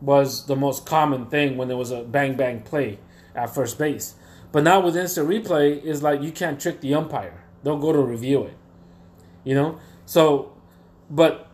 was 0.00 0.46
the 0.46 0.54
most 0.54 0.86
common 0.86 1.26
thing 1.26 1.56
when 1.56 1.66
there 1.66 1.76
was 1.76 1.90
a 1.90 2.04
bang 2.04 2.36
bang 2.36 2.60
play 2.60 3.00
at 3.34 3.52
first 3.52 3.78
base. 3.78 4.14
But 4.52 4.62
now 4.62 4.78
with 4.78 4.96
instant 4.96 5.28
replay, 5.28 5.82
is 5.82 6.04
like 6.04 6.22
you 6.22 6.30
can't 6.30 6.60
trick 6.60 6.80
the 6.80 6.94
umpire. 6.94 7.42
They'll 7.64 7.80
go 7.80 7.92
to 7.92 7.98
review 7.98 8.44
it. 8.44 8.56
You 9.42 9.56
know? 9.56 9.80
So 10.06 10.52
but 11.10 11.50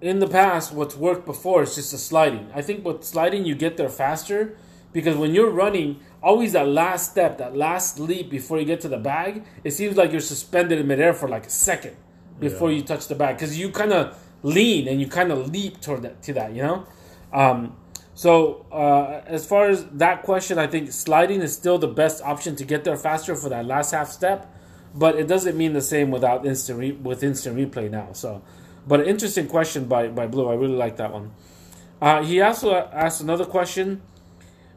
in 0.00 0.20
the 0.20 0.26
past 0.26 0.72
what's 0.72 0.96
worked 0.96 1.26
before 1.26 1.64
is 1.64 1.74
just 1.74 1.92
a 1.92 1.98
sliding. 1.98 2.50
I 2.54 2.62
think 2.62 2.82
with 2.82 3.04
sliding 3.04 3.44
you 3.44 3.54
get 3.54 3.76
there 3.76 3.90
faster 3.90 4.56
because 4.94 5.16
when 5.16 5.34
you're 5.34 5.50
running, 5.50 6.00
always 6.22 6.52
that 6.52 6.66
last 6.66 7.10
step, 7.10 7.38
that 7.38 7.56
last 7.56 7.98
leap 8.00 8.30
before 8.30 8.58
you 8.58 8.64
get 8.64 8.80
to 8.82 8.88
the 8.88 8.98
bag, 8.98 9.44
it 9.64 9.72
seems 9.72 9.96
like 9.96 10.12
you're 10.12 10.20
suspended 10.20 10.78
in 10.78 10.86
midair 10.86 11.14
for 11.14 11.28
like 11.28 11.46
a 11.46 11.50
second 11.50 11.96
before 12.40 12.70
you 12.70 12.82
touch 12.82 13.08
the 13.08 13.14
bag 13.14 13.36
because 13.36 13.58
you 13.58 13.70
kind 13.70 13.92
of 13.92 14.16
lean 14.42 14.88
and 14.88 15.00
you 15.00 15.06
kind 15.06 15.32
of 15.32 15.50
leap 15.50 15.80
toward 15.80 16.02
that 16.02 16.22
to 16.22 16.32
that, 16.32 16.54
you 16.54 16.62
know. 16.62 16.86
Um, 17.32 17.76
so 18.14 18.66
uh, 18.72 19.22
as 19.26 19.46
far 19.46 19.68
as 19.68 19.84
that 19.86 20.22
question, 20.22 20.58
I 20.58 20.66
think 20.66 20.90
sliding 20.90 21.40
is 21.40 21.54
still 21.54 21.78
the 21.78 21.88
best 21.88 22.22
option 22.22 22.56
to 22.56 22.64
get 22.64 22.84
there 22.84 22.96
faster 22.96 23.36
for 23.36 23.48
that 23.48 23.64
last 23.66 23.92
half 23.92 24.10
step, 24.10 24.52
but 24.94 25.16
it 25.16 25.28
doesn't 25.28 25.56
mean 25.56 25.72
the 25.72 25.80
same 25.80 26.10
without 26.10 26.44
instant 26.44 26.78
re- 26.78 26.92
with 26.92 27.22
instant 27.22 27.56
replay 27.56 27.90
now. 27.90 28.08
So, 28.12 28.42
but 28.86 29.00
an 29.00 29.06
interesting 29.06 29.46
question 29.46 29.84
by 29.84 30.08
by 30.08 30.26
Blue. 30.26 30.48
I 30.48 30.54
really 30.54 30.74
like 30.74 30.96
that 30.96 31.12
one. 31.12 31.32
Uh, 32.00 32.22
he 32.24 32.40
also 32.40 32.74
asked 32.74 33.20
another 33.20 33.44
question. 33.44 34.02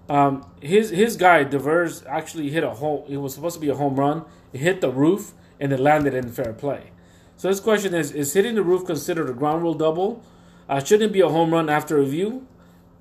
Um, 0.10 0.46
his 0.62 0.90
his 0.90 1.16
guy 1.16 1.44
Devers 1.44 2.04
actually 2.06 2.50
hit 2.50 2.64
a 2.64 2.72
home. 2.72 3.04
It 3.08 3.18
was 3.18 3.34
supposed 3.34 3.56
to 3.56 3.62
be 3.62 3.70
a 3.70 3.76
home 3.76 3.96
run. 3.96 4.26
It 4.54 4.60
hit 4.60 4.82
the 4.82 4.92
roof 4.92 5.34
and 5.60 5.72
it 5.72 5.80
landed 5.80 6.14
in 6.14 6.32
fair 6.32 6.54
play. 6.54 6.92
So 7.38 7.50
his 7.50 7.60
question 7.60 7.94
is: 7.94 8.12
Is 8.12 8.34
hitting 8.34 8.56
the 8.56 8.64
roof 8.64 8.86
considered 8.86 9.30
a 9.30 9.34
ground 9.34 9.64
rule 9.64 9.74
double? 9.74 10.24
Uh, 10.68 10.80
shouldn't 10.80 11.10
it 11.10 11.14
be 11.14 11.22
a 11.22 11.30
home 11.30 11.54
run 11.54 11.70
after 11.70 11.98
review? 11.98 12.48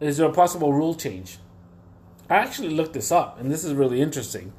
Is 0.00 0.16
there 0.16 0.28
a 0.28 0.32
possible 0.32 0.72
rule 0.72 0.94
change? 0.94 1.38
I 2.28 2.36
actually 2.36 2.70
looked 2.70 2.94
this 2.94 3.12
up, 3.12 3.38
and 3.40 3.50
this 3.50 3.64
is 3.64 3.74
really 3.74 4.00
interesting. 4.00 4.52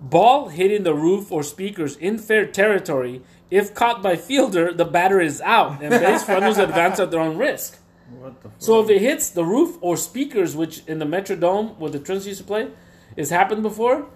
Ball 0.00 0.48
hitting 0.48 0.82
the 0.82 0.94
roof 0.94 1.30
or 1.30 1.42
speakers 1.42 1.96
in 1.96 2.18
fair 2.18 2.46
territory. 2.46 3.22
If 3.50 3.74
caught 3.74 4.02
by 4.02 4.16
fielder, 4.16 4.72
the 4.72 4.84
batter 4.84 5.20
is 5.20 5.40
out, 5.42 5.82
and 5.82 5.90
base 5.90 6.26
runners 6.28 6.58
advance 6.68 6.98
at 6.98 7.10
their 7.10 7.20
own 7.20 7.36
risk. 7.36 7.78
What 8.18 8.40
the 8.42 8.48
fuck? 8.48 8.58
So 8.58 8.82
if 8.82 8.90
it 8.90 9.00
hits 9.00 9.30
the 9.30 9.44
roof 9.44 9.76
or 9.80 9.96
speakers, 9.96 10.54
which 10.54 10.82
in 10.86 10.98
the 10.98 11.04
Metrodome 11.04 11.76
where 11.78 11.90
the 11.90 11.98
Twins 11.98 12.26
used 12.26 12.40
to 12.40 12.46
play, 12.46 12.68
has 13.16 13.30
happened 13.30 13.62
before, 13.62 14.06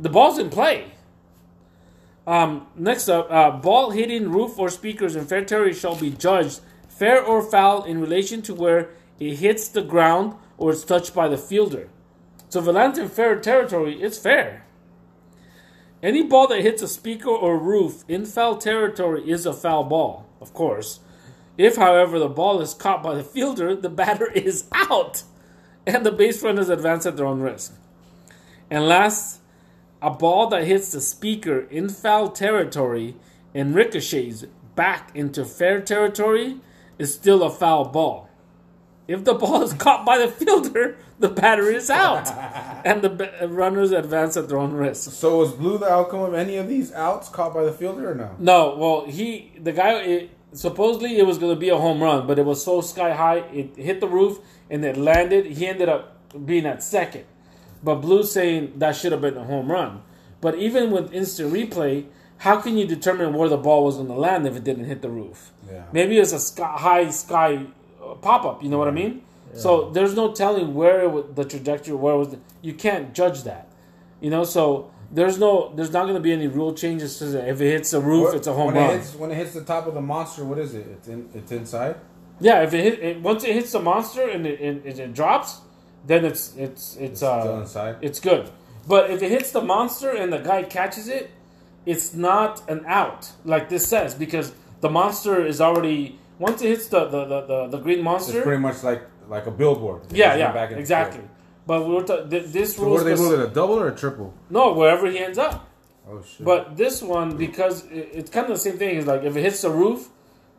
the 0.00 0.08
ball's 0.08 0.38
in 0.38 0.50
play. 0.50 0.92
Um, 2.26 2.66
next 2.76 3.08
up, 3.08 3.28
uh, 3.30 3.50
ball 3.52 3.90
hitting 3.90 4.30
roof 4.30 4.58
or 4.58 4.68
speakers 4.68 5.16
in 5.16 5.24
fair 5.24 5.44
territory 5.44 5.72
shall 5.72 5.96
be 5.96 6.10
judged 6.10 6.60
fair 6.98 7.22
or 7.22 7.40
foul 7.40 7.84
in 7.84 8.00
relation 8.00 8.42
to 8.42 8.54
where 8.54 8.90
it 9.20 9.36
hits 9.36 9.68
the 9.68 9.82
ground 9.82 10.34
or 10.56 10.72
it's 10.72 10.84
touched 10.84 11.14
by 11.14 11.28
the 11.28 11.38
fielder. 11.38 11.88
So 12.48 12.60
if 12.60 12.66
it 12.66 12.72
lands 12.72 12.98
in 12.98 13.08
fair 13.08 13.38
territory, 13.38 14.02
it's 14.02 14.18
fair. 14.18 14.66
Any 16.02 16.22
ball 16.22 16.48
that 16.48 16.62
hits 16.62 16.82
a 16.82 16.88
speaker 16.88 17.30
or 17.30 17.58
roof 17.58 18.04
in 18.08 18.24
foul 18.24 18.56
territory 18.56 19.30
is 19.30 19.46
a 19.46 19.52
foul 19.52 19.84
ball, 19.84 20.26
of 20.40 20.52
course. 20.52 21.00
If, 21.58 21.76
however, 21.76 22.20
the 22.20 22.28
ball 22.28 22.60
is 22.60 22.72
caught 22.72 23.02
by 23.02 23.16
the 23.16 23.24
fielder, 23.24 23.74
the 23.74 23.90
batter 23.90 24.30
is 24.34 24.64
out, 24.72 25.24
and 25.86 26.06
the 26.06 26.12
base 26.12 26.42
runners 26.42 26.68
advance 26.68 27.04
at 27.04 27.16
their 27.16 27.26
own 27.26 27.40
risk. 27.40 27.74
And 28.70 28.88
last, 28.88 29.40
a 30.00 30.10
ball 30.10 30.46
that 30.48 30.64
hits 30.64 30.92
the 30.92 31.00
speaker 31.00 31.60
in 31.70 31.88
foul 31.88 32.30
territory 32.30 33.16
and 33.54 33.74
ricochets 33.74 34.44
back 34.76 35.10
into 35.14 35.44
fair 35.44 35.80
territory 35.80 36.60
is 36.98 37.12
still 37.12 37.42
a 37.42 37.50
foul 37.50 37.86
ball. 37.86 38.28
If 39.08 39.24
the 39.24 39.34
ball 39.42 39.62
is 39.62 39.72
caught 39.72 40.06
by 40.06 40.18
the 40.18 40.28
fielder, 40.28 40.96
the 41.18 41.28
batter 41.28 41.68
is 41.68 41.90
out, 41.90 42.28
and 42.84 43.02
the 43.02 43.48
runners 43.48 43.90
advance 43.90 44.36
at 44.36 44.48
their 44.48 44.58
own 44.58 44.72
risk. 44.74 45.10
So 45.10 45.38
was 45.38 45.52
blue 45.52 45.78
the 45.78 45.90
outcome 45.90 46.20
of 46.20 46.34
any 46.34 46.56
of 46.56 46.68
these 46.68 46.92
outs 46.92 47.28
caught 47.28 47.52
by 47.52 47.64
the 47.64 47.72
fielder 47.72 48.12
or 48.12 48.14
no? 48.14 48.36
No, 48.38 48.76
well, 48.76 49.06
he 49.06 49.52
the 49.58 49.72
guy 49.72 50.00
it, 50.02 50.37
supposedly 50.52 51.18
it 51.18 51.26
was 51.26 51.38
going 51.38 51.54
to 51.54 51.58
be 51.60 51.68
a 51.68 51.76
home 51.76 52.02
run, 52.02 52.26
but 52.26 52.38
it 52.38 52.44
was 52.44 52.64
so 52.64 52.80
sky 52.80 53.12
high 53.14 53.38
it 53.52 53.76
hit 53.76 54.00
the 54.00 54.08
roof 54.08 54.38
and 54.70 54.84
it 54.84 54.96
landed. 54.96 55.46
He 55.46 55.66
ended 55.66 55.88
up 55.88 56.16
being 56.46 56.66
at 56.66 56.82
second, 56.82 57.24
but 57.82 57.96
Blue's 57.96 58.32
saying 58.32 58.74
that 58.76 58.96
should 58.96 59.12
have 59.12 59.20
been 59.20 59.36
a 59.36 59.44
home 59.44 59.70
run. 59.70 60.02
But 60.40 60.56
even 60.56 60.90
with 60.90 61.12
instant 61.12 61.52
replay, 61.52 62.06
how 62.38 62.60
can 62.60 62.78
you 62.78 62.86
determine 62.86 63.34
where 63.34 63.48
the 63.48 63.56
ball 63.56 63.84
was 63.84 63.96
going 63.96 64.06
to 64.08 64.14
land 64.14 64.46
if 64.46 64.54
it 64.56 64.62
didn't 64.64 64.84
hit 64.84 65.02
the 65.02 65.08
roof? 65.10 65.52
Yeah. 65.68 65.84
Maybe 65.92 66.18
it's 66.18 66.32
a 66.32 66.38
sky, 66.38 66.74
high 66.76 67.10
sky 67.10 67.66
uh, 68.02 68.14
pop 68.14 68.44
up. 68.44 68.62
You 68.62 68.68
know 68.68 68.78
what 68.78 68.88
I 68.88 68.92
mean? 68.92 69.22
Yeah. 69.52 69.58
So 69.60 69.90
there's 69.90 70.14
no 70.14 70.32
telling 70.32 70.74
where 70.74 71.02
it, 71.02 71.10
wa- 71.10 71.24
the 71.34 71.44
trajectory 71.44 71.94
where 71.94 72.14
it 72.14 72.18
was. 72.18 72.36
You 72.62 72.74
can't 72.74 73.12
judge 73.12 73.42
that. 73.42 73.68
You 74.20 74.30
know, 74.30 74.44
so 74.44 74.90
there's 75.10 75.38
no 75.38 75.72
there's 75.74 75.92
not 75.92 76.02
going 76.02 76.14
to 76.14 76.20
be 76.20 76.32
any 76.32 76.46
rule 76.46 76.74
changes. 76.74 77.20
If 77.22 77.60
it 77.60 77.70
hits 77.70 77.90
the 77.92 78.00
roof, 78.00 78.26
What- 78.26 78.36
it's 78.36 78.46
a 78.46 78.52
home 78.52 78.66
when 78.66 78.76
run. 78.76 78.90
It 78.90 78.98
hits, 78.98 79.14
when 79.14 79.30
it 79.30 79.36
hits 79.36 79.54
the 79.54 79.64
top 79.64 79.86
of 79.86 79.94
the 79.94 80.00
monster, 80.00 80.44
what 80.44 80.58
is 80.58 80.74
it? 80.74 80.86
It's 80.86 81.08
in. 81.08 81.28
It's 81.34 81.52
inside. 81.52 81.96
Yeah, 82.40 82.62
if 82.62 82.72
it 82.72 82.82
hit 82.84 83.00
it, 83.00 83.20
once 83.20 83.42
it 83.44 83.52
hits 83.52 83.72
the 83.72 83.80
monster 83.80 84.28
and 84.28 84.46
it, 84.46 84.60
it, 84.60 84.98
it, 84.98 85.14
drops, 85.14 85.60
then 86.06 86.24
it's 86.24 86.54
it's 86.56 86.96
it's 86.96 87.18
still 87.20 87.30
uh 87.30 87.60
inside? 87.60 87.96
it's 88.00 88.20
good. 88.20 88.50
But 88.86 89.10
if 89.10 89.22
it 89.22 89.30
hits 89.30 89.50
the 89.50 89.60
monster 89.60 90.10
and 90.10 90.32
the 90.32 90.38
guy 90.38 90.62
catches 90.62 91.08
it, 91.08 91.30
it's 91.84 92.14
not 92.14 92.68
an 92.70 92.84
out 92.86 93.32
like 93.44 93.68
this 93.68 93.86
says 93.88 94.14
because 94.14 94.52
the 94.80 94.88
monster 94.88 95.44
is 95.44 95.60
already 95.60 96.18
once 96.38 96.62
it 96.62 96.68
hits 96.68 96.86
the 96.88 97.06
the 97.06 97.24
the, 97.24 97.40
the, 97.42 97.66
the 97.68 97.78
green 97.78 98.02
monster. 98.02 98.38
It's 98.38 98.44
pretty 98.44 98.62
much 98.62 98.84
like 98.84 99.02
like 99.28 99.46
a 99.46 99.50
billboard. 99.50 100.04
It 100.10 100.18
yeah, 100.18 100.36
yeah, 100.36 100.56
and 100.56 100.78
exactly. 100.78 101.22
But 101.68 101.86
we 101.86 101.94
were 101.96 102.02
ta- 102.02 102.24
th- 102.32 102.46
this 102.46 102.76
So 102.76 102.84
rule 102.84 102.96
do 102.98 103.04
they 103.04 103.14
rule? 103.14 103.42
A 103.42 103.46
double 103.46 103.78
or 103.78 103.88
a 103.88 103.94
triple? 103.94 104.32
no 104.48 104.72
wherever 104.72 105.06
he 105.10 105.18
ends 105.18 105.36
up. 105.36 105.68
Oh 106.10 106.22
shit! 106.22 106.44
But 106.50 106.78
this 106.78 107.02
one, 107.02 107.36
because 107.36 107.84
it, 107.98 108.08
it's 108.18 108.30
kind 108.30 108.46
of 108.46 108.52
the 108.56 108.62
same 108.66 108.78
thing, 108.78 108.96
is 108.96 109.06
like 109.06 109.22
if 109.22 109.36
it 109.36 109.42
hits 109.42 109.60
the 109.60 109.70
roof, 109.70 110.08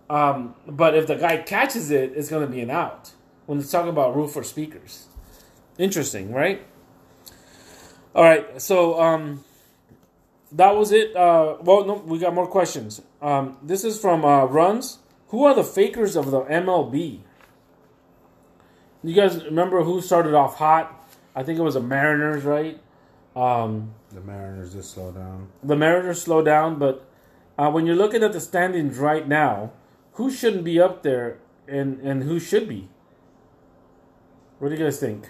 um, 0.07 0.53
but 0.67 0.95
if 0.95 1.07
the 1.07 1.15
guy 1.15 1.37
catches 1.37 1.89
it, 1.89 2.13
it's 2.15 2.29
going 2.29 2.45
to 2.47 2.51
be 2.57 2.61
an 2.61 2.69
out. 2.69 3.11
When 3.47 3.57
it's 3.57 3.71
talking 3.71 3.89
about 3.89 4.15
roof 4.15 4.35
or 4.35 4.43
speakers, 4.43 5.07
interesting, 5.79 6.31
right? 6.31 6.61
All 8.13 8.23
right, 8.23 8.61
so 8.61 9.01
um, 9.01 9.43
that 10.51 10.75
was 10.75 10.91
it. 10.91 11.15
Uh, 11.15 11.57
well, 11.61 11.85
no, 11.85 11.93
we 12.05 12.19
got 12.19 12.35
more 12.35 12.45
questions. 12.47 13.01
Um, 13.19 13.57
this 13.63 13.83
is 13.83 13.99
from 13.99 14.23
uh, 14.23 14.45
Runs. 14.45 14.99
Who 15.29 15.45
are 15.45 15.55
the 15.55 15.63
fakers 15.63 16.15
of 16.15 16.29
the 16.29 16.41
MLB? 16.41 17.21
You 19.03 19.15
guys 19.15 19.43
remember 19.45 19.83
who 19.83 20.01
started 20.01 20.35
off 20.35 20.57
hot? 20.57 20.95
I 21.39 21.43
think 21.43 21.57
it 21.57 21.61
was 21.61 21.75
the 21.75 21.81
Mariners, 21.81 22.43
right? 22.43 22.77
Um, 23.33 23.93
the 24.11 24.19
Mariners 24.19 24.73
just 24.73 24.91
slow 24.91 25.13
down. 25.13 25.47
the 25.63 25.77
Mariners 25.77 26.21
slow 26.21 26.43
down, 26.43 26.77
but 26.77 27.09
uh, 27.57 27.71
when 27.71 27.85
you're 27.85 27.95
looking 27.95 28.23
at 28.23 28.33
the 28.33 28.41
standings 28.41 28.97
right 28.97 29.25
now, 29.25 29.71
who 30.15 30.29
shouldn't 30.29 30.65
be 30.65 30.81
up 30.81 31.01
there 31.01 31.37
and, 31.65 32.01
and 32.01 32.23
who 32.23 32.41
should 32.41 32.67
be? 32.67 32.89
What 34.57 34.67
do 34.67 34.75
you 34.75 34.83
guys 34.83 34.99
think? 34.99 35.29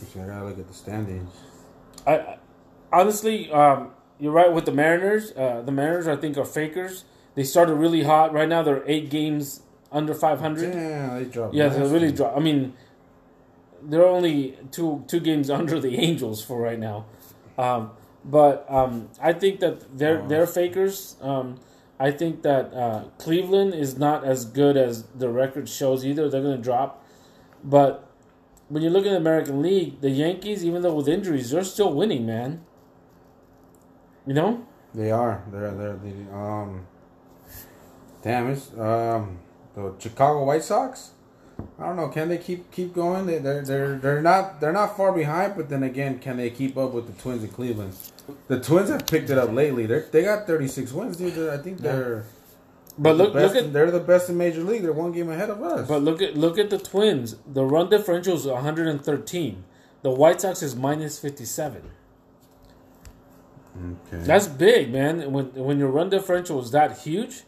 You 0.00 0.06
should 0.10 0.26
gotta 0.26 0.46
look 0.46 0.58
at 0.58 0.66
the 0.66 0.72
standings. 0.72 1.30
I, 2.06 2.16
I 2.16 2.38
honestly, 2.90 3.52
um, 3.52 3.90
you're 4.18 4.32
right 4.32 4.50
with 4.50 4.64
the 4.64 4.72
Mariners. 4.72 5.32
Uh, 5.36 5.60
the 5.60 5.72
Mariners, 5.72 6.08
I 6.08 6.16
think, 6.16 6.38
are 6.38 6.46
fakers. 6.46 7.04
They 7.34 7.44
started 7.44 7.74
really 7.74 8.04
hot. 8.04 8.32
Right 8.32 8.48
now, 8.48 8.62
they're 8.62 8.82
eight 8.86 9.10
games 9.10 9.60
under 9.90 10.14
500. 10.14 10.74
Yeah, 10.74 11.18
they 11.18 11.24
dropped. 11.26 11.54
Yeah, 11.54 11.68
they 11.68 11.82
really 11.82 12.12
dropped. 12.12 12.34
I 12.34 12.40
mean, 12.40 12.72
they're 13.84 14.06
only 14.06 14.56
two 14.70 15.04
two 15.08 15.20
games 15.20 15.50
under 15.58 15.80
the 15.80 15.96
Angels 15.98 16.42
for 16.42 16.60
right 16.60 16.78
now. 16.78 17.06
Um, 17.58 17.90
but 18.24 18.66
um, 18.68 19.08
I 19.20 19.32
think 19.32 19.60
that 19.60 19.98
they're 19.98 20.22
they're 20.26 20.46
fakers. 20.46 21.16
Um, 21.20 21.60
I 21.98 22.10
think 22.10 22.42
that 22.42 22.74
uh, 22.74 23.04
Cleveland 23.18 23.74
is 23.74 23.96
not 23.96 24.24
as 24.24 24.44
good 24.44 24.76
as 24.76 25.04
the 25.14 25.28
record 25.28 25.68
shows 25.68 26.04
either. 26.04 26.28
They're 26.28 26.42
going 26.42 26.56
to 26.56 26.62
drop. 26.62 27.04
But 27.62 28.10
when 28.68 28.82
you 28.82 28.90
look 28.90 29.06
at 29.06 29.10
the 29.10 29.16
American 29.16 29.62
League, 29.62 30.00
the 30.00 30.10
Yankees, 30.10 30.64
even 30.64 30.82
though 30.82 30.94
with 30.94 31.06
injuries, 31.06 31.50
they're 31.50 31.62
still 31.62 31.92
winning, 31.92 32.26
man. 32.26 32.64
You 34.26 34.34
know? 34.34 34.66
They 34.94 35.10
are. 35.10 35.44
They're 35.50 35.70
they're 35.72 35.96
the 35.96 36.34
um. 36.34 36.86
Damn, 38.22 38.50
it's 38.50 38.72
um 38.76 39.38
the 39.74 39.94
Chicago 39.98 40.44
White 40.44 40.64
Sox. 40.64 41.11
I 41.78 41.86
don't 41.86 41.96
know. 41.96 42.08
Can 42.08 42.28
they 42.28 42.38
keep 42.38 42.70
keep 42.70 42.94
going? 42.94 43.26
They 43.26 43.38
they're 43.38 43.62
they're 43.62 43.98
they're 43.98 44.22
not 44.22 44.60
they're 44.60 44.72
not 44.72 44.96
far 44.96 45.12
behind. 45.12 45.56
But 45.56 45.68
then 45.68 45.82
again, 45.82 46.18
can 46.18 46.36
they 46.36 46.50
keep 46.50 46.76
up 46.76 46.92
with 46.92 47.06
the 47.06 47.20
Twins 47.22 47.42
in 47.44 47.50
Cleveland? 47.50 47.94
The 48.48 48.60
Twins 48.60 48.88
have 48.90 49.06
picked 49.06 49.30
it 49.30 49.38
up 49.38 49.52
lately. 49.52 49.86
They 49.86 50.00
they 50.00 50.22
got 50.22 50.46
thirty 50.46 50.68
six 50.68 50.92
wins, 50.92 51.16
dude. 51.16 51.48
I 51.48 51.58
think 51.58 51.78
they're 51.80 52.24
But 52.98 53.16
look, 53.16 53.32
the 53.34 53.40
best, 53.40 53.54
look 53.54 53.64
at 53.64 53.72
they're 53.72 53.90
the 53.90 54.00
best 54.00 54.28
in 54.30 54.38
Major 54.38 54.62
League. 54.62 54.82
They're 54.82 54.92
one 54.92 55.12
game 55.12 55.30
ahead 55.30 55.50
of 55.50 55.62
us. 55.62 55.88
But 55.88 56.02
look 56.02 56.22
at 56.22 56.36
look 56.36 56.58
at 56.58 56.70
the 56.70 56.78
Twins. 56.78 57.36
The 57.46 57.64
run 57.64 57.90
differential 57.90 58.36
is 58.36 58.46
113. 58.46 59.64
The 60.02 60.10
White 60.10 60.40
Sox 60.40 60.62
is 60.62 60.76
minus 60.76 61.18
57. 61.18 61.82
okay. 63.76 64.22
That's 64.24 64.46
big, 64.46 64.92
man. 64.92 65.32
When 65.32 65.46
when 65.54 65.78
your 65.78 65.88
run 65.88 66.10
differential 66.10 66.60
is 66.60 66.70
that 66.72 66.98
huge, 66.98 67.42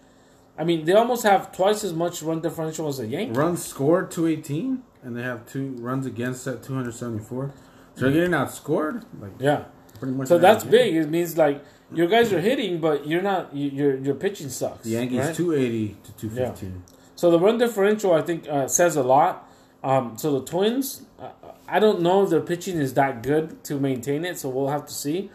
I 0.57 0.65
mean, 0.65 0.85
they 0.85 0.93
almost 0.93 1.25
have 1.25 1.51
twice 1.53 1.83
as 1.83 1.93
much 1.93 2.23
run 2.23 2.41
differential 2.41 2.89
as 2.89 2.99
the 2.99 3.07
Yankees. 3.07 3.37
runs 3.37 3.65
scored 3.65 4.11
two 4.11 4.27
eighteen, 4.27 4.83
and 5.03 5.17
they 5.17 5.23
have 5.23 5.47
two 5.47 5.75
runs 5.79 6.07
against 6.07 6.47
at 6.47 6.63
two 6.63 6.75
hundred 6.75 6.95
seventy 6.95 7.23
four. 7.25 7.53
So 7.97 8.03
they're 8.03 8.13
getting 8.13 8.31
outscored. 8.31 9.05
Like 9.21 9.33
Yeah. 9.39 9.65
pretty 9.99 10.15
much. 10.15 10.29
So 10.29 10.39
that's 10.39 10.65
big. 10.65 10.95
It 10.97 11.09
means 11.09 11.37
like 11.37 11.65
your 11.93 12.07
guys 12.07 12.33
are 12.33 12.41
hitting, 12.41 12.81
but 12.81 13.07
you're 13.07 13.23
not. 13.23 13.55
You, 13.55 13.71
your 13.71 13.97
your 13.97 14.15
pitching 14.15 14.49
sucks. 14.49 14.85
The 14.85 14.91
Yankees 14.91 15.19
right? 15.19 15.35
two 15.35 15.53
eighty 15.53 15.97
to 16.05 16.13
two 16.13 16.31
fifteen. 16.31 16.83
So 17.17 17.31
the 17.31 17.39
run 17.39 17.59
differential, 17.59 18.13
I 18.13 18.23
think, 18.23 18.49
uh, 18.49 18.67
says 18.67 18.97
a 18.97 19.03
lot. 19.03 19.49
Um, 19.85 20.17
so 20.19 20.41
the 20.41 20.45
Twins, 20.47 21.03
uh, 21.19 21.29
I 21.69 21.79
don't 21.79 22.01
know 22.01 22.25
if 22.25 22.31
their 22.31 22.41
pitching 22.41 22.79
is 22.79 22.95
that 22.95 23.23
good 23.23 23.63
to 23.65 23.79
maintain 23.79 24.25
it. 24.25 24.39
So 24.39 24.49
we'll 24.49 24.69
have 24.69 24.87
to 24.87 24.93
see. 24.93 25.31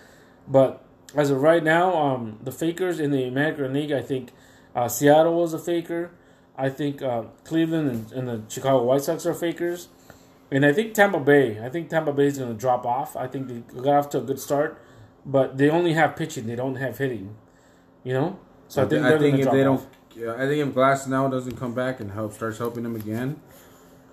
But 0.47 0.83
as 1.15 1.29
of 1.29 1.41
right 1.41 1.63
now, 1.63 1.95
um, 1.95 2.39
the 2.43 2.51
fakers 2.51 2.99
in 2.99 3.11
the 3.11 3.23
American 3.23 3.73
League, 3.73 3.91
I 3.91 4.01
think 4.01 4.31
uh, 4.75 4.87
Seattle 4.87 5.35
was 5.35 5.53
a 5.53 5.59
faker. 5.59 6.11
I 6.57 6.69
think 6.69 7.01
uh, 7.01 7.23
Cleveland 7.45 7.89
and, 7.89 8.11
and 8.11 8.27
the 8.27 8.41
Chicago 8.53 8.83
White 8.83 9.01
Sox 9.01 9.25
are 9.25 9.33
fakers. 9.33 9.87
And 10.51 10.65
I 10.65 10.73
think 10.73 10.93
Tampa 10.93 11.19
Bay. 11.19 11.63
I 11.63 11.69
think 11.69 11.89
Tampa 11.89 12.11
Bay 12.11 12.25
is 12.25 12.37
going 12.37 12.49
to 12.51 12.57
drop 12.59 12.85
off. 12.85 13.15
I 13.15 13.27
think 13.27 13.47
they 13.47 13.81
got 13.81 13.95
off 13.97 14.09
to 14.09 14.17
a 14.17 14.21
good 14.21 14.39
start, 14.39 14.81
but 15.25 15.57
they 15.57 15.69
only 15.69 15.93
have 15.93 16.15
pitching. 16.15 16.47
They 16.47 16.55
don't 16.55 16.75
have 16.75 16.97
hitting. 16.97 17.35
You 18.03 18.13
know, 18.13 18.39
so 18.67 18.83
I, 18.83 18.87
think 18.87 19.05
I 19.05 19.09
they're 19.09 19.19
think 19.19 19.37
if 19.37 19.43
drop 19.43 19.53
they 19.53 19.63
off. 19.65 19.85
don't, 20.15 20.23
yeah, 20.25 20.33
I 20.33 20.47
think 20.47 20.67
if 20.67 20.73
Glasnow 20.73 21.29
doesn't 21.29 21.57
come 21.57 21.73
back 21.73 21.99
and 21.99 22.11
help 22.11 22.33
starts 22.33 22.57
helping 22.57 22.83
them 22.83 22.95
again, 22.95 23.39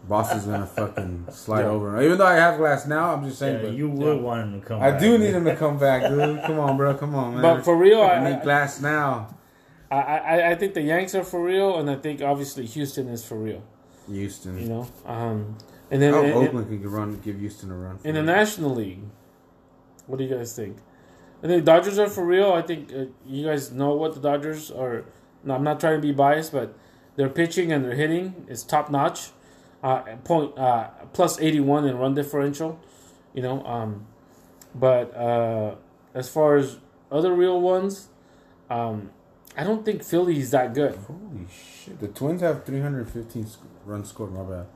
Boston's 0.09 0.45
gonna 0.45 0.67
fucking 0.67 1.27
slide 1.31 1.61
Yeah. 1.63 1.69
over. 1.69 2.03
Even 2.03 2.19
though 2.19 2.27
I 2.27 2.35
have 2.35 2.61
Glasnow, 2.61 3.17
I'm 3.17 3.25
just 3.25 3.39
saying. 3.39 3.57
Yeah, 3.57 3.71
but 3.71 3.73
you 3.73 3.89
would 3.89 4.21
want 4.21 4.43
him 4.43 4.61
to 4.61 4.67
come. 4.67 4.83
I 4.83 4.91
back. 4.91 5.01
do 5.01 5.17
need 5.19 5.35
him 5.35 5.45
to 5.47 5.57
come 5.57 5.79
back, 5.79 6.03
dude. 6.09 6.43
Come 6.45 6.59
on, 6.59 6.77
bro. 6.77 6.95
Come 6.95 7.15
on, 7.15 7.33
man. 7.41 7.43
But 7.43 7.65
for 7.65 7.77
real, 7.77 8.03
I 8.03 8.15
I, 8.17 8.25
need 8.31 8.41
I, 8.41 8.45
Glasnow. 8.45 9.33
I, 9.97 10.16
I, 10.16 10.51
I 10.51 10.55
think 10.55 10.74
the 10.74 10.82
Yanks 10.82 11.14
are 11.14 11.24
for 11.24 11.42
real, 11.42 11.78
and 11.78 11.90
I 11.90 11.97
think 11.97 12.22
obviously 12.22 12.66
Houston 12.66 13.09
is 13.09 13.24
for 13.24 13.36
real. 13.36 13.62
Houston. 14.09 14.59
You 14.59 14.68
know, 14.68 14.88
um, 15.05 15.57
and 15.90 16.03
then 16.03 16.14
in, 16.14 16.24
in, 16.26 16.32
Oakland 16.32 16.68
could 16.68 16.86
run, 16.86 17.20
give 17.20 17.38
Houston 17.38 17.70
a 17.70 17.76
run. 17.76 17.99
in 18.05 18.14
the. 18.14 18.22
National 18.22 18.74
League, 18.74 19.03
what 20.07 20.18
do 20.18 20.24
you 20.24 20.34
guys 20.34 20.55
think? 20.55 20.78
I 21.42 21.49
think 21.49 21.64
Dodgers 21.64 21.99
are 21.99 22.09
for 22.09 22.24
real. 22.24 22.53
I 22.53 22.62
think 22.62 22.92
uh, 22.92 23.05
you 23.26 23.47
guys 23.47 23.70
know 23.70 23.94
what 23.94 24.14
the 24.14 24.20
Dodgers 24.20 24.70
are. 24.70 25.05
No, 25.44 25.55
I'm 25.55 25.64
not 25.64 25.78
trying 25.80 25.97
to 25.97 26.03
be 26.03 26.12
biased, 26.12 26.53
but 26.53 26.76
their 27.16 27.28
pitching 27.28 27.72
and 27.72 27.84
their 27.84 27.94
hitting 27.94 28.47
is 28.49 28.64
top 28.64 28.90
notch. 28.90 29.30
Uh, 29.82 30.01
point 30.24 30.57
uh, 30.59 30.88
plus 31.12 31.40
81 31.40 31.86
in 31.86 31.99
run 31.99 32.14
differential. 32.14 32.80
You 33.34 33.42
know, 33.42 33.64
um, 33.64 34.07
but 34.74 35.14
uh, 35.14 35.76
as 36.14 36.28
far 36.28 36.57
as 36.57 36.78
other 37.12 37.32
real 37.32 37.61
ones, 37.61 38.09
um, 38.70 39.11
I 39.57 39.65
don't 39.65 39.85
think 39.85 40.03
Philly 40.03 40.39
is 40.39 40.51
that 40.51 40.75
good. 40.75 40.97
Holy 41.07 41.47
shit! 41.51 41.99
The 42.01 42.09
Twins 42.09 42.43
have 42.43 42.65
315 42.65 43.47
sc- 43.47 43.61
runs 43.85 44.09
scored. 44.11 44.33
My 44.33 44.43
bad. 44.43 44.67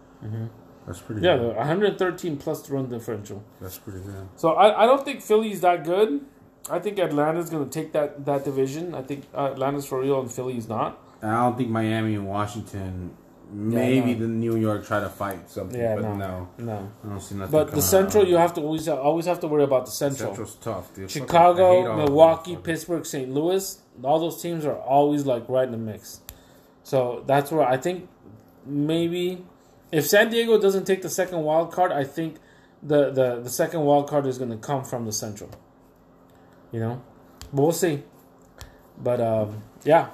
That's 0.87 1.01
pretty. 1.01 1.21
Mm-hmm. 1.21 1.25
Yeah, 1.25 1.37
good. 1.37 1.57
113 1.57 2.37
plus 2.39 2.69
run 2.71 2.89
differential. 2.89 3.43
that's 3.61 3.79
pretty 3.79 4.01
good. 4.01 4.29
So 4.37 4.53
I, 4.55 4.83
I 4.85 4.87
don't 4.87 5.05
think 5.05 5.21
Philly's 5.23 5.61
that 5.61 5.85
good. 5.85 6.25
I 6.71 6.79
think 6.79 6.99
Atlanta's 6.99 7.51
going 7.51 7.69
to 7.69 7.71
take 7.71 7.93
that, 7.93 8.25
that 8.27 8.45
division. 8.45 8.95
I 8.95 9.03
think 9.03 9.27
uh, 9.35 9.51
Atlanta's 9.53 9.87
for 9.87 10.01
real 10.01 10.21
and 10.21 10.31
Philly's 10.31 10.69
not. 10.69 10.99
And 11.23 11.31
I 11.31 11.45
don't 11.45 11.57
think 11.57 11.71
Miami 11.71 12.15
and 12.15 12.27
Washington. 12.27 13.17
Maybe 13.53 14.15
no. 14.15 14.21
the 14.21 14.29
New 14.29 14.57
York 14.57 14.87
try 14.87 15.01
to 15.01 15.09
fight 15.09 15.51
something, 15.51 15.81
Yeah, 15.81 15.97
but 15.97 16.03
no, 16.03 16.15
no. 16.17 16.49
no. 16.59 16.93
I 17.05 17.09
don't 17.09 17.21
see 17.21 17.35
nothing. 17.35 17.51
But 17.51 17.73
the 17.73 17.83
Central, 17.83 18.27
you 18.27 18.37
have 18.37 18.55
to 18.55 18.61
always 18.61 18.87
always 18.89 19.27
have 19.27 19.41
to 19.41 19.49
worry 19.49 19.65
about 19.65 19.87
the 19.87 19.91
Central. 19.93 20.31
Central's 20.31 20.55
tough, 20.57 20.95
dude. 20.95 21.11
Fucking- 21.11 21.23
Chicago, 21.23 21.85
them, 21.85 21.97
Milwaukee, 21.97 22.57
Pittsburgh, 22.57 23.05
St. 23.05 23.29
Louis, 23.31 23.79
all 24.05 24.21
those 24.21 24.41
teams 24.41 24.65
are 24.65 24.77
always 24.77 25.27
like 25.27 25.49
right 25.49 25.65
in 25.65 25.73
the 25.73 25.79
mix. 25.79 26.21
So 26.85 27.25
that's 27.27 27.51
where 27.51 27.67
I 27.67 27.77
think 27.77 28.09
maybe 28.65 29.45
if 29.91 30.07
San 30.07 30.31
Diego 30.31 30.61
doesn't 30.61 30.85
take 30.85 31.03
the 31.03 31.11
second 31.11 31.43
wild 31.43 31.73
card, 31.73 31.93
I 31.93 32.05
think 32.05 32.37
the 32.83 33.11
the, 33.11 33.41
the 33.41 33.51
second 33.51 33.81
wild 33.83 34.09
card 34.09 34.27
is 34.27 34.39
going 34.39 34.51
to 34.51 34.57
come 34.57 34.85
from 34.85 35.07
the 35.07 35.13
Central. 35.13 35.51
You 36.73 36.81
know, 36.81 37.03
but 37.53 37.63
we'll 37.63 37.73
see. 37.73 38.03
But 38.97 39.21
um, 39.21 39.63
yeah, 39.85 40.09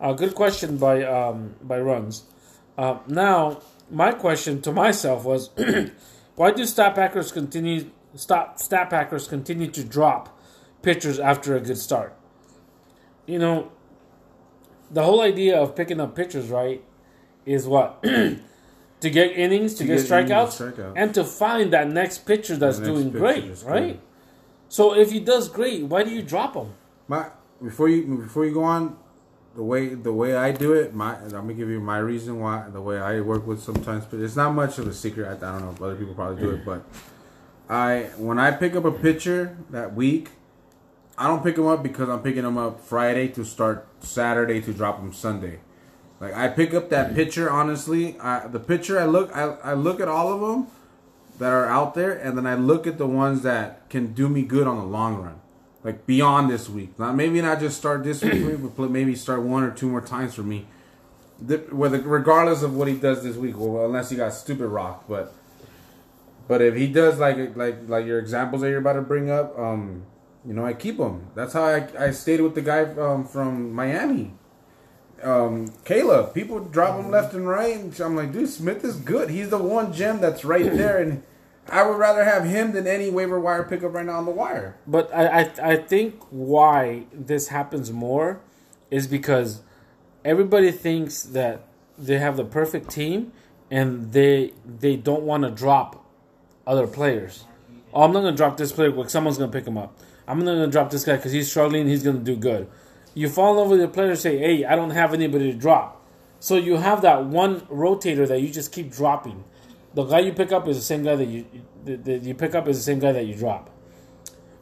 a 0.00 0.14
good 0.14 0.34
question 0.34 0.76
by 0.76 1.02
um, 1.02 1.56
by 1.62 1.80
runs. 1.80 2.22
Uh, 2.78 3.00
now, 3.08 3.60
my 3.90 4.12
question 4.12 4.62
to 4.62 4.72
myself 4.72 5.24
was, 5.24 5.50
why 6.36 6.52
do 6.52 6.64
stat 6.64 6.94
packers 6.94 7.32
continue 7.32 7.90
stop 8.14 8.58
stat 8.58 8.88
packers 8.88 9.26
continue 9.26 9.68
to 9.68 9.82
drop 9.82 10.38
pitchers 10.80 11.18
after 11.18 11.56
a 11.56 11.60
good 11.60 11.76
start? 11.76 12.16
You 13.26 13.40
know, 13.40 13.72
the 14.90 15.02
whole 15.02 15.20
idea 15.20 15.60
of 15.60 15.74
picking 15.74 16.00
up 16.00 16.14
pitchers, 16.14 16.48
right, 16.48 16.82
is 17.44 17.66
what 17.66 18.00
to 18.02 19.10
get 19.10 19.32
innings, 19.32 19.74
to, 19.74 19.78
To 19.78 19.84
get, 19.84 19.96
get 19.98 20.06
strikeouts, 20.06 20.60
innings, 20.60 20.92
and 20.96 21.12
to 21.14 21.24
find 21.24 21.72
that 21.72 21.90
next 21.90 22.26
pitcher 22.26 22.56
that's 22.56 22.78
next 22.78 22.88
doing 22.88 23.10
pitcher 23.10 23.18
great, 23.18 23.48
that's 23.48 23.62
right? 23.64 23.86
good. 23.94 24.00
So 24.68 24.94
if 24.94 25.10
he 25.10 25.18
does 25.18 25.48
great, 25.48 25.82
why 25.84 26.04
do 26.04 26.10
you 26.10 26.22
drop 26.22 26.54
him? 26.54 26.74
My 27.08 27.30
before 27.60 27.88
you 27.88 28.18
before 28.18 28.44
you 28.44 28.54
go 28.54 28.62
on, 28.62 28.96
the 29.58 29.64
way 29.64 29.88
the 29.88 30.12
way 30.12 30.36
I 30.36 30.52
do 30.52 30.72
it, 30.72 30.94
my 30.94 31.16
I'm 31.16 31.30
gonna 31.30 31.52
give 31.52 31.68
you 31.68 31.80
my 31.80 31.98
reason 31.98 32.38
why 32.38 32.68
the 32.72 32.80
way 32.80 33.00
I 33.00 33.20
work 33.20 33.44
with 33.44 33.60
sometimes. 33.60 34.04
But 34.04 34.20
it's 34.20 34.36
not 34.36 34.54
much 34.54 34.78
of 34.78 34.86
a 34.86 34.94
secret. 34.94 35.26
I, 35.26 35.32
I 35.32 35.50
don't 35.50 35.62
know 35.62 35.72
if 35.72 35.82
other 35.82 35.96
people 35.96 36.14
probably 36.14 36.40
do 36.40 36.50
it, 36.50 36.64
but 36.64 36.84
I 37.68 38.10
when 38.18 38.38
I 38.38 38.52
pick 38.52 38.76
up 38.76 38.84
a 38.84 38.92
pitcher 38.92 39.58
that 39.70 39.96
week, 39.96 40.28
I 41.18 41.26
don't 41.26 41.42
pick 41.42 41.56
them 41.56 41.66
up 41.66 41.82
because 41.82 42.08
I'm 42.08 42.22
picking 42.22 42.44
them 42.44 42.56
up 42.56 42.80
Friday 42.80 43.26
to 43.30 43.44
start 43.44 43.88
Saturday 43.98 44.60
to 44.60 44.72
drop 44.72 44.98
them 45.00 45.12
Sunday. 45.12 45.58
Like 46.20 46.34
I 46.34 46.46
pick 46.46 46.72
up 46.72 46.88
that 46.90 47.16
pitcher 47.16 47.50
honestly. 47.50 48.16
I, 48.20 48.46
the 48.46 48.60
pitcher 48.60 49.00
I 49.00 49.06
look 49.06 49.34
I, 49.34 49.56
I 49.64 49.74
look 49.74 49.98
at 49.98 50.06
all 50.06 50.32
of 50.32 50.40
them 50.40 50.68
that 51.40 51.52
are 51.52 51.66
out 51.66 51.94
there, 51.94 52.12
and 52.12 52.38
then 52.38 52.46
I 52.46 52.54
look 52.54 52.86
at 52.86 52.96
the 52.96 53.08
ones 53.08 53.42
that 53.42 53.90
can 53.90 54.12
do 54.12 54.28
me 54.28 54.42
good 54.42 54.68
on 54.68 54.76
the 54.76 54.84
long 54.84 55.16
run, 55.16 55.40
like 55.84 56.06
beyond 56.06 56.50
this 56.50 56.68
week. 56.68 56.98
Not 56.98 57.14
maybe 57.14 57.40
not 57.40 57.60
just 57.60 57.76
start 57.78 58.04
this 58.04 58.22
week, 58.22 58.58
but 58.76 58.90
maybe 58.90 59.14
start 59.14 59.42
one 59.42 59.62
or 59.62 59.70
two 59.70 59.88
more 59.88 60.00
times 60.00 60.34
for 60.34 60.42
me. 60.42 60.66
The, 61.40 61.58
whether 61.70 62.00
regardless 62.00 62.62
of 62.62 62.74
what 62.74 62.88
he 62.88 62.94
does 62.94 63.22
this 63.22 63.36
week, 63.36 63.56
well, 63.56 63.84
unless 63.84 64.10
he 64.10 64.16
got 64.16 64.32
stupid 64.32 64.66
rock, 64.66 65.04
but 65.08 65.34
but 66.48 66.62
if 66.62 66.74
he 66.74 66.88
does 66.88 67.18
like 67.18 67.56
like 67.56 67.76
like 67.86 68.06
your 68.06 68.18
examples 68.18 68.62
that 68.62 68.70
you're 68.70 68.78
about 68.78 68.94
to 68.94 69.02
bring 69.02 69.30
up, 69.30 69.56
um, 69.58 70.04
you 70.44 70.52
know, 70.52 70.64
I 70.64 70.72
keep 70.72 70.98
him. 70.98 71.28
That's 71.34 71.52
how 71.52 71.64
I 71.64 71.86
I 71.98 72.10
stayed 72.10 72.40
with 72.40 72.54
the 72.54 72.62
guy 72.62 72.82
um, 72.94 73.26
from 73.26 73.72
Miami. 73.72 74.32
Um, 75.22 75.72
Caleb, 75.84 76.32
people 76.32 76.60
drop 76.60 76.98
him 76.98 77.10
left 77.10 77.34
and 77.34 77.48
right, 77.48 77.76
and 77.76 78.00
I'm 78.00 78.14
like, 78.14 78.32
dude, 78.32 78.48
Smith 78.48 78.84
is 78.84 78.96
good. 78.96 79.30
He's 79.30 79.50
the 79.50 79.58
one 79.58 79.92
gem 79.92 80.20
that's 80.20 80.44
right 80.44 80.72
there, 80.72 80.98
and 80.98 81.22
I 81.70 81.86
would 81.86 81.98
rather 81.98 82.24
have 82.24 82.44
him 82.44 82.72
than 82.72 82.86
any 82.86 83.10
waiver 83.10 83.38
wire 83.38 83.62
pickup 83.62 83.94
right 83.94 84.06
now 84.06 84.18
on 84.18 84.24
the 84.24 84.30
wire. 84.30 84.76
But 84.86 85.14
I, 85.14 85.40
I 85.42 85.50
I 85.62 85.76
think 85.76 86.22
why 86.30 87.04
this 87.12 87.48
happens 87.48 87.92
more 87.92 88.40
is 88.90 89.06
because 89.06 89.62
everybody 90.24 90.70
thinks 90.70 91.22
that 91.22 91.66
they 91.98 92.18
have 92.18 92.36
the 92.36 92.44
perfect 92.44 92.90
team 92.90 93.32
and 93.70 94.12
they 94.12 94.52
they 94.64 94.96
don't 94.96 95.22
want 95.22 95.44
to 95.44 95.50
drop 95.50 96.04
other 96.66 96.86
players. 96.86 97.44
Oh, 97.92 98.02
I'm 98.02 98.12
not 98.12 98.20
gonna 98.20 98.36
drop 98.36 98.56
this 98.56 98.72
player 98.72 98.90
because 98.90 99.12
someone's 99.12 99.38
gonna 99.38 99.52
pick 99.52 99.66
him 99.66 99.78
up. 99.78 99.98
I'm 100.26 100.38
not 100.40 100.52
gonna 100.52 100.66
drop 100.68 100.90
this 100.90 101.04
guy 101.04 101.16
because 101.16 101.32
he's 101.32 101.50
struggling. 101.50 101.86
He's 101.86 102.02
gonna 102.02 102.18
do 102.18 102.36
good. 102.36 102.68
You 103.14 103.28
fall 103.28 103.52
in 103.52 103.56
love 103.58 103.70
with 103.70 103.80
your 103.80 103.88
player. 103.88 104.10
And 104.10 104.18
say, 104.18 104.38
hey, 104.38 104.64
I 104.64 104.76
don't 104.76 104.90
have 104.90 105.12
anybody 105.12 105.50
to 105.52 105.58
drop. 105.58 106.06
So 106.40 106.56
you 106.56 106.76
have 106.76 107.02
that 107.02 107.24
one 107.24 107.62
rotator 107.62 108.28
that 108.28 108.40
you 108.40 108.48
just 108.50 108.70
keep 108.70 108.92
dropping. 108.92 109.44
The 109.98 110.04
guy 110.04 110.20
you 110.20 110.32
pick 110.32 110.52
up 110.52 110.68
is 110.68 110.76
the 110.76 110.82
same 110.84 111.02
guy 111.02 111.16
that 111.16 111.24
you 111.24 111.44
that 111.84 112.22
you 112.22 112.32
pick 112.32 112.54
up 112.54 112.68
is 112.68 112.76
the 112.76 112.84
same 112.84 113.00
guy 113.00 113.10
that 113.10 113.26
you 113.26 113.34
drop. 113.34 113.68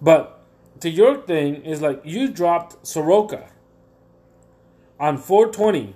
But 0.00 0.40
to 0.80 0.88
your 0.88 1.18
thing 1.18 1.56
is 1.56 1.82
like 1.82 2.00
you 2.04 2.30
dropped 2.30 2.86
Soroka 2.86 3.50
on 4.98 5.18
420 5.18 5.94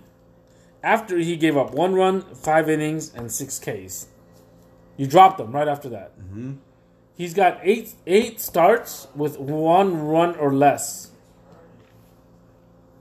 after 0.83 1.17
he 1.17 1.37
gave 1.39 1.57
up 1.57 1.73
one 1.73 1.95
run, 1.95 2.21
five 2.21 2.69
innings, 2.69 3.15
and 3.15 3.33
six 3.33 3.59
Ks. 3.59 4.09
You 4.99 5.07
dropped 5.07 5.41
him 5.41 5.53
right 5.53 5.69
after 5.69 5.89
that. 5.89 6.21
Mm-hmm. 6.21 6.57
He's 7.17 7.33
got 7.33 7.61
eight 7.63 7.95
eight 8.07 8.43
starts 8.43 9.09
with 9.15 9.39
one 9.39 10.07
run 10.07 10.37
or 10.37 10.53
less. 10.53 11.13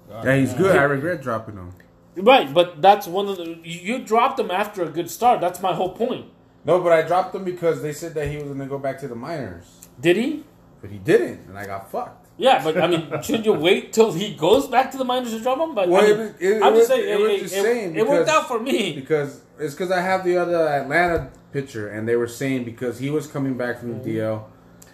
Yeah, 0.10 0.38
he's 0.38 0.54
good. 0.54 0.78
I 0.78 0.84
regret 0.84 1.22
dropping 1.22 1.56
him. 1.56 1.74
Right, 2.16 2.54
but 2.54 2.82
that's 2.82 3.08
one 3.08 3.28
of 3.28 3.38
the 3.38 3.60
you 3.64 4.00
dropped 4.00 4.40
him 4.40 4.52
after 4.52 4.84
a 4.84 4.90
good 4.90 5.10
start. 5.10 5.42
That's 5.42 5.62
my 5.62 5.74
whole 5.74 5.92
point. 5.94 6.26
No, 6.66 6.82
but 6.82 6.92
I 6.92 7.02
dropped 7.04 7.34
him 7.34 7.44
because 7.44 7.82
they 7.82 7.94
said 7.94 8.14
that 8.16 8.28
he 8.28 8.36
was 8.38 8.48
going 8.48 8.60
to 8.60 8.66
go 8.66 8.78
back 8.78 9.00
to 9.00 9.08
the 9.08 9.16
minors, 9.16 9.88
Did 10.00 10.18
he? 10.18 10.44
but 10.82 10.90
he 10.90 10.98
didn't, 10.98 11.48
and 11.48 11.58
I 11.58 11.66
got 11.66 11.90
fucked. 11.92 12.28
Yeah, 12.38 12.64
but 12.64 12.82
I 12.82 12.88
mean, 12.88 13.10
should 13.24 13.46
you 13.46 13.54
wait 13.54 13.92
till 13.94 14.12
he 14.14 14.34
goes 14.36 14.68
back 14.68 14.92
to 14.92 14.98
the 14.98 15.06
minors 15.06 15.32
to 15.32 15.40
drop 15.42 15.60
him? 15.60 15.76
But 15.76 15.90
Well, 15.90 16.02
I 16.02 16.06
it 16.06 16.18
mean, 16.18 16.28
was- 16.28 16.36
it- 16.42 16.64
I'm 16.64 16.74
it 16.74 16.78
just 16.78 16.88
saying, 16.90 17.04
it 17.04 17.22
it, 17.22 17.44
it- 17.44 17.50
saying 17.50 17.96
it 17.96 18.08
worked 18.08 18.30
out 18.30 18.48
for 18.48 18.60
me. 18.60 18.94
Because 18.94 19.42
it's 19.60 19.74
because 19.74 19.92
I 19.92 20.02
have 20.02 20.24
the 20.24 20.38
other 20.38 20.68
Atlanta 20.68 21.32
pitcher, 21.52 21.90
and 21.90 22.08
they 22.08 22.16
were 22.16 22.28
saying 22.28 22.64
because 22.66 23.00
he 23.00 23.10
was 23.10 23.28
coming 23.28 23.56
back 23.58 23.80
from 23.80 23.90
the 23.90 23.96
mm-hmm. 24.10 24.18
DL, 24.18 24.44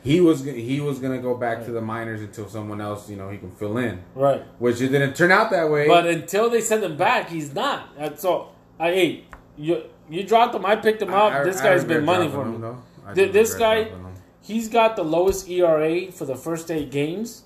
he 0.06 0.22
was 0.22 0.44
he 0.46 0.80
was 0.80 1.00
gonna 1.00 1.18
go 1.18 1.36
back 1.36 1.66
to 1.66 1.72
the 1.72 1.82
minors 1.82 2.22
until 2.22 2.48
someone 2.48 2.80
else, 2.80 3.10
you 3.10 3.18
know, 3.18 3.30
he 3.30 3.38
can 3.40 3.52
fill 3.52 3.78
in. 3.78 4.02
Right. 4.14 4.44
Which 4.60 4.80
it 4.80 4.90
didn't 4.90 5.16
turn 5.16 5.32
out 5.32 5.50
that 5.50 5.70
way. 5.70 5.88
But 5.88 6.06
until 6.06 6.50
they 6.50 6.62
send 6.62 6.84
him 6.84 6.96
back, 6.96 7.30
he's 7.30 7.54
not. 7.54 7.90
And 7.98 8.18
so, 8.20 8.50
I 8.80 8.92
hey, 8.92 9.24
you 9.58 9.84
you 10.10 10.24
dropped 10.24 10.54
him. 10.54 10.64
I 10.66 10.76
picked 10.76 11.02
him 11.02 11.14
up. 11.14 11.34
I- 11.34 11.44
this 11.44 11.60
guy's 11.60 11.84
been 11.84 12.06
money 12.06 12.30
for 12.30 12.44
him, 12.44 12.62
me. 12.62 12.68
I 13.08 13.14
this 13.14 13.56
guy, 13.56 13.92
he's 14.42 14.70
got 14.70 14.96
the 14.96 15.04
lowest 15.04 15.50
ERA 15.50 16.12
for 16.12 16.26
the 16.26 16.36
first 16.36 16.70
eight 16.72 16.92
games. 16.92 17.44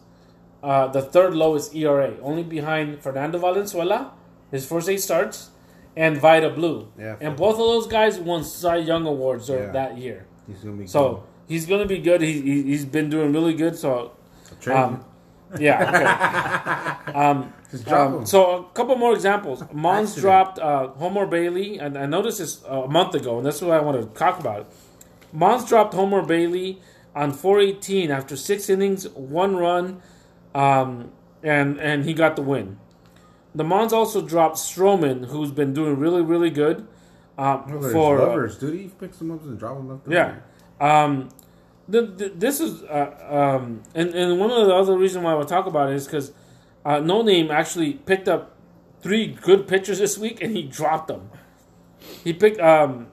Uh, 0.62 0.88
the 0.88 1.02
third 1.02 1.34
lowest 1.34 1.74
ERA, 1.74 2.16
only 2.22 2.44
behind 2.44 3.02
Fernando 3.02 3.38
Valenzuela, 3.40 4.12
his 4.52 4.68
first 4.68 4.90
eight 4.90 5.00
starts, 5.00 5.52
and 5.96 6.18
Vida 6.18 6.50
Blue. 6.50 6.92
Yeah, 7.00 7.16
and 7.22 7.38
both 7.38 7.54
of 7.54 7.60
those 7.60 7.88
guys 7.88 8.20
won 8.20 8.44
Cy 8.44 8.78
Young 8.78 9.06
awards 9.06 9.50
uh, 9.50 9.54
Yeah. 9.54 9.72
that 9.72 9.98
year. 9.98 10.26
he's 10.48 10.60
gonna 10.64 10.76
he's 11.50 11.66
gonna 11.66 11.86
be 11.86 11.98
good. 11.98 12.22
He, 12.22 12.40
he 12.40 12.64
he's 12.64 12.86
been 12.86 13.10
doing 13.10 13.34
really 13.34 13.54
good. 13.54 13.76
So 13.76 14.14
um, 14.68 15.04
yeah. 15.60 17.02
Okay. 17.06 17.12
um, 17.18 17.54
um, 17.88 18.26
so 18.26 18.56
a 18.56 18.64
couple 18.74 18.96
more 18.96 19.14
examples. 19.14 19.64
Mons 19.74 20.16
dropped 20.16 20.60
uh, 20.60 20.88
Homer 20.90 21.26
Bailey, 21.26 21.78
and 21.80 21.98
I 21.98 22.06
noticed 22.06 22.38
this 22.38 22.64
uh, 22.64 22.84
a 22.84 22.88
month 22.88 23.16
ago, 23.16 23.38
and 23.38 23.46
that's 23.46 23.62
what 23.62 23.72
I 23.72 23.82
want 23.82 24.00
to 24.02 24.20
talk 24.20 24.40
about. 24.40 24.72
Mons 25.34 25.68
dropped 25.68 25.94
Homer 25.94 26.24
Bailey 26.24 26.80
on 27.16 27.32
418 27.34 28.12
after 28.12 28.36
six 28.36 28.70
innings, 28.70 29.08
one 29.10 29.58
run, 29.58 30.02
um, 30.56 31.12
and 31.44 31.80
and 31.80 32.06
he 32.06 32.14
got 32.14 32.36
the 32.36 32.42
win. 32.42 32.80
The 33.54 33.64
Mons 33.64 33.94
also 33.94 34.22
dropped 34.22 34.58
Stroman, 34.58 35.28
who's 35.28 35.52
been 35.52 35.74
doing 35.74 35.98
really 35.98 36.22
really 36.22 36.50
good. 36.50 36.88
Um, 37.38 37.68
his 37.70 37.92
for 37.94 38.22
uh, 38.22 38.28
lovers, 38.28 38.58
dude. 38.58 38.80
He 38.80 38.88
picks 38.88 39.18
them 39.18 39.32
up 39.32 39.44
and 39.44 39.58
drop 39.58 39.78
them 39.78 39.90
left. 39.90 40.08
yeah. 40.10 40.40
Um, 40.82 41.30
the, 41.90 42.32
this 42.36 42.60
is 42.60 42.84
uh, 42.84 43.58
um, 43.60 43.82
and 43.96 44.14
and 44.14 44.40
one 44.40 44.52
of 44.52 44.68
the 44.68 44.74
other 44.74 44.98
reasons 44.98 45.24
why 45.26 45.32
I 45.32 45.36
would 45.36 45.48
talk 45.48 45.66
about 45.66 45.90
it 45.90 45.96
is 45.96 46.06
because 46.06 46.32
uh, 46.86 47.00
No 47.00 47.22
Name 47.22 47.52
actually 47.52 47.94
picked 47.94 48.28
up 48.28 48.56
three 49.02 49.28
good 49.28 49.68
pitchers 49.68 50.00
this 50.00 50.18
week 50.18 50.42
and 50.42 50.56
he 50.56 50.64
dropped 50.64 51.08
them. 51.08 51.30
He 52.24 52.34
picked 52.34 52.60
um, 52.60 53.08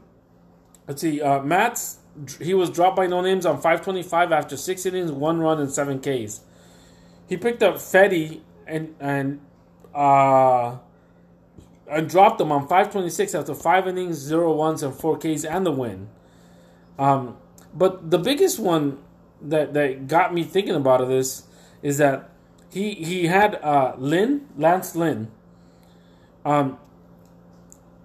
let's 0.86 1.00
see, 1.00 1.20
uh, 1.20 1.42
Matt's 1.42 1.98
he 2.40 2.54
was 2.54 2.70
dropped 2.70 2.96
by 2.96 3.06
No 3.06 3.20
Names 3.20 3.46
on 3.46 3.56
525 3.56 4.32
after 4.32 4.56
six 4.56 4.86
innings, 4.86 5.12
one 5.12 5.38
run, 5.40 5.60
and 5.60 5.70
seven 5.70 6.00
Ks. 6.00 6.40
He 7.28 7.36
picked 7.36 7.62
up 7.62 7.76
Fetty 7.76 8.40
and 8.66 8.94
and 9.00 9.40
uh, 9.94 10.78
and 11.88 12.08
dropped 12.08 12.38
them 12.38 12.52
on 12.52 12.62
526 12.62 13.34
after 13.34 13.54
five 13.54 13.86
innings, 13.86 14.16
zero 14.16 14.52
ones, 14.52 14.82
and 14.82 14.94
four 14.94 15.18
Ks, 15.18 15.44
and 15.44 15.64
the 15.64 15.72
win. 15.72 16.08
Um, 16.98 17.36
but 17.76 18.10
the 18.10 18.18
biggest 18.18 18.58
one 18.58 18.98
that 19.40 19.74
that 19.74 20.08
got 20.08 20.32
me 20.32 20.42
thinking 20.44 20.74
about 20.74 21.06
this 21.08 21.44
is 21.82 21.98
that 21.98 22.30
he 22.70 22.94
he 22.94 23.26
had 23.26 23.56
uh, 23.56 23.94
Lynn 23.98 24.48
Lance 24.56 24.96
Lynn. 24.96 25.30
Um, 26.44 26.78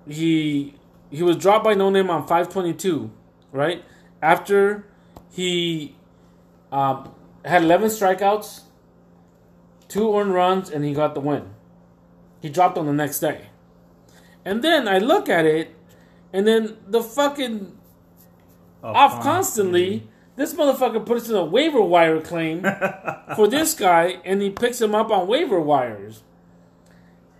he 0.07 0.76
he 1.09 1.24
was 1.24 1.38
dropped 1.38 1.63
by 1.63 1.74
no 1.74 1.89
name 1.89 2.09
on 2.09 2.22
522, 2.22 3.11
right 3.51 3.84
after 4.22 4.86
he 5.32 5.95
um, 6.72 7.13
had 7.43 7.63
11 7.63 7.89
strikeouts 7.89 8.61
two 9.91 10.15
earned 10.17 10.34
runs, 10.34 10.69
and 10.69 10.86
he 10.86 10.93
got 10.93 11.13
the 11.13 11.19
win. 11.19 11.49
He 12.41 12.47
dropped 12.47 12.78
on 12.78 12.86
the 12.86 12.93
next 12.93 13.19
day. 13.19 13.47
And 14.45 14.63
then 14.63 14.88
I 14.88 14.99
look 14.99 15.28
at 15.28 15.45
it, 15.45 15.76
and 16.32 16.47
then 16.47 16.78
the 16.88 17.03
fucking 17.03 17.78
off 18.84 19.21
constantly. 19.23 20.07
This 20.36 20.53
motherfucker 20.53 21.05
puts 21.05 21.29
in 21.29 21.36
a 21.36 21.43
waiver 21.45 21.82
wire 21.82 22.21
claim 22.21 22.61
for 23.36 23.47
this 23.47 23.73
guy, 23.73 24.17
and 24.25 24.41
he 24.41 24.49
picks 24.49 24.79
him 24.82 24.95
up 24.95 25.11
on 25.11 25.27
waiver 25.27 25.59
wires. 25.59 26.23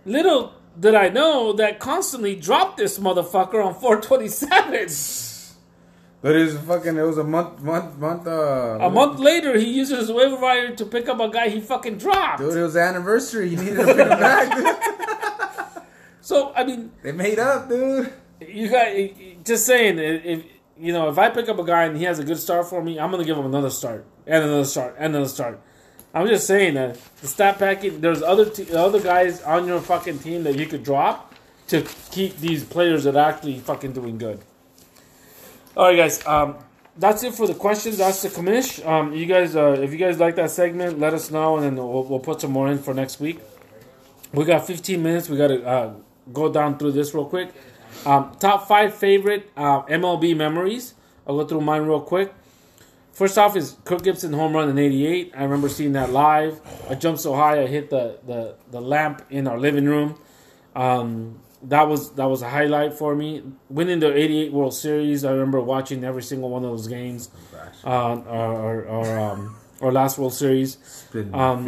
Little 0.04 0.52
did 0.78 0.94
I 0.94 1.08
know 1.08 1.52
that 1.54 1.78
constantly 1.80 2.36
dropped 2.36 2.76
this 2.76 2.98
motherfucker 2.98 3.64
on 3.64 3.74
427. 3.74 4.88
But 6.20 6.36
it 6.36 6.44
was 6.44 6.58
fucking. 6.58 6.96
It 6.96 7.02
was 7.02 7.18
a 7.18 7.24
month, 7.24 7.60
month, 7.62 7.98
month. 7.98 8.26
Uh, 8.28 8.78
A 8.80 8.88
month 8.90 9.18
later, 9.18 9.58
he 9.58 9.66
uses 9.72 9.98
his 9.98 10.12
waiver 10.12 10.36
wire 10.36 10.74
to 10.76 10.86
pick 10.86 11.08
up 11.08 11.18
a 11.18 11.28
guy 11.28 11.48
he 11.48 11.60
fucking 11.60 11.98
dropped. 11.98 12.38
Dude, 12.38 12.56
it 12.56 12.62
was 12.62 12.76
anniversary. 12.76 13.48
You 13.48 13.56
needed 13.56 13.76
to 13.78 13.84
pick 13.86 13.96
him 13.96 14.08
back. 14.08 14.56
Dude. 14.56 14.76
So 16.24 16.52
I 16.54 16.62
mean, 16.62 16.92
They 17.02 17.10
made 17.10 17.40
up, 17.40 17.68
dude. 17.68 18.12
you 18.40 18.68
got 18.70 18.86
just 19.44 19.66
saying 19.66 19.98
if 19.98 20.44
you 20.78 20.92
know 20.92 21.08
if 21.08 21.18
I 21.18 21.30
pick 21.30 21.48
up 21.48 21.58
a 21.58 21.64
guy 21.64 21.84
and 21.84 21.96
he 21.96 22.04
has 22.04 22.18
a 22.18 22.24
good 22.24 22.38
start 22.38 22.68
for 22.68 22.82
me, 22.82 22.98
I'm 22.98 23.10
gonna 23.10 23.24
give 23.24 23.36
him 23.36 23.46
another 23.46 23.70
start 23.70 24.04
and 24.26 24.44
another 24.44 24.64
start 24.64 24.96
and 24.98 25.14
another 25.14 25.28
start. 25.28 25.60
I'm 26.14 26.26
just 26.26 26.46
saying 26.46 26.74
that 26.74 26.98
the 27.20 27.26
stat 27.26 27.58
packet. 27.58 28.02
There's 28.02 28.22
other 28.22 28.50
other 28.76 29.00
guys 29.00 29.42
on 29.42 29.66
your 29.66 29.80
fucking 29.80 30.18
team 30.18 30.44
that 30.44 30.58
you 30.58 30.66
could 30.66 30.82
drop 30.82 31.34
to 31.68 31.82
keep 32.10 32.36
these 32.38 32.64
players 32.64 33.04
that 33.04 33.16
are 33.16 33.30
actually 33.30 33.58
fucking 33.58 33.92
doing 33.92 34.18
good. 34.18 34.40
All 35.76 35.86
right, 35.86 35.96
guys. 35.96 36.24
Um, 36.26 36.56
that's 36.96 37.22
it 37.22 37.34
for 37.34 37.46
the 37.46 37.54
questions. 37.54 37.96
That's 37.96 38.20
the 38.20 38.28
commish. 38.28 38.86
Um, 38.86 39.14
you 39.14 39.24
guys, 39.24 39.56
uh, 39.56 39.78
if 39.80 39.92
you 39.92 39.96
guys 39.96 40.18
like 40.18 40.36
that 40.36 40.50
segment, 40.50 40.98
let 40.98 41.14
us 41.14 41.30
know, 41.30 41.56
and 41.56 41.64
then 41.64 41.76
we'll, 41.76 42.04
we'll 42.04 42.20
put 42.20 42.42
some 42.42 42.50
more 42.50 42.68
in 42.68 42.78
for 42.78 42.92
next 42.92 43.20
week. 43.20 43.40
We 44.34 44.44
got 44.44 44.66
15 44.66 45.02
minutes. 45.02 45.30
We 45.30 45.38
got 45.38 45.48
to 45.48 45.64
uh, 45.64 45.94
go 46.32 46.52
down 46.52 46.78
through 46.78 46.92
this 46.92 47.14
real 47.14 47.24
quick. 47.24 47.54
Um, 48.06 48.32
top 48.38 48.66
five 48.66 48.94
favorite 48.94 49.50
uh, 49.56 49.82
MLB 49.82 50.36
memories. 50.36 50.94
I'll 51.26 51.36
go 51.38 51.46
through 51.46 51.60
mine 51.60 51.82
real 51.82 52.00
quick. 52.00 52.32
First 53.12 53.36
off 53.36 53.56
is 53.56 53.76
Kirk 53.84 54.02
Gibson 54.02 54.32
home 54.32 54.54
run 54.54 54.68
in 54.68 54.78
'88. 54.78 55.32
I 55.36 55.42
remember 55.44 55.68
seeing 55.68 55.92
that 55.92 56.10
live. 56.10 56.60
I 56.88 56.94
jumped 56.94 57.20
so 57.20 57.34
high 57.34 57.62
I 57.62 57.66
hit 57.66 57.90
the 57.90 58.18
the, 58.26 58.56
the 58.70 58.80
lamp 58.80 59.22
in 59.30 59.46
our 59.46 59.58
living 59.58 59.84
room. 59.84 60.18
Um, 60.74 61.38
that 61.64 61.82
was 61.88 62.12
that 62.14 62.24
was 62.24 62.42
a 62.42 62.48
highlight 62.48 62.94
for 62.94 63.14
me. 63.14 63.42
Winning 63.68 64.00
the 64.00 64.16
'88 64.16 64.52
World 64.52 64.74
Series, 64.74 65.24
I 65.24 65.30
remember 65.32 65.60
watching 65.60 66.02
every 66.04 66.22
single 66.22 66.48
one 66.50 66.64
of 66.64 66.70
those 66.70 66.88
games. 66.88 67.28
Uh, 67.84 68.16
or 68.26 68.50
or, 68.50 68.84
or, 68.84 69.18
um, 69.20 69.56
or 69.80 69.92
last 69.92 70.18
World 70.18 70.34
Series. 70.34 70.78
Um. 71.34 71.64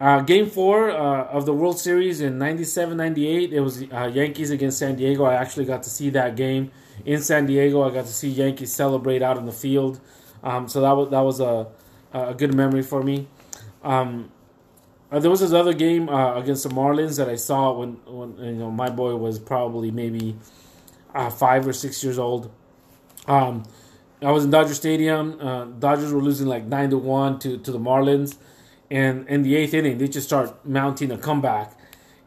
Uh, 0.00 0.20
game 0.20 0.50
four 0.50 0.90
uh, 0.90 1.24
of 1.26 1.46
the 1.46 1.52
World 1.52 1.78
Series 1.78 2.20
in 2.20 2.36
97 2.36 2.96
98, 2.96 3.52
it 3.52 3.60
was 3.60 3.82
uh, 3.92 4.10
Yankees 4.12 4.50
against 4.50 4.78
San 4.78 4.96
Diego. 4.96 5.24
I 5.24 5.34
actually 5.34 5.66
got 5.66 5.84
to 5.84 5.90
see 5.90 6.10
that 6.10 6.34
game 6.34 6.72
in 7.06 7.22
San 7.22 7.46
Diego. 7.46 7.82
I 7.82 7.90
got 7.90 8.06
to 8.06 8.12
see 8.12 8.28
Yankees 8.28 8.72
celebrate 8.72 9.22
out 9.22 9.38
in 9.38 9.46
the 9.46 9.52
field. 9.52 10.00
Um, 10.42 10.68
so 10.68 10.80
that 10.80 10.92
was, 10.92 11.10
that 11.10 11.20
was 11.20 11.40
a, 11.40 11.68
a 12.12 12.34
good 12.34 12.54
memory 12.54 12.82
for 12.82 13.02
me. 13.02 13.28
Um, 13.84 14.32
uh, 15.12 15.20
there 15.20 15.30
was 15.30 15.40
this 15.40 15.52
other 15.52 15.72
game 15.72 16.08
uh, 16.08 16.34
against 16.34 16.64
the 16.64 16.70
Marlins 16.70 17.16
that 17.18 17.28
I 17.28 17.36
saw 17.36 17.72
when, 17.72 17.92
when 18.06 18.36
you 18.38 18.54
know 18.54 18.70
my 18.70 18.90
boy 18.90 19.14
was 19.14 19.38
probably 19.38 19.92
maybe 19.92 20.36
uh, 21.14 21.30
five 21.30 21.68
or 21.68 21.72
six 21.72 22.02
years 22.02 22.18
old. 22.18 22.50
Um, 23.28 23.62
I 24.20 24.32
was 24.32 24.44
in 24.44 24.50
Dodger 24.50 24.74
Stadium. 24.74 25.38
Dodgers 25.78 26.12
were 26.12 26.22
losing 26.22 26.48
like 26.48 26.64
nine 26.64 26.90
to 26.90 26.98
one 26.98 27.38
to 27.40 27.58
to 27.58 27.70
the 27.70 27.78
Marlins, 27.78 28.36
and 28.90 29.26
in 29.28 29.42
the 29.42 29.56
eighth 29.56 29.74
inning, 29.74 29.98
they 29.98 30.08
just 30.08 30.26
start 30.26 30.66
mounting 30.66 31.10
a 31.10 31.18
comeback. 31.18 31.78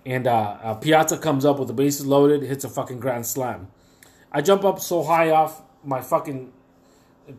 And 0.05 0.25
uh, 0.25 0.57
uh, 0.63 0.73
Piazza 0.75 1.17
comes 1.17 1.45
up 1.45 1.59
with 1.59 1.67
the 1.67 1.73
bases 1.73 2.05
loaded, 2.05 2.41
hits 2.41 2.63
a 2.63 2.69
fucking 2.69 2.99
grand 2.99 3.25
slam. 3.25 3.67
I 4.31 4.41
jump 4.41 4.63
up 4.63 4.79
so 4.79 5.03
high 5.03 5.29
off 5.29 5.61
my 5.83 6.01
fucking 6.01 6.51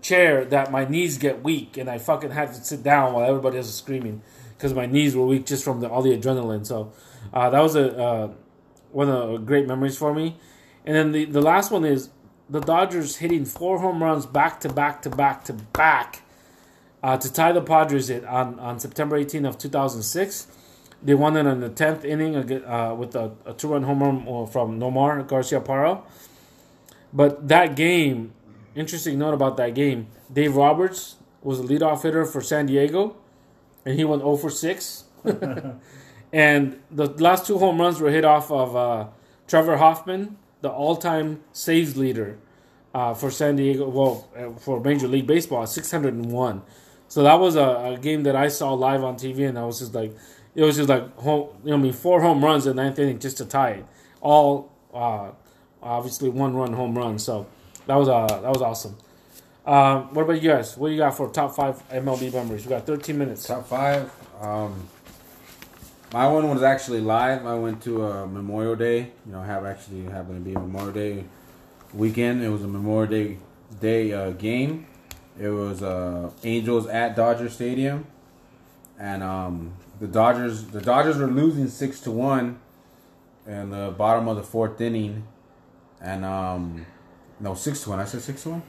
chair 0.03 0.45
that 0.45 0.71
my 0.71 0.85
knees 0.85 1.19
get 1.19 1.43
weak, 1.43 1.77
and 1.77 1.89
I 1.89 1.99
fucking 1.99 2.31
had 2.31 2.53
to 2.55 2.65
sit 2.65 2.83
down 2.83 3.15
while 3.15 3.25
everybody 3.25 3.57
else 3.57 3.67
was 3.67 3.77
screaming 3.77 4.23
because 4.57 4.75
my 4.75 4.87
knees 4.87 5.17
were 5.17 5.27
weak 5.27 5.47
just 5.47 5.65
from 5.65 5.81
the, 5.81 5.89
all 5.89 6.03
the 6.03 6.17
adrenaline. 6.17 6.67
So 6.67 6.93
uh, 7.33 7.49
that 7.51 7.61
was 7.61 7.75
a 7.75 7.97
uh, 7.97 8.31
one 8.93 9.09
of 9.09 9.31
the 9.31 9.39
great 9.39 9.67
memories 9.67 9.97
for 9.97 10.15
me. 10.15 10.37
And 10.85 10.97
then 10.97 11.13
the, 11.13 11.25
the 11.27 11.43
last 11.43 11.71
one 11.71 11.85
is 11.85 12.11
the 12.49 12.61
Dodgers 12.61 13.17
hitting 13.17 13.45
four 13.45 13.79
home 13.79 14.03
runs 14.03 14.27
back 14.27 14.61
to 14.61 14.69
back 14.69 15.03
to 15.03 15.11
back 15.11 15.45
to 15.45 15.53
back 15.53 16.23
uh, 17.03 17.17
to 17.17 17.33
tie 17.33 17.53
the 17.53 17.61
Padres 17.63 18.11
it 18.11 18.25
on, 18.25 18.59
on 18.59 18.79
September 18.79 19.19
18th 19.19 19.49
of 19.49 19.59
2006. 19.59 20.49
They 21.03 21.15
won 21.15 21.37
it 21.37 21.47
in 21.47 21.61
the 21.61 21.71
10th 21.71 22.05
inning 22.05 22.37
uh, 22.37 22.95
with 22.95 23.15
a, 23.15 23.33
a 23.47 23.53
two-run 23.53 23.85
home 23.85 24.03
run 24.03 24.27
uh, 24.29 24.47
from 24.47 24.81
Nomar 24.81 25.25
Garciaparra. 25.27 26.03
But 27.13 27.49
that 27.49 27.77
game, 27.77 28.33
interesting 28.75 29.19
note 29.19 29.35
about 29.35 29.57
that 29.59 29.75
game, 29.75 30.09
Dave 30.33 30.57
Roberts 30.57 31.17
was 31.43 31.63
the 31.63 31.79
leadoff 31.79 32.03
hitter 32.03 32.25
for 32.25 32.41
San 32.41 32.67
Diego, 32.67 33.17
and 33.87 33.97
he 33.97 34.05
went 34.05 34.23
0 34.23 34.37
for 34.37 34.51
6. 34.51 35.05
and 36.33 36.81
the 36.91 37.07
last 37.23 37.47
two 37.47 37.59
home 37.59 37.81
runs 37.81 38.01
were 38.01 38.11
hit 38.11 38.25
off 38.25 38.51
of 38.51 38.77
uh, 38.77 39.07
Trevor 39.47 39.77
Hoffman, 39.77 40.37
the 40.61 40.69
all-time 40.69 41.43
saves 41.53 41.97
leader 41.97 42.39
uh, 42.93 43.15
for 43.15 43.31
San 43.31 43.57
Diego, 43.57 43.89
well, 43.89 44.29
uh, 44.37 44.59
for 44.59 44.81
Major 44.81 45.07
League 45.07 45.27
Baseball, 45.27 45.67
601. 45.67 46.63
So 47.09 47.23
that 47.23 47.35
was 47.35 47.57
a, 47.57 47.95
a 47.95 47.99
game 47.99 48.23
that 48.25 48.37
I 48.37 48.49
saw 48.49 48.75
live 48.75 49.03
on 49.03 49.17
TV, 49.17 49.49
and 49.49 49.59
I 49.59 49.65
was 49.65 49.79
just 49.79 49.95
like, 49.95 50.15
it 50.55 50.63
was 50.63 50.77
just 50.77 50.89
like, 50.89 51.17
home, 51.17 51.49
you 51.65 51.71
know, 51.71 51.77
I 51.77 51.79
mean, 51.79 51.93
four 51.93 52.21
home 52.21 52.45
runs 52.45 52.67
in 52.67 52.77
ninth 52.77 52.99
inning 52.99 53.19
just 53.19 53.39
to 53.39 53.45
tie 53.45 53.71
it. 53.71 53.87
All 54.21 54.73
uh, 54.93 55.31
obviously 55.83 56.29
one 56.29 56.55
run 56.55 56.73
home 56.73 56.97
run. 56.97 57.19
So 57.19 57.47
that 57.87 57.95
was 57.95 58.09
uh, 58.09 58.27
that 58.27 58.51
was 58.51 58.63
awesome. 58.63 58.97
Um, 59.67 60.15
what 60.15 60.23
about 60.23 60.43
you 60.43 60.51
guys? 60.51 60.77
What 60.77 60.89
do 60.89 60.95
you 60.95 60.99
got 60.99 61.17
for 61.17 61.29
top 61.29 61.55
five 61.55 61.87
MLB 61.91 62.33
memories? 62.33 62.65
We 62.65 62.71
got 62.71 62.87
13 62.87 63.19
minutes. 63.19 63.47
Top 63.47 63.67
five. 63.67 64.11
Um, 64.41 64.89
my 66.13 66.27
one 66.27 66.49
was 66.49 66.63
actually 66.63 67.01
live. 67.01 67.45
I 67.45 67.55
went 67.55 67.83
to 67.83 68.03
a 68.03 68.27
Memorial 68.27 68.77
Day. 68.77 69.11
You 69.27 69.33
know, 69.33 69.43
have 69.43 69.67
actually 69.67 70.05
happened 70.05 70.43
to 70.43 70.51
be 70.51 70.55
a 70.55 70.59
Memorial 70.59 70.93
Day 70.93 71.25
weekend. 71.93 72.43
It 72.43 72.49
was 72.49 72.63
a 72.63 72.69
Memorial 72.69 73.11
Day 73.11 73.39
day 73.81 74.13
uh, 74.13 74.31
game. 74.31 74.87
It 75.39 75.49
was 75.49 75.83
uh, 75.83 76.31
Angels 76.43 76.87
at 76.89 77.15
Dodger 77.15 77.49
Stadium, 77.49 78.07
and 78.99 79.23
um, 79.23 79.73
the 80.01 80.09
Dodgers 80.09 80.65
the 80.65 80.81
Dodgers 80.81 81.17
were 81.17 81.29
losing 81.29 81.69
six 81.69 82.01
to 82.01 82.11
one 82.11 82.59
in 83.47 83.71
the 83.71 83.95
bottom 83.97 84.27
of 84.29 84.37
the 84.37 84.43
fourth 84.43 84.81
inning, 84.81 85.27
and 86.01 86.25
um, 86.25 86.87
no 87.39 87.55
six 87.55 87.83
to 87.85 87.91
one. 87.91 88.01
I 88.01 88.05
said 88.05 88.23
six 88.23 88.43
to 88.43 88.51
one, 88.51 88.63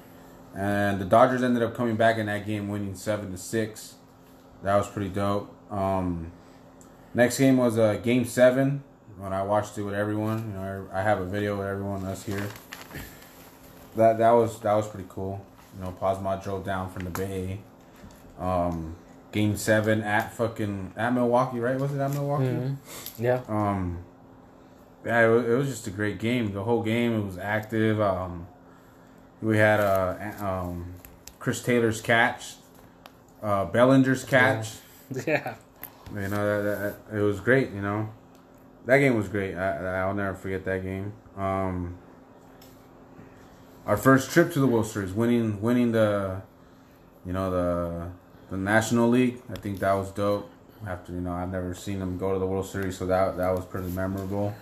and 0.55 1.01
the 1.01 1.05
Dodgers 1.05 1.41
ended 1.41 1.63
up 1.63 1.73
coming 1.73 1.95
back 1.95 2.17
in 2.17 2.27
that 2.27 2.45
game, 2.45 2.69
winning 2.69 2.95
seven 2.95 3.31
to 3.31 3.37
six. 3.37 3.95
That 4.61 4.75
was 4.75 4.87
pretty 4.87 5.09
dope. 5.09 5.53
Um, 5.71 6.31
next 7.13 7.39
game 7.39 7.57
was 7.57 7.77
uh, 7.77 7.95
Game 7.95 8.25
Seven 8.25 8.83
when 9.17 9.33
I 9.33 9.41
watched 9.41 9.77
it 9.77 9.83
with 9.83 9.93
everyone. 9.93 10.51
You 10.51 10.59
know, 10.59 10.87
I, 10.93 11.01
have 11.01 11.19
a 11.19 11.25
video 11.25 11.57
with 11.57 11.67
everyone 11.67 12.03
that's 12.03 12.23
here. 12.23 12.47
That 13.95 14.17
that 14.17 14.31
was 14.31 14.59
that 14.59 14.73
was 14.73 14.87
pretty 14.87 15.07
cool. 15.09 15.45
You 15.77 15.83
know, 15.83 15.95
Posma 16.01 16.41
drove 16.43 16.65
down 16.65 16.89
from 16.89 17.05
the 17.05 17.11
Bay. 17.11 17.59
Um, 18.39 18.95
game 19.31 19.55
Seven 19.57 20.01
at 20.01 20.33
fucking 20.33 20.93
at 20.97 21.13
Milwaukee, 21.13 21.59
right? 21.59 21.77
Was 21.79 21.93
it 21.93 21.99
at 21.99 22.11
Milwaukee? 22.11 22.75
Yeah. 23.17 23.41
Um, 23.47 24.03
yeah, 25.05 25.25
it 25.25 25.29
was, 25.29 25.45
it 25.45 25.53
was 25.53 25.67
just 25.67 25.87
a 25.87 25.91
great 25.91 26.19
game. 26.19 26.51
The 26.53 26.63
whole 26.63 26.83
game 26.83 27.13
it 27.13 27.25
was 27.25 27.37
active. 27.37 28.01
Um, 28.01 28.47
we 29.41 29.57
had 29.57 29.79
uh, 29.79 30.33
um, 30.43 30.93
Chris 31.39 31.61
Taylor's 31.61 32.01
catch, 32.01 32.55
uh, 33.41 33.65
Bellinger's 33.65 34.23
catch. 34.23 34.73
Yeah. 35.25 35.55
You 36.13 36.27
know 36.27 36.63
that, 36.63 37.01
that 37.09 37.17
it 37.17 37.21
was 37.21 37.39
great. 37.39 37.71
You 37.71 37.81
know, 37.81 38.09
that 38.85 38.99
game 38.99 39.15
was 39.15 39.27
great. 39.27 39.55
I, 39.55 40.01
I'll 40.01 40.13
never 40.13 40.35
forget 40.35 40.63
that 40.65 40.83
game. 40.83 41.13
Um, 41.35 41.97
our 43.89 43.97
first 43.97 44.29
trip 44.29 44.53
to 44.53 44.59
the 44.59 44.67
World 44.67 44.85
Series, 44.85 45.13
winning 45.13 45.59
winning 45.61 45.93
the, 45.93 46.43
you 47.25 47.33
know 47.33 47.49
the 47.49 48.09
the 48.51 48.57
National 48.57 49.09
League. 49.09 49.41
I 49.51 49.55
think 49.55 49.79
that 49.79 49.93
was 49.93 50.11
dope. 50.11 50.47
After 50.85 51.11
you 51.11 51.21
know, 51.21 51.33
I've 51.33 51.51
never 51.51 51.73
seen 51.73 51.97
them 51.97 52.19
go 52.19 52.31
to 52.31 52.37
the 52.37 52.45
World 52.45 52.67
Series, 52.67 52.99
so 52.99 53.07
that 53.07 53.35
that 53.37 53.49
was 53.49 53.65
pretty 53.65 53.89
memorable. 53.89 54.55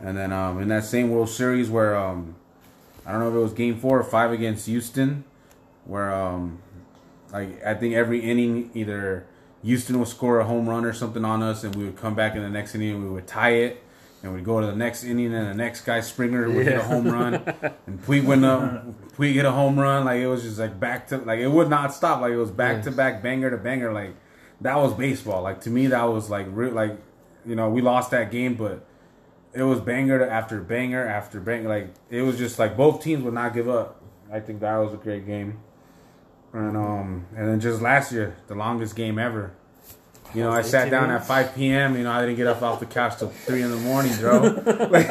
And 0.00 0.18
then 0.18 0.32
um, 0.32 0.60
in 0.60 0.68
that 0.68 0.84
same 0.84 1.08
World 1.08 1.30
Series 1.30 1.70
where 1.70 1.96
um, 1.96 2.36
I 3.06 3.12
don't 3.12 3.20
know 3.20 3.30
if 3.30 3.34
it 3.34 3.38
was 3.38 3.52
Game 3.54 3.78
Four 3.78 4.00
or 4.00 4.04
Five 4.04 4.32
against 4.32 4.66
Houston, 4.66 5.24
where 5.86 6.12
um, 6.12 6.58
like 7.32 7.64
I 7.64 7.72
think 7.72 7.94
every 7.94 8.20
inning 8.20 8.70
either 8.74 9.26
Houston 9.64 9.98
would 9.98 10.08
score 10.08 10.40
a 10.40 10.44
home 10.44 10.68
run 10.68 10.84
or 10.84 10.92
something 10.92 11.24
on 11.24 11.42
us, 11.42 11.64
and 11.64 11.74
we 11.74 11.84
would 11.84 11.96
come 11.96 12.14
back 12.14 12.36
in 12.36 12.42
the 12.42 12.50
next 12.50 12.74
inning 12.74 12.96
and 12.96 13.02
we 13.02 13.08
would 13.08 13.26
tie 13.26 13.52
it, 13.54 13.82
and 14.22 14.34
we'd 14.34 14.44
go 14.44 14.60
to 14.60 14.66
the 14.66 14.76
next 14.76 15.04
inning 15.04 15.32
and 15.32 15.48
the 15.48 15.54
next 15.54 15.82
guy 15.82 16.00
Springer 16.00 16.50
would 16.50 16.66
hit 16.66 16.76
a 16.76 16.82
home 16.82 17.08
run, 17.08 17.34
and 17.86 18.02
Puig 18.04 18.24
went 18.24 18.44
up, 18.44 18.86
Puig 19.16 19.34
hit 19.34 19.44
a 19.44 19.52
home 19.52 19.78
run, 19.78 20.04
like 20.04 20.20
it 20.20 20.26
was 20.26 20.42
just 20.42 20.58
like 20.58 20.78
back 20.78 21.08
to 21.08 21.18
like 21.18 21.38
it 21.40 21.48
would 21.48 21.70
not 21.70 21.94
stop, 21.94 22.20
like 22.20 22.32
it 22.32 22.36
was 22.36 22.50
back 22.50 22.82
to 22.82 22.90
back 22.90 23.22
banger 23.22 23.50
to 23.50 23.56
banger, 23.56 23.92
like 23.92 24.14
that 24.60 24.76
was 24.76 24.92
baseball. 24.94 25.42
Like 25.42 25.60
to 25.62 25.70
me, 25.70 25.86
that 25.88 26.04
was 26.04 26.30
like 26.30 26.46
real. 26.50 26.72
Like 26.72 26.96
you 27.46 27.54
know, 27.54 27.70
we 27.70 27.80
lost 27.80 28.10
that 28.10 28.30
game, 28.30 28.54
but 28.54 28.84
it 29.52 29.62
was 29.62 29.80
banger 29.80 30.28
after 30.28 30.60
banger 30.60 31.06
after 31.06 31.40
banger. 31.40 31.68
Like 31.68 31.94
it 32.10 32.22
was 32.22 32.38
just 32.38 32.58
like 32.58 32.76
both 32.76 33.02
teams 33.02 33.22
would 33.22 33.34
not 33.34 33.54
give 33.54 33.68
up. 33.68 34.02
I 34.32 34.40
think 34.40 34.60
that 34.60 34.76
was 34.76 34.92
a 34.92 34.96
great 34.96 35.26
game. 35.26 35.60
And 36.52 36.76
um, 36.76 37.26
and 37.36 37.48
then 37.48 37.60
just 37.60 37.80
last 37.80 38.12
year, 38.12 38.36
the 38.46 38.54
longest 38.54 38.96
game 38.96 39.18
ever. 39.18 39.52
You 40.34 40.42
know, 40.42 40.50
I 40.50 40.62
sat 40.62 40.90
down 40.90 41.08
minutes? 41.08 41.30
at 41.30 41.46
5 41.46 41.54
p.m. 41.56 41.96
You 41.96 42.04
know, 42.04 42.12
I 42.12 42.20
didn't 42.20 42.36
get 42.36 42.46
up 42.46 42.60
off 42.62 42.80
the 42.80 42.86
couch 42.86 43.18
till 43.18 43.28
three 43.28 43.62
in 43.62 43.70
the 43.70 43.76
morning, 43.78 44.14
bro. 44.18 44.40
like, 44.90 45.08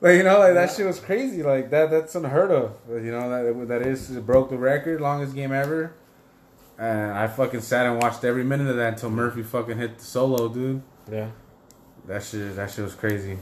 like, 0.00 0.16
you 0.16 0.22
know, 0.24 0.38
like 0.40 0.54
that 0.54 0.72
shit 0.76 0.86
was 0.86 0.98
crazy. 0.98 1.42
Like 1.42 1.70
that, 1.70 1.90
that's 1.90 2.14
unheard 2.14 2.50
of. 2.50 2.74
You 2.88 3.12
know, 3.12 3.30
that 3.30 3.68
that 3.68 3.82
is 3.82 4.10
it 4.10 4.26
broke 4.26 4.50
the 4.50 4.58
record, 4.58 5.00
longest 5.00 5.34
game 5.34 5.52
ever. 5.52 5.94
And 6.78 7.12
I 7.12 7.28
fucking 7.28 7.60
sat 7.60 7.86
and 7.86 8.02
watched 8.02 8.24
every 8.24 8.42
minute 8.42 8.68
of 8.68 8.76
that 8.76 8.94
until 8.94 9.10
Murphy 9.10 9.42
fucking 9.44 9.78
hit 9.78 9.98
the 9.98 10.04
solo, 10.04 10.48
dude. 10.48 10.82
Yeah. 11.10 11.28
That 12.06 12.24
shit, 12.24 12.56
that 12.56 12.70
shit 12.72 12.82
was 12.82 12.94
crazy. 12.94 13.38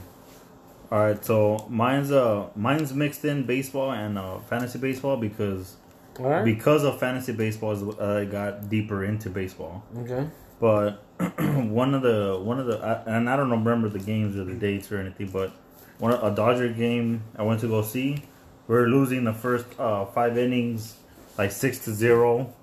All 0.91 0.99
right, 0.99 1.23
so 1.23 1.65
mine's 1.69 2.11
uh 2.11 2.49
mine's 2.55 2.93
mixed 2.93 3.23
in 3.23 3.45
baseball 3.45 3.91
and 3.91 4.17
uh, 4.17 4.39
fantasy 4.39 4.77
baseball 4.77 5.15
because 5.15 5.77
All 6.19 6.25
right. 6.25 6.43
because 6.43 6.83
of 6.83 6.99
fantasy 6.99 7.31
baseball 7.31 7.71
is 7.71 7.81
uh, 7.97 8.19
I 8.21 8.25
got 8.25 8.69
deeper 8.69 9.05
into 9.05 9.29
baseball. 9.29 9.83
okay. 9.99 10.27
But 10.61 11.03
one 11.39 11.95
of 11.95 12.03
the 12.03 12.39
one 12.41 12.59
of 12.59 12.67
the 12.67 12.77
I, 12.77 13.17
and 13.17 13.27
I 13.27 13.35
don't 13.35 13.49
remember 13.49 13.89
the 13.89 13.99
games 13.99 14.37
or 14.37 14.43
the 14.43 14.53
dates 14.53 14.91
or 14.91 14.99
anything, 14.99 15.29
but 15.29 15.51
one 15.97 16.13
a 16.13 16.33
Dodger 16.33 16.69
game 16.69 17.23
I 17.35 17.41
went 17.41 17.59
to 17.61 17.67
go 17.67 17.81
see. 17.81 18.23
We 18.67 18.75
are 18.75 18.87
losing 18.87 19.23
the 19.23 19.33
first 19.33 19.65
uh, 19.79 20.05
five 20.05 20.37
innings, 20.37 20.97
like 21.35 21.51
six 21.51 21.79
to 21.85 21.91
zero, 21.91 22.53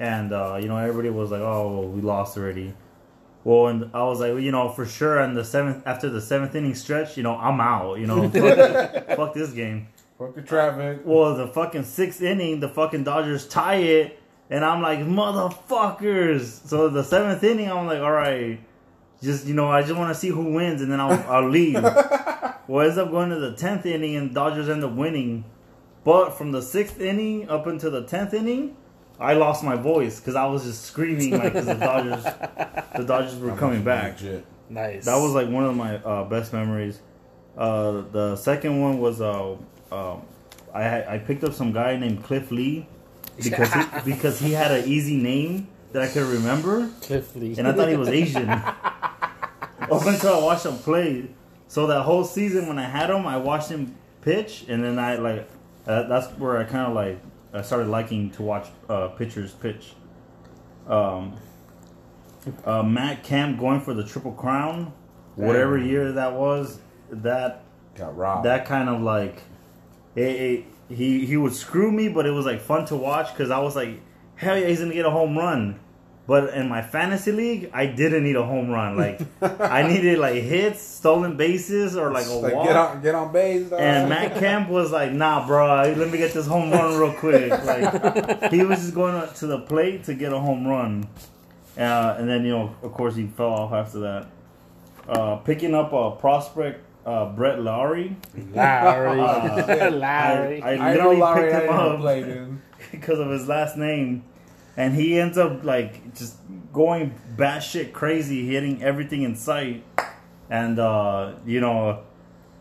and 0.00 0.32
uh, 0.32 0.58
you 0.60 0.66
know 0.66 0.76
everybody 0.78 1.10
was 1.10 1.30
like, 1.30 1.40
"Oh, 1.40 1.86
we 1.86 2.02
lost 2.02 2.36
already." 2.36 2.74
Well, 3.44 3.68
and 3.68 3.90
I 3.94 4.02
was 4.02 4.18
like, 4.18 4.32
well, 4.32 4.40
you 4.40 4.50
know, 4.50 4.68
for 4.68 4.84
sure. 4.84 5.20
And 5.20 5.36
the 5.36 5.44
seventh 5.44 5.86
after 5.86 6.10
the 6.10 6.20
seventh 6.20 6.56
inning 6.56 6.74
stretch, 6.74 7.16
you 7.16 7.22
know, 7.22 7.36
I'm 7.36 7.60
out. 7.60 7.94
You 7.94 8.08
know, 8.08 8.28
fuck, 8.28 9.06
fuck 9.16 9.32
this 9.32 9.52
game. 9.52 9.88
Fuck 10.18 10.34
the 10.34 10.42
traffic. 10.42 11.02
Well, 11.04 11.36
the 11.36 11.46
fucking 11.46 11.84
sixth 11.84 12.20
inning, 12.20 12.58
the 12.58 12.68
fucking 12.68 13.04
Dodgers 13.04 13.46
tie 13.46 13.76
it, 13.76 14.17
and 14.50 14.64
I'm 14.64 14.82
like, 14.82 15.00
motherfuckers. 15.00 16.66
So 16.66 16.88
the 16.88 17.02
seventh 17.02 17.42
inning, 17.44 17.70
I'm 17.70 17.86
like, 17.86 18.00
all 18.00 18.12
right, 18.12 18.60
just 19.22 19.46
you 19.46 19.54
know, 19.54 19.68
I 19.70 19.82
just 19.82 19.94
want 19.94 20.12
to 20.14 20.18
see 20.18 20.28
who 20.28 20.52
wins, 20.52 20.82
and 20.82 20.90
then 20.90 21.00
I'll 21.00 21.24
I'll 21.30 21.48
leave. 21.48 21.74
well, 22.66 22.84
ends 22.86 22.98
up 22.98 23.10
going 23.10 23.30
to 23.30 23.36
the 23.38 23.52
tenth 23.54 23.86
inning, 23.86 24.16
and 24.16 24.34
Dodgers 24.34 24.68
end 24.68 24.84
up 24.84 24.92
winning. 24.92 25.44
But 26.04 26.30
from 26.30 26.52
the 26.52 26.62
sixth 26.62 27.00
inning 27.00 27.48
up 27.50 27.66
until 27.66 27.90
the 27.90 28.04
tenth 28.04 28.32
inning, 28.32 28.76
I 29.20 29.34
lost 29.34 29.62
my 29.64 29.76
voice 29.76 30.20
because 30.20 30.36
I 30.36 30.46
was 30.46 30.64
just 30.64 30.84
screaming 30.84 31.36
like 31.36 31.52
'cause 31.52 31.66
the 31.66 31.74
Dodgers, 31.74 32.24
the 32.24 33.04
Dodgers 33.04 33.36
were 33.38 33.56
coming 33.56 33.82
back. 33.82 34.20
Legit. 34.20 34.46
Nice. 34.70 35.04
That 35.06 35.16
was 35.16 35.32
like 35.32 35.48
one 35.48 35.64
of 35.64 35.74
my 35.76 35.96
uh, 35.96 36.24
best 36.24 36.52
memories. 36.52 37.00
Uh, 37.56 38.02
the 38.12 38.36
second 38.36 38.80
one 38.80 38.98
was 39.00 39.20
uh, 39.20 39.56
um 39.90 40.22
I 40.72 41.14
I 41.14 41.18
picked 41.18 41.42
up 41.42 41.52
some 41.52 41.72
guy 41.72 41.96
named 41.96 42.22
Cliff 42.22 42.50
Lee 42.52 42.86
because 43.42 43.72
he, 43.72 43.82
because 44.04 44.38
he 44.40 44.52
had 44.52 44.70
an 44.72 44.88
easy 44.88 45.16
name 45.16 45.68
that 45.92 46.02
I 46.02 46.08
could 46.08 46.24
remember, 46.26 46.90
Cliff 47.02 47.34
Lee. 47.36 47.54
and 47.58 47.66
I 47.66 47.72
thought 47.72 47.88
he 47.88 47.96
was 47.96 48.08
Asian. 48.08 48.48
Up 48.48 50.04
until 50.04 50.34
I 50.34 50.42
watched 50.42 50.66
him 50.66 50.76
play, 50.78 51.28
so 51.66 51.86
that 51.86 52.02
whole 52.02 52.24
season 52.24 52.66
when 52.66 52.78
I 52.78 52.84
had 52.88 53.08
him, 53.08 53.26
I 53.26 53.38
watched 53.38 53.70
him 53.70 53.94
pitch, 54.20 54.66
and 54.68 54.84
then 54.84 54.98
I 54.98 55.16
like 55.16 55.48
uh, 55.86 56.02
that's 56.02 56.26
where 56.38 56.58
I 56.58 56.64
kind 56.64 56.86
of 56.86 56.94
like 56.94 57.18
I 57.52 57.62
started 57.62 57.88
liking 57.88 58.30
to 58.32 58.42
watch 58.42 58.66
uh, 58.88 59.08
pitchers 59.08 59.52
pitch. 59.52 59.94
Um, 60.86 61.36
uh, 62.64 62.82
Matt 62.82 63.24
Kemp 63.24 63.58
going 63.58 63.80
for 63.80 63.94
the 63.94 64.04
triple 64.04 64.32
crown, 64.32 64.92
whatever 65.36 65.78
year 65.78 66.12
that 66.12 66.34
was, 66.34 66.78
that 67.10 67.64
Got 67.94 68.16
robbed. 68.16 68.44
that 68.44 68.66
kind 68.66 68.88
of 68.88 69.00
like 69.02 69.42
it, 70.14 70.22
it, 70.22 70.64
he 70.88 71.26
he 71.26 71.36
would 71.36 71.54
screw 71.54 71.90
me, 71.92 72.08
but 72.08 72.26
it 72.26 72.30
was 72.30 72.46
like 72.46 72.60
fun 72.60 72.86
to 72.86 72.96
watch 72.96 73.32
because 73.32 73.50
I 73.50 73.58
was 73.60 73.76
like, 73.76 74.00
hell 74.36 74.56
yeah, 74.58 74.66
he's 74.68 74.80
gonna 74.80 74.94
get 74.94 75.06
a 75.06 75.10
home 75.10 75.36
run. 75.36 75.80
But 76.26 76.52
in 76.52 76.68
my 76.68 76.82
fantasy 76.82 77.32
league, 77.32 77.70
I 77.72 77.86
didn't 77.86 78.22
need 78.22 78.36
a 78.36 78.44
home 78.44 78.68
run. 78.68 78.98
Like 78.98 79.20
I 79.60 79.88
needed 79.88 80.18
like 80.18 80.42
hits, 80.42 80.82
stolen 80.82 81.38
bases, 81.38 81.96
or 81.96 82.12
like 82.12 82.26
a 82.26 82.32
like 82.32 82.54
walk. 82.54 82.66
get 82.66 82.76
on, 82.76 83.02
get 83.02 83.14
on 83.14 83.32
base. 83.32 83.70
dog. 83.70 83.80
And 83.80 84.10
Matt 84.10 84.38
Kemp 84.38 84.68
was 84.68 84.90
like, 84.92 85.10
"Nah, 85.10 85.46
bro, 85.46 85.94
let 85.96 86.10
me 86.10 86.18
get 86.18 86.34
this 86.34 86.46
home 86.46 86.70
run 86.70 86.98
real 86.98 87.14
quick." 87.14 87.50
Like 87.64 88.50
he 88.52 88.62
was 88.62 88.80
just 88.80 88.94
going 88.94 89.14
up 89.14 89.34
to 89.36 89.46
the 89.46 89.58
plate 89.60 90.04
to 90.04 90.14
get 90.14 90.32
a 90.34 90.38
home 90.38 90.66
run, 90.66 91.08
uh, 91.78 92.16
and 92.18 92.28
then 92.28 92.44
you 92.44 92.50
know, 92.52 92.76
of 92.82 92.92
course, 92.92 93.16
he 93.16 93.26
fell 93.26 93.50
off 93.50 93.72
after 93.72 94.00
that. 94.00 94.26
Uh, 95.08 95.36
picking 95.36 95.74
up 95.74 95.94
a 95.94 96.10
prospect, 96.10 96.84
uh, 97.08 97.32
Brett 97.32 97.60
Lawrie, 97.60 98.16
Larry. 98.52 99.20
Uh, 99.20 99.90
Larry. 99.92 100.62
I, 100.62 100.70
I 100.70 100.72
I 100.72 100.94
know 100.94 101.10
literally 101.10 101.20
Larry 101.20 101.50
picked 101.50 101.54
him 101.54 101.60
didn't 101.60 101.76
up 101.76 102.00
play, 102.00 102.46
because 102.90 103.18
of 103.24 103.30
his 103.30 103.48
last 103.48 103.76
name, 103.76 104.24
and 104.76 104.94
he 104.94 105.18
ends 105.18 105.38
up 105.38 105.64
like 105.64 106.14
just 106.14 106.36
going 106.72 107.14
batshit 107.36 107.92
crazy, 107.92 108.46
hitting 108.46 108.82
everything 108.82 109.22
in 109.22 109.34
sight, 109.36 109.84
and 110.50 110.78
uh, 110.78 111.32
you 111.46 111.60
know, 111.60 112.02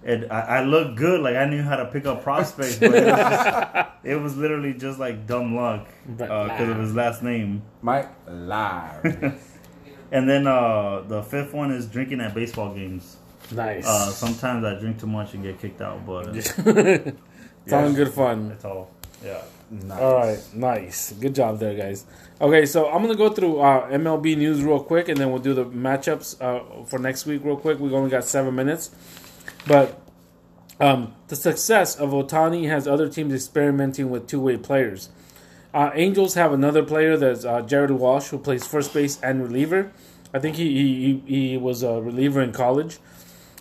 it 0.03 0.31
I, 0.31 0.41
I 0.41 0.63
looked 0.63 0.97
good, 0.97 1.19
like 1.21 1.35
I 1.35 1.45
knew 1.45 1.61
how 1.61 1.75
to 1.75 1.85
pick 1.85 2.05
up 2.05 2.23
prospects, 2.23 2.77
but 2.77 2.93
it 2.93 3.03
was, 3.03 3.11
just, 3.11 3.89
it 4.03 4.15
was 4.15 4.37
literally 4.37 4.73
just 4.73 4.97
like 4.97 5.27
dumb 5.27 5.55
luck 5.55 5.87
because 6.07 6.69
of 6.69 6.77
his 6.77 6.95
last 6.95 7.21
name. 7.21 7.63
Mike 7.81 8.09
Larry. 8.27 9.33
And 10.09 10.29
then 10.29 10.47
uh, 10.47 11.03
the 11.05 11.21
fifth 11.21 11.53
one 11.53 11.69
is 11.69 11.85
drinking 11.85 12.21
at 12.21 12.33
baseball 12.33 12.73
games. 12.73 13.17
Nice. 13.51 13.85
Uh, 13.87 14.07
sometimes 14.11 14.63
I 14.65 14.79
drink 14.79 14.99
too 14.99 15.07
much 15.07 15.33
and 15.33 15.43
get 15.43 15.59
kicked 15.59 15.81
out, 15.81 16.05
but 16.05 16.33
Sounding 17.67 17.95
good 17.95 18.13
fun. 18.13 18.51
it's 18.51 18.65
all 18.65 18.91
yeah. 19.23 19.41
Nice. 19.69 19.99
All 19.99 20.15
right, 20.15 20.39
nice. 20.53 21.11
Good 21.13 21.35
job 21.35 21.59
there, 21.59 21.75
guys. 21.75 22.05
Okay, 22.39 22.65
so 22.65 22.87
I'm 22.89 23.01
gonna 23.01 23.15
go 23.15 23.29
through 23.29 23.59
uh, 23.59 23.89
MLB 23.89 24.37
news 24.37 24.63
real 24.63 24.81
quick, 24.81 25.09
and 25.09 25.17
then 25.17 25.29
we'll 25.29 25.41
do 25.41 25.53
the 25.53 25.65
matchups 25.65 26.41
uh, 26.41 26.85
for 26.85 26.99
next 26.99 27.25
week 27.25 27.43
real 27.43 27.57
quick. 27.57 27.79
We've 27.79 27.93
only 27.93 28.09
got 28.09 28.23
seven 28.23 28.55
minutes, 28.55 28.91
but 29.65 29.99
um, 30.79 31.13
the 31.27 31.35
success 31.35 31.95
of 31.97 32.11
Ohtani 32.11 32.69
has 32.69 32.87
other 32.87 33.09
teams 33.09 33.33
experimenting 33.33 34.09
with 34.09 34.27
two-way 34.27 34.55
players. 34.57 35.09
Uh, 35.73 35.91
Angels 35.93 36.35
have 36.35 36.53
another 36.53 36.83
player 36.83 37.17
that's 37.17 37.43
uh, 37.43 37.61
Jared 37.61 37.91
Walsh, 37.91 38.27
who 38.27 38.37
plays 38.37 38.65
first 38.65 38.93
base 38.93 39.19
and 39.21 39.43
reliever. 39.43 39.91
I 40.33 40.39
think 40.39 40.55
he 40.55 40.71
he, 40.71 41.21
he, 41.25 41.49
he 41.49 41.57
was 41.57 41.83
a 41.83 42.01
reliever 42.01 42.41
in 42.41 42.53
college. 42.53 42.99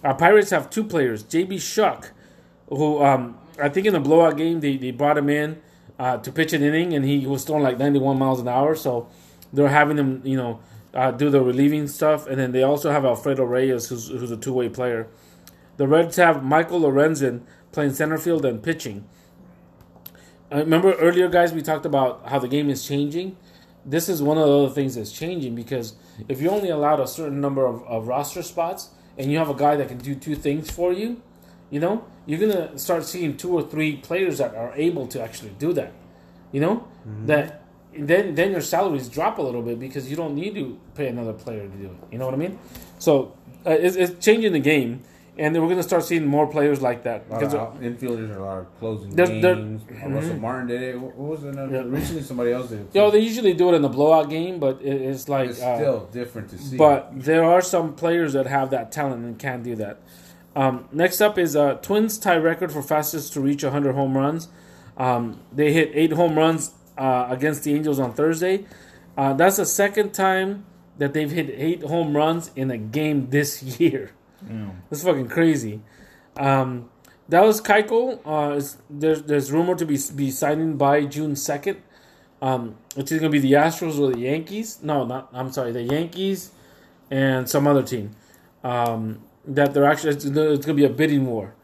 Uh, 0.07 0.15
Pirates 0.15 0.51
have 0.51 0.71
two 0.71 0.85
players, 0.85 1.25
JB 1.25 1.61
Shuck, 1.61 2.13
who 2.69 3.03
um, 3.03 3.37
I 3.61 3.69
think 3.69 3.89
in 3.89 3.93
the 3.93 3.99
blowout 3.99 4.37
game 4.37 4.61
they, 4.61 4.77
they 4.77 4.93
brought 4.93 5.19
him 5.19 5.29
in 5.29 5.61
uh, 5.99 6.19
to 6.19 6.31
pitch 6.31 6.53
an 6.53 6.63
inning, 6.63 6.95
and 6.95 7.05
he 7.05 7.27
was 7.27 7.43
throwing 7.43 7.65
like 7.65 7.77
91 7.77 8.17
miles 8.17 8.41
an 8.41 8.47
hour. 8.47 8.77
So 8.77 9.09
they're 9.53 9.67
having 9.67 9.97
him, 9.99 10.23
you 10.23 10.37
know, 10.37 10.61
uh, 10.95 11.11
do 11.11 11.29
the 11.29 11.41
relieving 11.41 11.89
stuff, 11.89 12.29
and 12.29 12.39
then 12.39 12.53
they 12.53 12.63
also 12.63 12.93
have 12.93 13.05
Alfredo 13.05 13.43
Reyes, 13.43 13.89
who's 13.89 14.07
who's 14.07 14.31
a 14.31 14.37
two 14.37 14.53
way 14.53 14.69
player. 14.69 15.09
The 15.77 15.89
Reds 15.89 16.15
have 16.17 16.45
Michael 16.45 16.83
Lorenzen 16.83 17.41
playing 17.73 17.95
center 17.95 18.17
field 18.17 18.45
and 18.45 18.63
pitching. 18.63 19.09
I 20.53 20.61
remember 20.61 20.93
earlier, 20.93 21.29
guys, 21.29 21.53
we 21.53 21.63
talked 21.63 21.85
about 21.85 22.29
how 22.29 22.39
the 22.39 22.47
game 22.47 22.71
is 22.71 22.87
changing. 22.87 23.37
This 23.85 24.09
is 24.09 24.23
one 24.23 24.39
of 24.39 24.47
the 24.47 24.57
other 24.57 24.73
things 24.73 24.95
that's 24.95 25.11
changing 25.11 25.57
because 25.57 25.97
if 26.29 26.41
you 26.41 26.49
only 26.49 26.71
allowed 26.71 27.01
a 27.01 27.09
certain 27.09 27.41
number 27.41 27.67
of, 27.67 27.83
of 27.83 28.07
roster 28.07 28.45
spots 28.45 28.91
and 29.19 29.31
you 29.31 29.39
have 29.39 29.49
a 29.49 29.55
guy 29.55 29.77
that 29.77 29.89
can 29.89 29.99
do 29.99 30.15
two 30.15 30.35
things 30.37 30.71
for 30.71 30.93
you, 30.93 31.21
you 31.71 31.81
know, 31.81 32.05
you're 32.27 32.39
gonna 32.39 32.79
start 32.79 33.05
seeing 33.05 33.37
two 33.37 33.53
or 33.53 33.63
three 33.63 33.97
players 33.97 34.39
that 34.39 34.55
are 34.55 34.73
able 34.75 35.07
to 35.09 35.23
actually 35.23 35.51
do 35.59 35.73
that. 35.73 35.93
You 36.53 36.61
know, 36.61 36.89
that 37.27 37.63
then 37.99 38.35
then 38.35 38.53
your 38.53 38.61
salaries 38.61 39.09
drop 39.09 39.39
a 39.39 39.43
little 39.43 39.63
bit 39.63 39.79
because 39.81 40.09
you 40.11 40.17
don't 40.17 40.35
need 40.35 40.55
to 40.55 40.79
pay 40.95 41.09
another 41.09 41.33
player 41.33 41.63
to 41.63 41.77
do 41.77 41.87
it. 41.87 42.13
You 42.13 42.19
know 42.19 42.27
what 42.27 42.35
I 42.35 42.39
mean? 42.39 42.59
So 42.99 43.35
uh, 43.67 43.71
it's, 43.71 43.97
it's 43.97 44.25
changing 44.25 44.53
the 44.53 44.61
game, 44.61 45.03
and 45.39 45.55
then 45.55 45.63
we're 45.63 45.69
gonna 45.69 45.83
start 45.83 46.03
seeing 46.05 46.27
more 46.27 46.47
players 46.47 46.81
like 46.81 47.03
that 47.05 47.29
because 47.29 47.53
of 47.55 47.79
infielders 47.81 48.31
are 48.35 48.39
a 48.39 48.45
lot 48.45 48.59
of 48.59 48.79
closing 48.79 49.15
They're- 49.15 49.27
they're- 49.41 49.55
games. 49.57 49.83
Uh, 50.05 50.09
Russell 50.09 50.37
Martin 50.37 50.67
did 50.69 50.83
it. 50.83 50.95
Wh- 50.97 51.19
What 51.19 51.29
was 51.31 51.45
another? 51.45 51.77
Yeah. 51.77 51.83
Recently, 51.87 52.23
somebody 52.23 52.53
else 52.53 52.69
did 52.71 52.81
it. 52.81 52.87
Yo, 52.95 53.11
they 53.11 53.19
usually 53.21 53.53
do 53.55 53.69
it 53.71 53.75
in 53.75 53.83
the 53.83 53.89
blowout 53.89 54.31
game, 54.31 54.59
but 54.59 54.81
it, 54.83 55.01
it's 55.03 55.29
like. 55.29 55.51
it's 55.51 55.63
uh, 55.63 55.77
still 55.77 56.09
different 56.13 56.49
to 56.51 56.59
see. 56.59 56.77
but 56.77 57.11
there 57.15 57.45
are 57.45 57.61
some 57.61 57.95
players 57.95 58.33
that 58.33 58.47
have 58.47 58.71
that 58.71 58.91
talent 58.93 59.25
and 59.25 59.39
can 59.39 59.63
do 59.63 59.75
that. 59.77 59.99
Um, 60.55 60.89
next 60.91 61.21
up 61.21 61.37
is 61.39 61.55
uh, 61.55 61.75
Twins 61.83 62.17
tie 62.19 62.37
record 62.37 62.73
for 62.73 62.83
fastest 62.83 63.33
to 63.35 63.41
reach 63.41 63.63
100 63.63 63.95
home 63.95 64.17
runs. 64.17 64.49
Um, 64.97 65.41
they 65.53 65.73
hit 65.75 65.91
eight 65.93 66.13
home 66.15 66.37
runs 66.39 66.73
uh, 66.97 67.27
against 67.29 67.65
the 67.65 67.75
Angels 67.75 67.99
on 67.99 68.15
Thursday. 68.15 68.65
Uh, 69.19 69.35
that's 69.35 69.57
the 69.59 69.67
second 69.67 70.13
time 70.15 70.65
that 70.97 71.13
they've 71.13 71.31
hit 71.31 71.51
eight 71.51 71.83
home 71.83 72.17
runs 72.17 72.51
in 72.57 72.71
a 72.71 72.79
game 72.79 73.29
this 73.29 73.63
year. 73.81 74.13
That's 74.91 75.03
fucking 75.03 75.29
crazy. 75.29 75.81
Um, 76.37 76.91
Dallas 77.29 77.61
Keuchel 77.61 78.21
uh, 78.25 78.55
is 78.57 78.77
there's 78.89 79.23
there's 79.23 79.51
rumored 79.51 79.79
to 79.79 79.87
be 79.87 79.99
be 80.15 80.31
signing 80.31 80.77
by 80.77 81.05
June 81.05 81.35
second. 81.37 81.83
Um, 82.41 82.77
it's 82.97 83.11
either 83.11 83.21
gonna 83.21 83.31
be 83.33 83.39
the 83.41 83.53
Astros 83.53 83.99
or 83.99 84.13
the 84.13 84.21
Yankees. 84.21 84.79
No, 84.83 85.05
not. 85.05 85.29
I'm 85.33 85.51
sorry, 85.53 85.73
the 85.73 85.83
Yankees 85.83 86.53
and 87.11 87.49
some 87.49 87.67
other 87.67 87.83
team. 87.83 88.15
Um, 88.63 89.23
that 89.47 89.75
they're 89.75 89.85
actually 89.85 90.13
it's 90.15 90.25
gonna, 90.25 90.51
it's 90.51 90.67
gonna 90.67 90.77
be 90.77 90.85
a 90.85 90.91
bidding 90.91 91.27
war. 91.27 91.55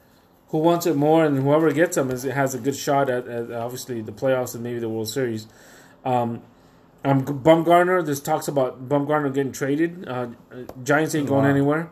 Who 0.49 0.59
wants 0.59 0.87
it 0.87 0.97
more, 0.97 1.25
and 1.25 1.39
whoever 1.43 1.73
gets 1.73 1.97
them 1.97 2.11
is 2.11 2.25
has 2.25 2.55
a 2.55 2.59
good 2.59 2.77
shot 2.77 3.09
at, 3.09 3.27
at 3.29 3.51
obviously 3.53 4.03
the 4.03 4.13
playoffs 4.13 4.55
and 4.55 4.63
maybe 4.65 4.79
the 4.81 4.89
World 4.89 5.09
Series. 5.09 5.47
Um, 6.05 6.43
um, 7.05 7.25
Bumgarner. 7.25 8.05
This 8.05 8.21
talks 8.21 8.49
about 8.49 8.89
Bumgarner 8.89 9.33
getting 9.33 9.53
traded. 9.53 10.07
Uh, 10.09 10.29
Giants 10.83 11.15
ain't 11.15 11.29
going 11.29 11.45
Wow. 11.45 11.51
anywhere. 11.51 11.91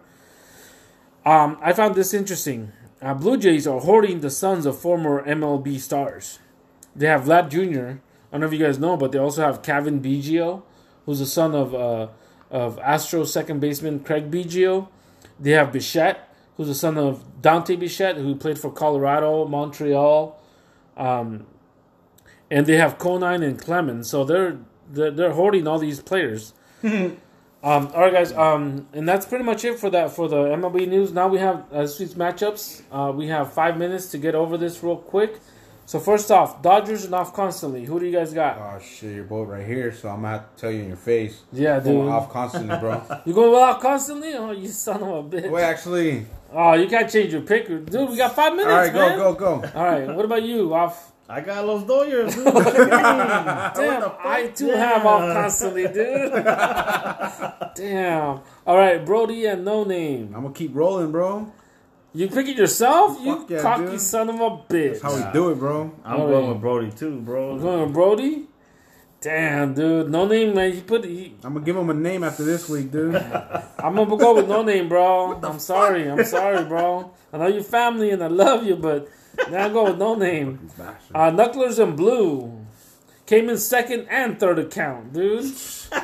Um, 1.25 1.59
I 1.61 1.73
found 1.73 1.95
this 1.95 2.15
interesting. 2.15 2.73
Uh, 3.03 3.15
Blue 3.15 3.37
Jays 3.37 3.67
are 3.67 3.81
hoarding 3.81 4.21
the 4.21 4.31
sons 4.31 4.67
of 4.67 4.79
former 4.79 5.25
MLB 5.25 5.79
stars. 5.79 6.39
They 6.95 7.07
have 7.07 7.25
Vlad 7.25 7.51
Jr. 7.51 8.01
I 8.31 8.33
don't 8.33 8.41
know 8.41 8.47
if 8.47 8.53
you 8.53 8.59
guys 8.59 8.79
know, 8.79 8.97
but 8.97 9.13
they 9.13 9.19
also 9.19 9.43
have 9.43 9.63
Cavan 9.63 10.01
Biggio, 10.01 10.63
who's 11.05 11.19
the 11.19 11.27
son 11.27 11.55
of 11.55 11.75
uh, 11.75 12.09
of 12.51 12.79
Astro 12.81 13.25
second 13.25 13.61
baseman 13.61 14.01
Craig 14.01 14.31
Biggio. 14.31 14.89
They 15.39 15.53
have 15.53 15.73
Bichette, 15.73 16.29
who's 16.57 16.69
the 16.69 16.75
son 16.75 16.99
of 16.99 17.41
Dante 17.41 17.77
Bichette, 17.77 18.17
who 18.17 18.35
played 18.35 18.59
for 18.59 18.71
Colorado, 18.71 19.47
Montreal, 19.47 20.39
um, 20.97 21.47
and 22.51 22.67
they 22.67 22.77
have 22.77 22.99
Conine 22.99 23.43
and 23.43 23.59
Clemens. 23.59 24.11
So 24.11 24.25
they're 24.25 24.59
they're, 24.91 25.11
they're 25.11 25.33
hoarding 25.33 25.67
all 25.67 25.79
these 25.79 26.01
players. 26.01 26.55
um, 27.63 27.89
all 27.95 28.01
right, 28.01 28.13
guys, 28.13 28.33
um, 28.33 28.87
and 28.93 29.09
that's 29.09 29.27
pretty 29.27 29.45
much 29.45 29.65
it 29.65 29.79
for 29.79 29.91
that 29.91 30.13
for 30.13 30.29
the 30.29 30.37
MLB 30.37 30.89
news. 30.89 31.13
Now 31.13 31.29
we 31.29 31.39
have 31.39 31.65
uh, 31.73 31.83
this 31.83 31.99
week's 31.99 32.15
matchups. 32.15 32.83
Uh, 32.91 33.13
we 33.13 33.27
have 33.29 33.53
five 33.53 33.77
minutes 33.77 34.11
to 34.13 34.19
get 34.19 34.35
over 34.35 34.57
this 34.57 34.83
real 34.83 34.97
quick. 34.97 35.39
So 35.87 35.99
first 35.99 36.31
off, 36.31 36.63
Dodgers 36.63 37.05
and 37.05 37.15
off 37.17 37.35
constantly. 37.35 37.85
Who 37.85 37.99
do 37.99 38.07
you 38.07 38.13
guys 38.13 38.33
got? 38.33 38.59
Oh 38.59 38.81
shit, 38.81 39.13
your 39.15 39.25
boat 39.25 39.49
right 39.49 39.67
here, 39.67 39.93
so 39.93 40.09
I'm 40.09 40.23
gonna 40.23 40.39
have 40.39 40.55
to 40.55 40.61
tell 40.61 40.71
you 40.71 40.83
in 40.83 40.89
your 40.89 40.97
face. 40.97 41.43
Yeah, 41.53 41.81
Going 41.81 42.03
dude. 42.03 42.09
off 42.09 42.31
constantly, 42.31 42.79
bro. 42.79 43.03
You 43.27 43.35
going 43.35 43.55
off 43.63 43.81
constantly? 43.81 44.33
Oh, 44.35 44.53
you 44.53 44.69
son 44.69 45.03
of 45.03 45.09
a 45.09 45.37
bitch! 45.37 45.51
Wait, 45.51 45.63
actually, 45.65 46.27
Oh, 46.53 46.73
you 46.75 46.87
can't 46.89 47.11
change 47.11 47.33
your 47.33 47.43
pick, 47.43 47.67
dude. 47.67 47.91
We 48.09 48.17
got 48.17 48.35
five 48.37 48.53
minutes, 48.53 48.73
all 48.73 48.79
right, 48.79 48.93
man. 48.95 49.19
go, 49.19 49.35
go, 49.35 49.59
go. 49.61 49.69
All 49.75 49.85
right, 49.85 50.07
what 50.15 50.25
about 50.25 50.43
you? 50.45 50.73
Off. 50.75 51.13
I 51.31 51.41
got 51.43 51.65
Los 51.65 51.85
Doyers, 51.85 52.35
dude. 52.35 52.45
What 52.55 52.75
you 52.75 52.81
mean? 52.81 52.91
Damn, 52.91 54.13
I 54.19 54.51
too 54.55 54.71
have 54.71 55.07
off 55.07 55.33
constantly, 55.33 55.85
dude. 55.85 56.33
Damn. 57.75 58.41
All 58.67 58.77
right, 58.77 59.05
Brody 59.05 59.47
and 59.47 59.65
no 59.65 59.85
name. 59.85 60.33
I'm 60.35 60.43
gonna 60.43 60.55
keep 60.55 60.75
rolling, 60.75 61.13
bro. 61.13 61.53
You 62.13 62.27
pick 62.29 62.49
it 62.49 62.57
yourself? 62.57 63.19
You 63.23 63.47
yeah, 63.49 63.63
cocky 63.63 63.85
dude. 63.93 64.01
son 64.01 64.29
of 64.29 64.35
a 64.41 64.51
bitch. 64.69 65.01
That's 65.01 65.03
how 65.03 65.15
we 65.15 65.33
do 65.33 65.51
it, 65.51 65.59
bro. 65.61 65.93
I'm 66.05 66.21
Oh, 66.21 66.27
going 66.29 66.45
yeah. 66.45 66.53
with 66.53 66.61
Brody 66.61 66.91
too, 66.91 67.21
bro. 67.21 67.55
You 67.55 67.61
going 67.61 67.83
with 67.83 67.93
Brody? 67.93 68.47
Damn, 69.21 69.75
dude. 69.75 70.11
No 70.11 70.27
name, 70.27 70.55
man. 70.57 70.75
You 70.75 70.81
put. 70.83 71.05
He, 71.05 71.35
I'm 71.45 71.53
gonna 71.55 71.65
give 71.65 71.77
him 71.77 71.91
a 71.91 71.95
name 71.95 72.25
after 72.25 72.43
this 72.43 72.69
week, 72.69 72.91
dude. 72.91 73.15
I'm 73.79 73.95
gonna 73.95 74.17
go 74.17 74.35
with 74.35 74.49
no 74.49 74.63
name, 74.63 74.89
bro. 74.89 75.39
I'm 75.45 75.61
sorry. 75.61 76.11
I'm 76.11 76.25
sorry, 76.25 76.65
bro. 76.65 77.13
I 77.33 77.39
know 77.39 77.47
you're 77.47 77.63
family 77.63 78.11
and 78.11 78.25
I 78.25 78.27
love 78.27 78.65
you, 78.65 78.75
but 78.77 79.09
now 79.51 79.67
I 79.67 79.69
go 79.69 79.85
with 79.85 79.99
no 79.99 80.15
name. 80.15 80.71
Uh, 81.15 81.31
Knucklers 81.31 81.79
and 81.83 81.97
Blue 81.97 82.57
came 83.27 83.49
in 83.49 83.57
second 83.59 84.07
and 84.11 84.39
third 84.41 84.59
account, 84.59 85.13
dude. 85.13 85.53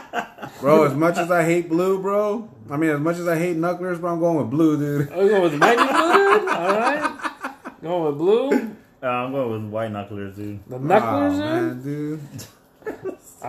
Bro, 0.60 0.84
as 0.84 0.94
much 0.94 1.16
as 1.18 1.30
I 1.30 1.44
hate 1.44 1.68
blue, 1.68 2.00
bro. 2.00 2.48
I 2.70 2.76
mean, 2.76 2.90
as 2.90 3.00
much 3.00 3.16
as 3.16 3.28
I 3.28 3.36
hate 3.36 3.56
knucklers, 3.56 4.00
bro, 4.00 4.12
I'm 4.14 4.20
going 4.20 4.38
with 4.38 4.50
blue, 4.50 4.76
dude. 4.76 5.08
Oh, 5.12 5.22
you 5.22 5.28
going 5.30 5.42
with 5.42 5.54
Mighty 5.54 5.76
Blue, 5.76 5.86
dude? 6.40 6.48
All 6.48 6.76
right. 6.78 7.32
Going 7.82 8.04
with 8.06 8.18
Blue. 8.18 8.50
Uh, 9.02 9.06
I'm 9.06 9.32
going 9.32 9.64
with 9.64 9.72
White 9.72 9.92
Knucklers, 9.92 10.34
dude. 10.34 10.60
The 10.68 10.76
Oh, 10.76 10.78
Knucklers, 10.80 11.30
dude. 11.32 11.40
man, 11.40 11.82
dude. 11.82 12.20
Uh, 13.44 13.46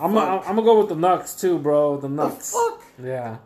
I'm, 0.00 0.18
I'm, 0.18 0.40
I'm 0.40 0.42
gonna 0.56 0.62
go 0.62 0.80
with 0.80 0.88
the 0.88 0.96
Nux 0.96 1.34
too, 1.38 1.58
bro. 1.58 1.96
The 1.98 2.08
Nux. 2.08 2.54
Yeah. 3.02 3.36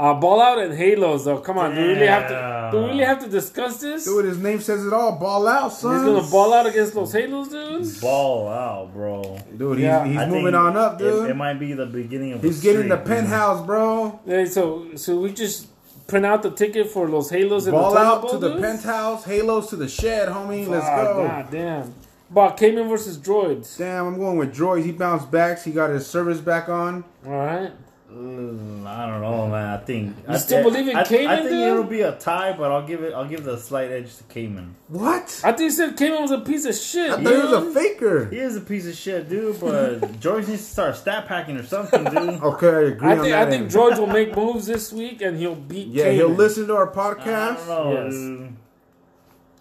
Uh, 0.00 0.14
ball 0.14 0.40
out 0.40 0.58
and 0.58 0.72
Halos, 0.72 1.24
though. 1.26 1.38
Come 1.38 1.58
on, 1.58 1.74
do 1.74 1.80
we 1.82 1.88
really 1.88 2.06
have 2.06 2.26
to? 2.28 2.68
Do 2.72 2.78
we 2.84 2.88
really 2.90 3.04
have 3.04 3.18
to 3.22 3.28
discuss 3.28 3.80
this? 3.82 4.04
Dude, 4.06 4.24
his 4.24 4.38
name 4.38 4.60
says 4.60 4.86
it 4.86 4.92
all. 4.94 5.12
Ball 5.18 5.46
out, 5.46 5.72
son. 5.74 5.94
He's 5.94 6.04
gonna 6.14 6.30
ball 6.30 6.54
out 6.54 6.64
against 6.66 6.94
those 6.94 7.12
Halos, 7.12 7.48
dude. 7.48 8.00
Ball 8.00 8.48
out, 8.48 8.94
bro. 8.94 9.38
Dude, 9.56 9.76
he's, 9.78 9.84
Yeah. 9.84 10.04
he's 10.06 10.16
I 10.16 10.26
moving 10.26 10.54
on 10.54 10.76
up, 10.76 10.94
it- 10.94 11.04
dude. 11.04 11.28
It, 11.30 11.34
might 11.36 11.58
be 11.60 11.74
the 11.74 11.84
beginning 11.84 12.32
of. 12.32 12.42
he's 12.42 12.60
a 12.60 12.62
getting 12.62 12.88
the 12.88 12.94
streak, 12.96 13.06
dude. 13.08 13.16
penthouse, 13.26 13.66
bro. 13.66 14.20
Hey, 14.24 14.46
so, 14.46 14.86
so 14.96 15.18
we 15.20 15.32
just 15.34 15.66
print 16.06 16.24
out 16.24 16.42
the 16.42 16.50
ticket 16.50 16.88
for 16.90 17.06
those 17.10 17.28
Halos 17.28 17.66
and 17.66 17.72
Ball 17.72 17.92
the 17.92 17.98
out 17.98 18.04
Thunderbolt 18.22 18.32
to 18.32 18.38
the 18.38 18.48
dudes? 18.54 18.62
penthouse, 18.62 19.24
halos 19.24 19.68
to 19.68 19.76
the 19.76 19.86
shed, 19.88 20.28
homie. 20.28 20.66
Let's 20.66 20.86
Ah, 20.86 21.04
go. 21.04 21.26
God 21.26 21.46
damn. 21.50 21.94
But 22.30 22.56
Cayman 22.56 22.88
versus 22.88 23.18
Droids. 23.18 23.76
Damn, 23.76 24.06
I'm 24.06 24.18
going 24.18 24.38
with 24.38 24.56
Droids. 24.56 24.84
He 24.84 24.92
bounced 24.92 25.30
back. 25.30 25.62
He 25.62 25.72
got 25.72 25.90
his 25.90 26.06
service 26.06 26.38
back 26.40 26.68
on. 26.70 27.04
All 27.26 27.32
right. 27.32 27.70
Mm, 28.12 28.84
I 28.86 29.06
don't 29.06 29.20
know, 29.20 29.46
man. 29.46 29.68
I 29.68 29.69
think. 29.84 30.16
You 30.16 30.34
I 30.34 30.36
still 30.38 30.62
thi- 30.62 30.70
believe 30.70 30.88
in 30.88 30.96
I, 30.96 31.04
Cayman, 31.04 31.26
I 31.28 31.36
think 31.38 31.48
dude? 31.50 31.60
it'll 31.68 31.84
be 31.84 32.00
a 32.02 32.12
tie, 32.12 32.52
but 32.56 32.70
I'll 32.72 32.86
give 32.86 33.02
it. 33.02 33.12
I'll 33.12 33.28
give 33.28 33.44
the 33.44 33.56
slight 33.58 33.90
edge 33.90 34.16
to 34.16 34.24
Cayman. 34.24 34.74
What? 34.88 35.40
I 35.44 35.50
think 35.52 35.60
you 35.60 35.70
said 35.70 35.96
Cayman 35.96 36.22
was 36.22 36.30
a 36.30 36.38
piece 36.40 36.64
of 36.64 36.74
shit. 36.74 37.10
I 37.10 37.22
thought 37.22 37.32
he 37.32 37.38
was 37.40 37.52
a 37.52 37.70
faker. 37.74 38.26
He 38.30 38.38
is 38.38 38.56
a 38.56 38.60
piece 38.60 38.86
of 38.86 38.94
shit, 38.94 39.28
dude. 39.28 39.60
But 39.60 40.20
George 40.20 40.46
needs 40.48 40.62
to 40.64 40.70
start 40.70 40.96
stat 40.96 41.26
packing 41.26 41.56
or 41.56 41.64
something, 41.64 42.04
dude. 42.04 42.14
Okay, 42.42 42.66
I 42.68 42.80
agree 42.90 43.08
I 43.08 43.12
on 43.12 43.18
think 43.20 43.30
that. 43.32 43.46
I 43.48 43.50
think. 43.50 43.70
George 43.70 43.98
will 43.98 44.06
make 44.06 44.34
moves 44.36 44.66
this 44.66 44.92
week 44.92 45.20
and 45.22 45.36
he'll 45.36 45.54
beat. 45.54 45.88
Yeah, 45.88 46.04
Cayman. 46.04 46.16
he'll 46.16 46.28
listen 46.30 46.66
to 46.68 46.74
our 46.76 46.90
I 46.90 46.94
podcast. 46.94 47.66
don't 47.66 47.68
know, 47.68 48.04
Yes. 48.04 48.12
dude. 48.14 48.56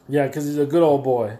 Yeah, 0.09 0.27
because 0.27 0.45
he's 0.45 0.57
a 0.57 0.65
good 0.65 0.81
old 0.83 1.03
boy. 1.03 1.37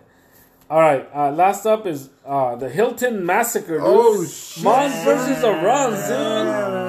All 0.70 0.80
right, 0.80 1.10
uh, 1.16 1.32
last 1.32 1.66
up 1.66 1.88
is 1.88 2.12
uh, 2.24 2.56
the 2.56 2.70
Hilton 2.70 3.26
Massacre. 3.26 3.78
Dude. 3.80 3.82
Oh, 3.84 4.24
shit. 4.24 4.64
Mons 4.64 4.94
versus 5.04 5.42
the 5.42 5.50
Runs, 5.50 5.98
dude. 6.04 6.10
Damn. 6.10 6.89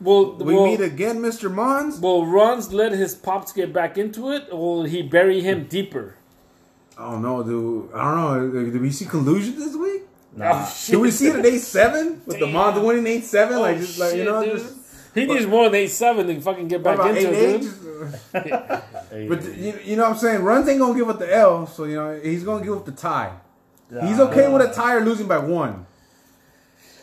Will 0.00 0.36
We 0.36 0.54
will, 0.54 0.64
meet 0.66 0.80
again, 0.80 1.18
Mr. 1.20 1.52
Mons? 1.52 2.00
will 2.00 2.26
Runs 2.26 2.72
let 2.72 2.92
his 2.92 3.14
pops 3.14 3.52
get 3.52 3.72
back 3.72 3.98
into 3.98 4.30
it, 4.30 4.48
or 4.50 4.76
will 4.76 4.84
he 4.84 5.02
bury 5.02 5.40
him 5.40 5.64
deeper? 5.64 6.16
Oh, 6.96 7.08
I 7.08 7.12
don't 7.12 7.22
know, 7.22 7.42
dude. 7.42 7.92
I 7.94 8.14
don't 8.14 8.54
know. 8.54 8.70
Did 8.70 8.80
we 8.80 8.90
see 8.90 9.04
collusion 9.04 9.58
this 9.58 9.74
week? 9.76 10.02
Oh, 10.36 10.38
nah. 10.38 10.50
Oh, 10.64 10.74
shit. 10.74 10.92
Did 10.92 11.00
we 11.00 11.10
see 11.10 11.26
it 11.28 11.36
at 11.36 11.46
eight 11.46 11.58
seven 11.60 12.22
with 12.24 12.38
the 12.38 12.46
Damn. 12.46 12.52
Mons 12.54 12.78
winning 12.80 13.06
eight 13.06 13.24
seven? 13.24 13.58
Oh, 13.58 13.60
like 13.62 13.78
just 13.78 13.98
like 13.98 14.14
you 14.14 14.24
know, 14.24 14.42
dude. 14.44 14.58
just 14.58 14.74
he 15.14 15.26
needs 15.26 15.46
more 15.46 15.64
than 15.64 15.74
eight 15.74 15.90
seven 15.90 16.26
to 16.28 16.40
fucking 16.40 16.68
get 16.68 16.82
back 16.82 16.98
into 17.04 17.30
eight 17.34 17.54
it, 17.56 17.60
dude. 17.60 18.14
Uh, 18.32 18.80
but 19.28 19.44
you, 19.56 19.78
you 19.84 19.96
know 19.96 20.04
what 20.04 20.12
I'm 20.12 20.18
saying? 20.18 20.42
Runs 20.42 20.68
ain't 20.68 20.78
gonna 20.78 20.96
give 20.96 21.08
up 21.10 21.18
the 21.18 21.34
L, 21.34 21.66
so 21.66 21.84
you 21.84 21.96
know 21.96 22.18
he's 22.22 22.44
gonna 22.44 22.64
give 22.64 22.74
up 22.76 22.84
the 22.86 22.92
tie. 22.92 23.32
He's 23.90 24.20
okay 24.20 24.48
with 24.48 24.62
a 24.62 24.72
tie 24.72 24.94
or 24.94 25.00
losing 25.04 25.26
by 25.26 25.38
one. 25.38 25.84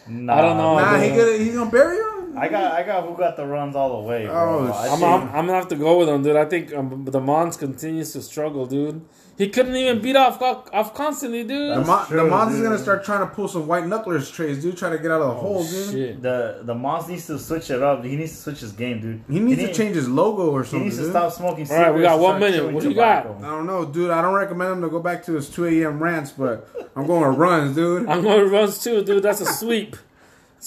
nah, 0.08 0.38
I 0.38 0.42
don't 0.42 0.58
know. 0.58 0.76
Oh, 0.76 0.80
Nah, 0.80 0.98
he 0.98 1.10
gonna 1.10 1.38
he's 1.38 1.54
gonna 1.54 1.70
bury 1.70 1.98
him. 1.98 2.17
I 2.38 2.48
got, 2.50 2.72
I 2.74 2.84
got 2.84 3.04
who 3.06 3.16
got 3.18 3.36
the 3.36 3.46
runs 3.46 3.76
all 3.76 4.02
the 4.02 4.08
way, 4.08 4.26
bro. 4.26 4.36
Oh, 4.70 4.72
I 4.72 4.88
I'm, 4.90 5.04
I'm, 5.04 5.22
I'm 5.30 5.46
gonna 5.48 5.54
have 5.54 5.68
to 5.70 5.76
go 5.76 5.98
with 6.00 6.10
him, 6.10 6.24
dude. 6.24 6.36
I 6.36 6.46
think 6.46 6.74
um, 6.74 7.06
the 7.06 7.20
Mons 7.20 7.58
continues 7.58 8.14
to 8.14 8.22
struggle, 8.22 8.66
dude. 8.66 9.04
He 9.38 9.50
couldn't 9.50 9.76
even 9.76 10.02
beat 10.02 10.16
off 10.16 10.42
off 10.42 10.94
constantly, 10.96 11.44
dude. 11.44 11.72
The, 11.72 11.76
That's 11.76 11.88
Mon- 11.88 12.10
the 12.10 12.22
true, 12.22 12.30
Mons 12.30 12.56
is 12.56 12.62
gonna 12.62 12.78
start 12.80 13.04
trying 13.06 13.20
to 13.20 13.28
pull 13.34 13.48
some 13.48 13.68
white 13.68 13.84
knucklers 13.84 14.34
trades, 14.34 14.64
dude. 14.64 14.78
Trying 14.78 14.94
to 14.94 14.98
get 14.98 15.12
out 15.12 15.22
of 15.22 15.36
the 15.36 15.42
hole, 15.42 15.64
dude. 15.64 15.88
Oh, 15.88 15.92
Shit. 15.92 16.22
the 16.22 16.60
the 16.64 16.74
Mons 16.74 17.08
needs 17.08 17.28
to 17.28 17.38
switch 17.38 17.70
it 17.70 17.84
up. 17.84 18.04
He 18.04 18.16
needs 18.16 18.32
to 18.32 18.38
switch 18.38 18.60
his 18.62 18.72
game, 18.72 19.00
dude. 19.02 19.24
He 19.30 19.40
needs 19.40 19.62
to 19.62 19.74
change 19.74 19.96
his 19.96 20.10
logo 20.10 20.50
or 20.52 20.64
something. 20.64 20.86
He 20.86 20.90
something. 20.90 20.90
needs 20.90 20.98
to 20.98 21.04
dude. 21.04 21.12
stop 21.12 21.32
smoking. 21.34 21.70
All 21.72 21.78
right, 21.78 21.94
we 21.94 22.02
got 22.02 22.20
one 22.20 22.40
minute. 22.40 22.72
What 22.74 22.84
do 22.84 22.90
you 22.90 22.96
got? 22.96 23.28
I 23.28 23.42
don't 23.42 23.68
know, 23.68 23.86
dude. 23.86 24.10
I 24.10 24.22
don't 24.24 24.34
recommend 24.34 24.72
him 24.74 24.82
to 24.82 24.90
go 24.90 25.00
back 25.00 25.24
to 25.26 25.34
his 25.34 25.50
2 25.50 25.66
a.m. 25.66 26.02
rants, 26.02 26.32
but 26.32 26.68
I'm 26.96 27.06
going 27.06 27.28
with 27.30 27.38
runs, 27.38 27.76
dude. 27.76 28.08
I'm 28.08 28.24
going 28.24 28.40
to 28.40 28.48
runs 28.48 28.84
too, 28.84 29.04
dude. 29.04 29.22
That's 29.24 29.42
a 29.42 29.46
sweep. 29.46 29.96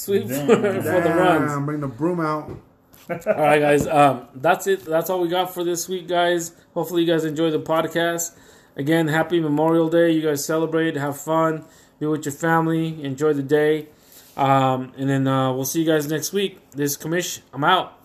Sweep 0.01 0.22
for, 0.28 0.28
Damn. 0.28 0.46
for 0.82 1.01
the 1.01 1.14
runs. 1.14 1.53
Damn, 1.53 1.66
Bring 1.66 1.80
the 1.80 1.86
broom 1.88 2.20
out. 2.20 2.48
All 3.11 3.16
right, 3.26 3.59
guys. 3.61 3.86
Um, 3.86 4.28
that's 4.34 4.66
it. 4.66 4.84
That's 4.84 5.11
all 5.11 5.20
we 5.20 5.28
got 5.28 5.53
for 5.53 5.62
this 5.62 5.88
week, 5.88 6.09
guys. 6.09 6.53
Hopefully, 6.74 7.03
you 7.03 7.07
guys 7.07 7.24
enjoy 7.24 7.51
the 7.51 7.61
podcast. 7.61 8.34
Again, 8.76 9.09
happy 9.09 9.40
Memorial 9.40 9.88
Day. 9.90 10.11
You 10.12 10.22
guys 10.22 10.42
celebrate, 10.44 10.96
have 10.96 11.20
fun, 11.20 11.64
be 11.98 12.07
with 12.07 12.24
your 12.24 12.32
family, 12.32 13.03
enjoy 13.05 13.32
the 13.34 13.42
day. 13.42 13.88
Um, 14.36 14.92
and 14.96 15.11
then 15.11 15.26
uh, 15.26 15.53
we'll 15.53 15.64
see 15.66 15.80
you 15.80 15.86
guys 15.86 16.09
next 16.09 16.32
week. 16.32 16.59
This 16.70 16.92
is 16.92 16.98
Commish. 16.98 17.40
I'm 17.53 17.64
out. 17.64 17.98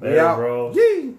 Later, 0.00 0.16
Yeah. 0.16 0.34
bro. 0.34 0.72
Yee. 0.72 1.14